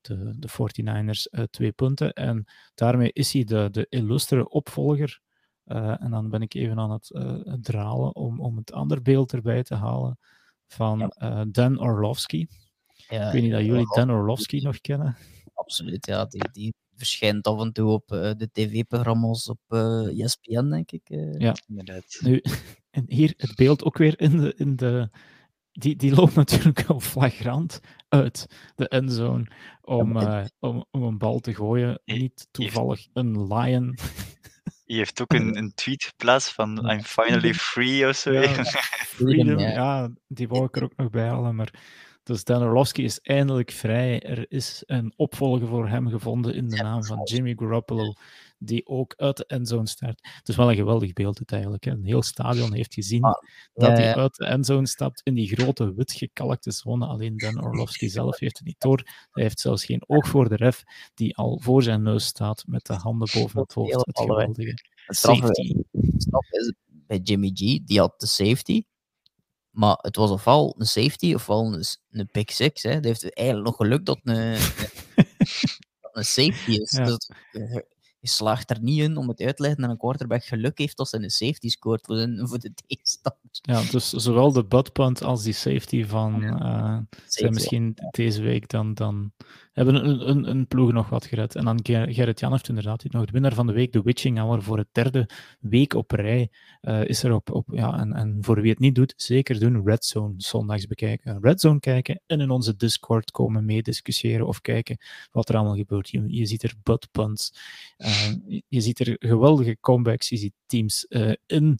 [0.00, 2.12] de, de 49ers eh, twee punten.
[2.12, 2.44] En
[2.74, 5.20] daarmee is hij de, de illustere opvolger.
[5.64, 7.10] En dan ben ik even aan het
[7.60, 10.18] dralen om, om het andere beeld erbij te halen
[10.66, 11.12] van
[11.50, 12.46] Dan Orlovsky.
[13.08, 13.26] Ja.
[13.26, 15.16] Ik weet niet dat jullie Dan Orlovsky nog kennen.
[15.54, 16.24] Absoluut, ja.
[16.24, 21.02] Die, die verschijnt af en toe op eh, de tv-programma's op eh ESPN, denk ik.
[21.04, 21.38] eh.
[21.38, 21.54] Ja.
[21.68, 22.18] Inderdaad.
[22.20, 22.42] Nu,
[22.90, 24.54] en hier het beeld ook weer in de.
[24.56, 25.10] In de
[25.72, 29.46] die, die loopt natuurlijk al flagrant uit de endzone
[29.80, 32.00] om, Ja, eh, om, om een bal te gooien.
[32.04, 33.98] Niet toevallig een lion.
[34.84, 36.92] Je heeft ook een, een tweet geplaatst van Ja.
[36.92, 38.32] I'm finally free of zo.
[38.32, 38.64] Ja,
[39.14, 39.68] Freedom, ja.
[39.68, 41.54] ja, die wou ik er ook nog bij halen.
[41.54, 41.74] Maar
[42.22, 44.20] dus Dan Orlovsky is eindelijk vrij.
[44.22, 47.20] Er is een opvolger voor hem gevonden in de naam van.
[47.22, 48.12] Jimmy Garoppolo,
[48.58, 50.20] die ook uit de endzone start.
[50.22, 51.84] Het is wel een geweldig beeld het eigenlijk.
[51.84, 51.90] Hè.
[51.90, 53.32] Een heel stadion heeft gezien Ah,
[53.74, 57.06] dat Ja, hij uit de endzone stapt in die grote wit gekalkte zone.
[57.06, 59.02] Alleen Dan Orlovsky zelf heeft het niet door.
[59.30, 60.82] Hij heeft zelfs geen oog voor de ref,
[61.14, 63.94] die al voor zijn neus staat met de handen boven het hoofd.
[64.06, 64.74] Het geweldige
[65.06, 65.74] safety.
[65.92, 66.72] het straffe is
[67.06, 68.82] bij Jimmy G, die had de safety.
[69.72, 72.82] Maar het was ofwel een safety ofwel een, een pick six.
[72.82, 72.94] Hè.
[72.94, 74.36] Dat heeft eigenlijk nog geluk dat een,
[76.12, 76.90] een, safety is.
[76.90, 77.04] Ja.
[77.04, 77.76] Dus, eh,
[78.22, 80.98] je slaagt er niet in om het uit te leggen dat een quarterback geluk heeft
[80.98, 83.40] als hij een safety scoort voor, zijn, voor de tegenstander.
[83.62, 88.94] Ja, dus zowel de buttpunt als die safety van eh, zijn misschien deze week dan,
[88.94, 89.32] dan
[89.72, 91.54] hebben een, een, een ploeg nog wat gered.
[91.54, 94.38] En dan Ger- Gerrit Jan heeft inderdaad nog de winnaar van de week, de Witching
[94.38, 95.28] Hour, voor het derde
[95.60, 96.50] week op rij
[96.80, 99.82] eh, is er op, op ja, en, en voor wie het niet doet, zeker doen,
[99.84, 101.38] Red Zone zondags bekijken.
[101.40, 104.98] Red Zone kijken en in onze Discord komen meediscussiëren of kijken
[105.30, 106.10] wat er allemaal gebeurt.
[106.10, 107.54] Je, je ziet er buttpunts,
[107.96, 108.11] eh,
[108.46, 111.78] je, je ziet er geweldige comebacks, je ziet teams eh, in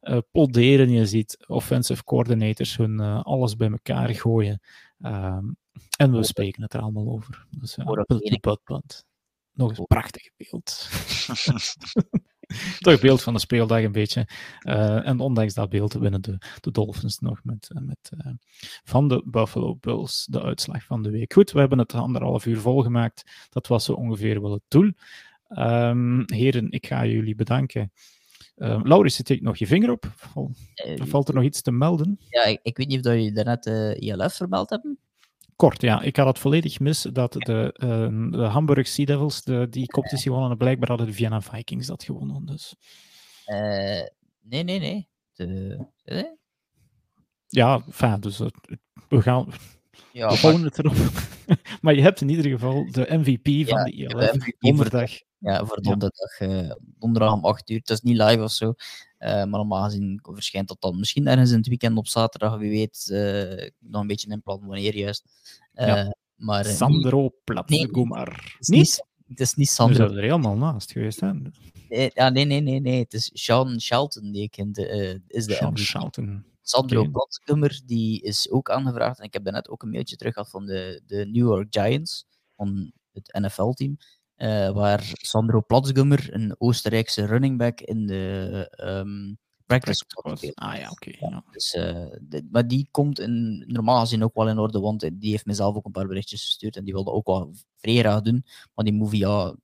[0.00, 0.90] eh polderen.
[0.90, 4.60] Je ziet offensive coordinators hun eh, alles bij elkaar gooien.
[5.00, 5.44] Ehm,
[5.96, 7.46] en we spreken het er allemaal over.
[7.50, 9.04] Dus een punt.
[9.52, 10.88] Nog eens prachtig beeld.
[12.78, 14.28] Toch beeld van de speeldag een beetje.
[14.58, 18.32] Eh, en ondanks dat beeld winnen de, de Dolphins nog met, eh, met, eh,
[18.84, 21.32] van de Buffalo Bills de uitslag van de week.
[21.32, 23.48] Goed, we hebben het anderhalf uur volgemaakt.
[23.48, 24.92] Dat was zo ongeveer wel het doel.
[25.48, 27.92] Ehm, heren, ik ga jullie bedanken.
[28.56, 30.12] Uh, Laurens, zit ik nog je vinger op?
[30.16, 32.16] Val- Eh, Valt er nog iets te melden?
[32.28, 34.98] ja, ik, ik weet niet of dat jullie daarnet eh ILF vermeld hebben.
[35.56, 36.00] Kort, ja.
[36.02, 40.30] Ik had het volledig mis dat de, eh, de Hamburg Sea Devils de, die competitie
[40.30, 40.50] wonnen.
[40.50, 42.44] En blijkbaar hadden de Vienna Vikings dat gewonnen.
[42.46, 42.74] Dus
[43.44, 44.02] Eh,
[44.42, 45.08] nee, nee, nee.
[45.34, 45.86] De,
[47.46, 48.20] ja, fijn.
[48.20, 48.38] Dus
[49.08, 49.46] we gaan...
[50.12, 50.94] Ja, we maar- het erop.
[51.82, 54.10] maar je hebt in ieder geval de MVP van Ja, de ILF.
[54.12, 55.10] de MVP voor- Donderdag.
[55.38, 57.78] Ja, voor donderdag, eh, donderdag om 8 uur.
[57.78, 58.74] Het is niet live of zo.
[59.18, 62.56] eh, maar normaal gezien verschijnt dat dan misschien ergens in het weekend op zaterdag.
[62.58, 63.06] Wie weet,
[63.78, 65.24] moet nog een beetje inplannen wanneer juist.
[65.72, 66.16] Ja.
[66.36, 68.28] Maar Sandro Platse nee, Gomar.
[68.28, 69.04] het is Niet?
[69.28, 69.96] het is niet We Sandro.
[70.06, 71.20] zijn er helemaal naast geweest.
[71.20, 71.32] Hè?
[71.88, 72.98] Nee, ja, nee, nee, nee, nee.
[72.98, 75.78] Het is Sean Shelton die ik in de, is de Sean.
[75.78, 76.44] Shelton.
[76.62, 77.08] Sandro.
[77.10, 79.18] Platskummer, die is ook aangevraagd.
[79.18, 82.26] En ik heb daarnet ook een mailtje terug gehad van de, de New York Giants,
[82.56, 83.96] van het NFL-team.
[84.36, 89.34] Eh, waar Sandro Platsgummer, een Oostenrijkse running back, in de ehm,
[89.66, 90.54] practice squad speelt.
[90.54, 91.10] Ah ja, oké.
[91.18, 91.44] ja.
[91.50, 95.46] Dus, eh, maar die komt in, normaal gezien ook wel in orde, want die heeft
[95.46, 98.44] mezelf ook een paar berichtjes gestuurd en die wilde ook wel vrij graag doen.
[98.74, 99.54] Maar die movie, ja,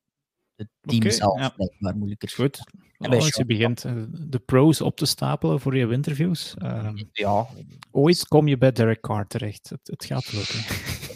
[0.57, 1.53] het team zelf ja.
[1.57, 2.28] lijkt maar moeilijker.
[2.28, 2.61] Goed.
[2.99, 6.55] En Als je begint eh, de pros op te stapelen voor je interviews.
[6.59, 7.47] ehm, Ja,
[7.90, 9.69] ooit kom je bij Derek Carr terecht.
[9.69, 10.61] Het, het gaat lukken.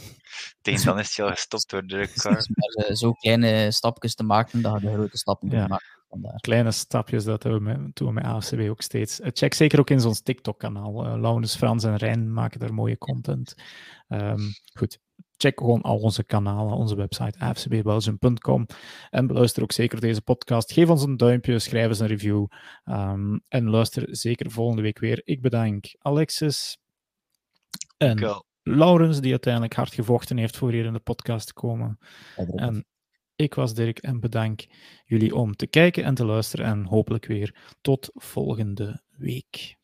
[0.72, 2.32] tegen dan is hij al gestopt door de car.
[2.54, 5.66] Maar, eh, zo kleine stapjes te maken dat je de grote stappen Ja.
[5.66, 5.94] maken.
[6.08, 6.40] Vandaar.
[6.40, 9.20] Kleine stapjes, dat hebben we met, doen we met AFCB ook steeds.
[9.20, 11.04] Eh, Check zeker ook in ons TikTok-kanaal.
[11.06, 13.54] Eh Laurens, Frans en Rijn maken daar mooie content.
[14.08, 14.40] Ehm,
[14.78, 14.98] goed,
[15.36, 18.66] check gewoon al onze kanalen, onze website afcbbelgium.com
[19.10, 20.72] en beluister ook zeker deze podcast.
[20.72, 22.46] Geef ons een duimpje, schrijf eens een review
[22.84, 25.20] ehm, en luister zeker volgende week weer.
[25.24, 26.78] Ik bedank Alexis
[27.96, 28.44] en Cool.
[28.68, 31.98] Laurens, die uiteindelijk hard gevochten heeft voor hier in de podcast te komen.
[32.54, 32.86] En
[33.36, 34.66] ik was Dirk en bedank
[35.04, 39.76] jullie om te kijken en te luisteren en hopelijk weer tot volgende week.